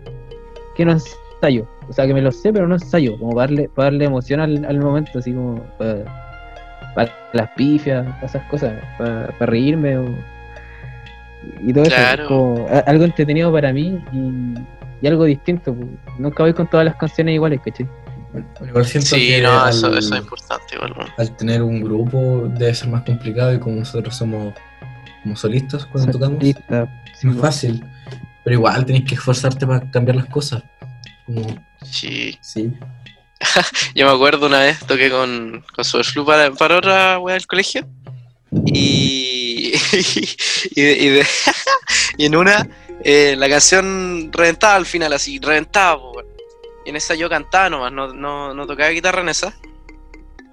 [0.76, 1.66] que no ensayo.
[1.88, 4.40] O sea, que me los sé, pero no ensayo, como para darle, para darle emoción
[4.40, 6.04] al, al momento, así como para,
[6.94, 10.14] para las pifias, para esas cosas, para, para reírme o,
[11.60, 12.22] y todo Claro.
[12.24, 12.28] eso.
[12.28, 14.54] Como a- algo entretenido para mí y,
[15.02, 15.74] y algo distinto.
[15.74, 15.88] pues.
[16.18, 17.88] Nunca voy con todas las canciones iguales, ¿cachai?
[18.32, 20.74] Bueno, igual siento Sí, que no, al, eso, eso es importante.
[20.76, 21.10] Igual, bueno.
[21.18, 24.54] al tener un grupo debe ser más complicado y como nosotros somos
[25.22, 27.84] como solistas cuando tocamos, Solista, es más fácil.
[28.44, 30.62] Pero igual tenés que esforzarte para cambiar las cosas.
[31.26, 31.42] Como,
[31.82, 32.38] Sí.
[32.40, 32.72] sí.
[33.94, 37.86] Yo me acuerdo una vez toqué con, con Superflu para, para otra wea del colegio.
[38.66, 39.72] Y,
[40.74, 41.26] y, de- y de-
[42.18, 42.66] y en una,
[43.02, 46.00] eh, la canción reventaba al final, así, reventaba.
[46.00, 46.22] po.
[46.84, 49.54] Y en esa yo cantaba nomás, no, no, no tocaba guitarra en esa.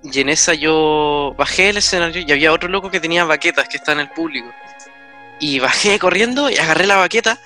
[0.04, 3.78] Y en esa yo bajé del escenario y había otro loco que tenía baquetas que
[3.78, 4.48] está en el público.
[5.40, 7.40] Y bajé corriendo y agarré la baqueta.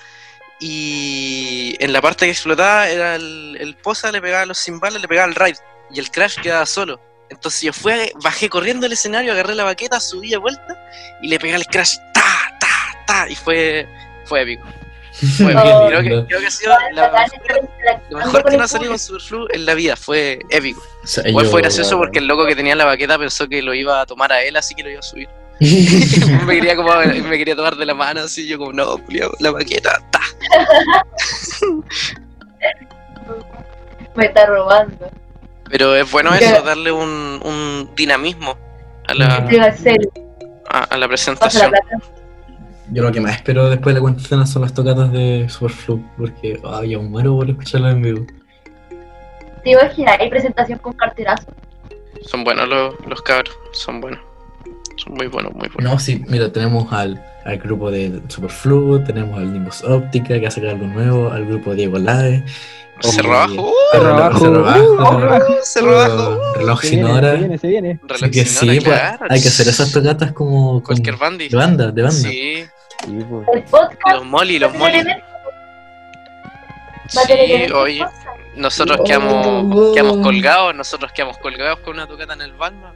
[0.64, 5.08] Y en la parte que explotaba era el, el posa, le pegaba los cimbales, le
[5.08, 5.58] pegaba el ride.
[5.92, 7.00] Y el crash quedaba solo.
[7.30, 10.78] Entonces yo fui, a- bajé corriendo del escenario, agarré la baqueta, subí de vuelta
[11.20, 11.96] y le pegué el crash.
[12.14, 12.22] ¡Ta,
[12.60, 12.68] ta,
[13.06, 13.28] ta!
[13.28, 13.88] Y fue,
[14.24, 14.64] fue épico.
[15.36, 15.62] Fue épico.
[15.64, 15.88] Oh.
[15.88, 18.98] Creo, que, creo que ha sido la mejor, lo mejor que nos ha salido con
[18.98, 19.96] Superflu en la vida.
[19.96, 20.80] Fue épico.
[21.02, 23.62] O sea, Igual yo- fue gracioso porque el loco que tenía la baqueta pensó que
[23.62, 25.28] lo iba a tomar a él, así que lo iba a subir.
[26.46, 29.50] me, quería como, me quería tomar de la mano, así yo como, no, culiao, la
[29.52, 30.20] baqueta, ta.
[34.14, 35.10] Me está robando.
[35.70, 36.56] Pero es bueno Ya.
[36.56, 38.58] eso, darle un, un dinamismo
[39.08, 39.36] a la,
[40.68, 41.72] a, a la presentación.
[42.90, 46.60] Yo lo que más espero después de la cuarentena son las tocatas de Superflu, porque
[46.64, 48.26] ay, yo muero por escucharlo en vivo.
[49.64, 50.18] ¿Te imaginas?
[50.20, 51.46] Hay presentación con carterazo.
[52.26, 54.20] Son buenos los, los cabros, son buenos.
[55.04, 55.92] Son muy buenos, muy buenos.
[55.92, 60.48] No, sí, mira, tenemos al, al grupo de Superflu, tenemos al Nimbus Óptica que va
[60.48, 62.44] a sacar algo nuevo, al grupo Diego Live,
[63.00, 65.46] Cerro abajo, uh, Cerro abajo.
[65.64, 67.32] Cerro uh, reloj Se sin viene, hora.
[67.32, 68.00] se viene, se viene.
[68.30, 69.26] Que sí, pues, claro.
[69.28, 71.48] hay que hacer esas tocatas como con- Cualquier bandi.
[71.48, 72.16] de banda, de banda.
[72.16, 72.64] Sí,
[73.04, 73.48] Sí, pues.
[73.54, 75.02] El podcast los molly, los molly.
[77.08, 78.06] Sí, oye,
[78.56, 79.92] nosotros quedamos, oh.
[79.92, 82.94] quedamos colgados, nosotros quedamos colgados con una tocata en el Balma.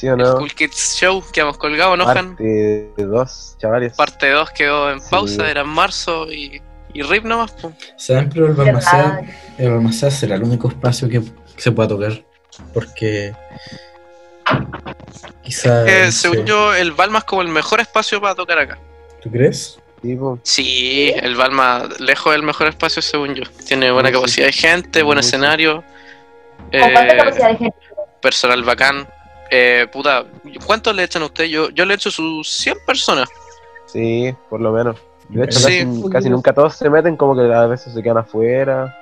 [0.00, 0.38] ¿Sí o El no?
[0.38, 2.28] Cool Kids Show, quedamos colgados, ¿no, Han?
[2.30, 3.92] Parte 2, chavales.
[3.94, 5.06] Parte 2 quedó en Sí.
[5.10, 6.62] pausa, era en marzo y,
[6.94, 7.54] y RIP nomás.
[7.96, 8.30] ¿Saben?
[8.30, 8.54] Pero el.
[8.54, 9.20] Balmaceda,
[9.58, 12.12] el Balmaceda será el único espacio que, que se pueda tocar.
[12.72, 13.34] Porque.
[15.42, 15.84] Quizá.
[15.84, 18.78] Que no según sé, yo, el Balma es como el mejor espacio para tocar acá.
[19.22, 19.78] ¿Tú crees?
[20.44, 23.42] Sí, el Balma, lejos del mejor espacio, según yo.
[23.66, 24.18] Tiene buena Sí, sí.
[24.20, 25.84] capacidad de gente, buen escenario,
[26.72, 27.76] ¿Con cuánta eh, capacidad de gente?
[28.22, 29.06] personal bacán.
[29.50, 30.24] Eh, puta,
[30.66, 31.44] ¿cuántos le echan a usted?
[31.44, 33.28] Yo, yo le echo sus 100 personas.
[33.86, 34.96] Sí, por lo menos.
[35.28, 35.84] De hecho, Sí.
[35.84, 38.96] casi, casi nunca todos se meten, como que a veces se quedan afuera.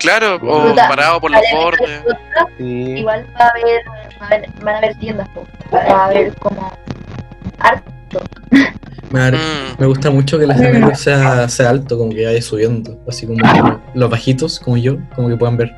[0.00, 2.02] Claro, o Puta, parado por los bordes.
[2.58, 2.64] Sí,
[2.98, 3.82] Igual va a haber,
[4.20, 5.28] va a haber- van a haber tiendas,
[5.72, 6.72] va a haber como
[7.60, 7.82] dar-
[9.34, 12.96] Mm, me gusta mucho que el escenario sea, sea alto, como que vaya subiendo.
[13.06, 15.72] Así como que los bajitos, como yo, como que puedan ver.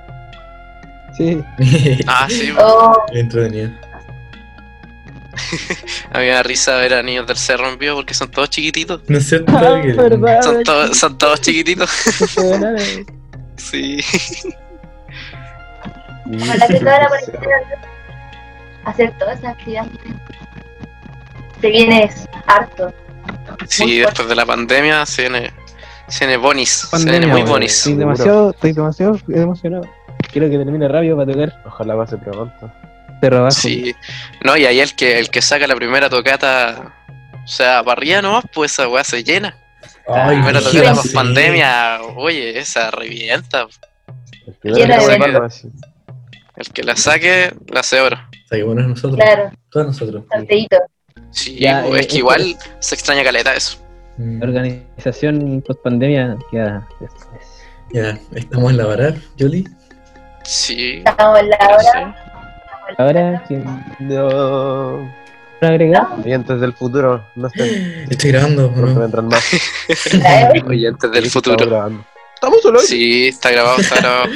[1.16, 1.42] Sí.
[2.06, 3.70] Ah, sí, Oh, Entretenido.
[6.12, 8.50] a mí me da risa ver a niños del cerro en vivo porque son todos
[8.50, 9.00] chiquititos.
[9.08, 10.42] No es cierto, Ah, verdad.
[10.42, 11.90] Son, todos son todos chiquititos.
[12.34, 13.06] Fenomenal.
[13.56, 14.00] Sí.
[16.40, 17.56] ojalá que toda la cuarentena
[18.84, 19.90] hacer todas esas actividades.
[21.60, 22.10] Se viene
[22.46, 22.92] harto.
[23.68, 25.50] Sí, Muy después de la pandemia se viene,
[26.08, 26.88] se viene bonis.
[26.90, 27.78] se viene muy bonis.
[27.78, 29.88] Estoy demasiado, estoy demasiado emocionado.
[30.30, 32.70] Quiero que termine rápido para tocar Ojalá pase pronto.
[33.24, 33.52] Cerro abajo.
[33.52, 33.94] Sí.
[34.42, 36.94] No, y ahí el que, el que saca la primera tocata,
[37.44, 39.56] o sea, para arriba nomás, pues esa weá se llena.
[40.06, 41.00] Ay, Primera sí, tocata sí.
[41.02, 43.66] post pandemia, oye, esa revienta.
[44.62, 45.18] El que se veneno.
[45.18, 45.68] manda, sí.
[46.56, 48.16] El que la saque, la hace oro.
[48.48, 49.16] Saquémonos nosotros.
[49.20, 50.24] Claro, Todos nosotros.
[50.30, 50.76] sorteito.
[51.30, 53.78] Sí, Ya, pues, eh, es que esto igual se extraña caleta eso.
[54.18, 57.42] Mm, La organización post pandemia queda después.
[57.92, 59.64] Ya, estamos en la vara, Yoli.
[60.44, 61.02] Sí.
[61.04, 62.23] Estamos en la hora.
[62.98, 63.64] Ahora, ¿quién
[64.00, 65.10] No.
[65.62, 66.06] va a agregar?
[66.24, 68.06] Oyentes del futuro, no estén.
[68.10, 69.00] Estoy grabando, ¿o Pronto ¿no?
[69.00, 69.44] vendrán más.
[70.66, 71.90] Oyentes del futuro.
[72.34, 72.86] Estamos solo ahí.
[72.86, 74.24] Sí, está grabado, está grabado.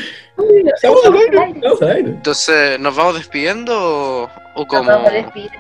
[0.77, 2.11] Estamos al aire, estamos al aire.
[2.11, 4.85] Entonces, ¿nos vamos despidiendo o, o Nos como...?
[4.89, 5.51] vamos a despedir.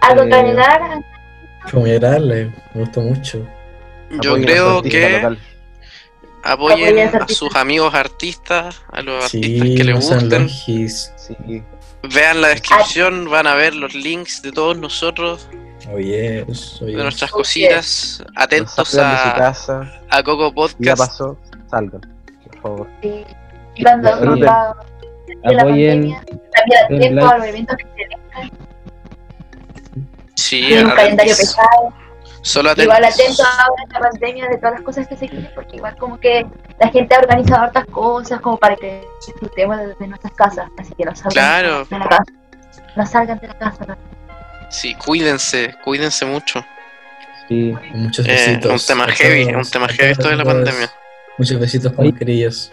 [0.00, 0.80] ¿Algo que Eh, agregar?
[1.66, 3.46] Fue muy agradable, me gustó mucho.
[4.22, 5.38] Yo Apoyen creo que local.
[6.52, 10.48] Apoyen a sus amigos artistas, a los artistas que les gusten.
[10.48, 11.62] Sí.
[12.14, 15.48] Vean la descripción, van a ver los links de todos nosotros,
[15.92, 17.38] Oh yes, oh de nuestras Ok.
[17.38, 18.22] cositas.
[18.34, 19.92] Atentos a, casa.
[20.10, 20.98] a Coco Ya Podcast.
[20.98, 21.38] pasó.
[21.70, 22.00] Salgan,
[22.44, 22.88] por favor.
[23.02, 23.24] Sí.
[23.76, 24.74] Y cuando Ya,
[25.44, 26.16] Apoyen
[26.88, 27.36] que se vengan.
[30.34, 31.92] Sí, un calendario pesado.
[32.46, 32.84] Solo atentos.
[32.96, 35.96] Igual atento ahora en la pandemia de todas las cosas que se vienen, porque igual
[35.96, 36.46] como que
[36.78, 40.94] la gente ha organizado hartas cosas como para que disfrutemos de, de nuestras casas, así
[40.94, 41.84] que no salgan Claro.
[41.84, 42.32] de la casa.
[42.94, 43.98] No salgan de la casa.
[44.70, 46.64] Sí, cuídense, cuídense mucho.
[47.48, 47.74] Sí.
[47.94, 48.72] Muchos Eh, besitos.
[48.82, 50.90] un tema heavy, todos, un tema heavy esto de la pandemia.
[51.38, 52.14] Muchos besitos con Oye.
[52.16, 52.72] querillas.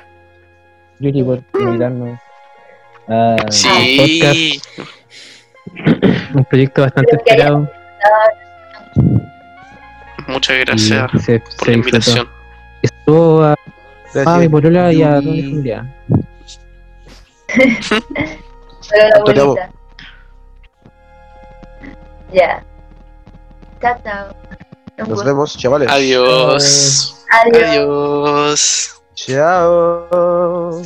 [0.99, 2.19] Yuri por invitarnos
[3.09, 4.61] a podcast, Sí,
[6.35, 7.69] un proyecto bastante Creo que- esperado.
[10.27, 12.29] Muchas gracias se, por se la invitación.
[12.81, 13.55] Estuvo a,
[14.25, 15.95] a mi polola y a toda mi familia.
[19.25, 19.69] Pero la.
[22.33, 22.63] Ya.
[23.81, 24.35] Chao, chao.
[25.07, 25.89] Nos vemos, chavales.
[25.89, 27.25] Adiós.
[27.29, 27.65] Adiós.
[27.71, 29.01] Adiós.
[29.15, 30.81] Chao.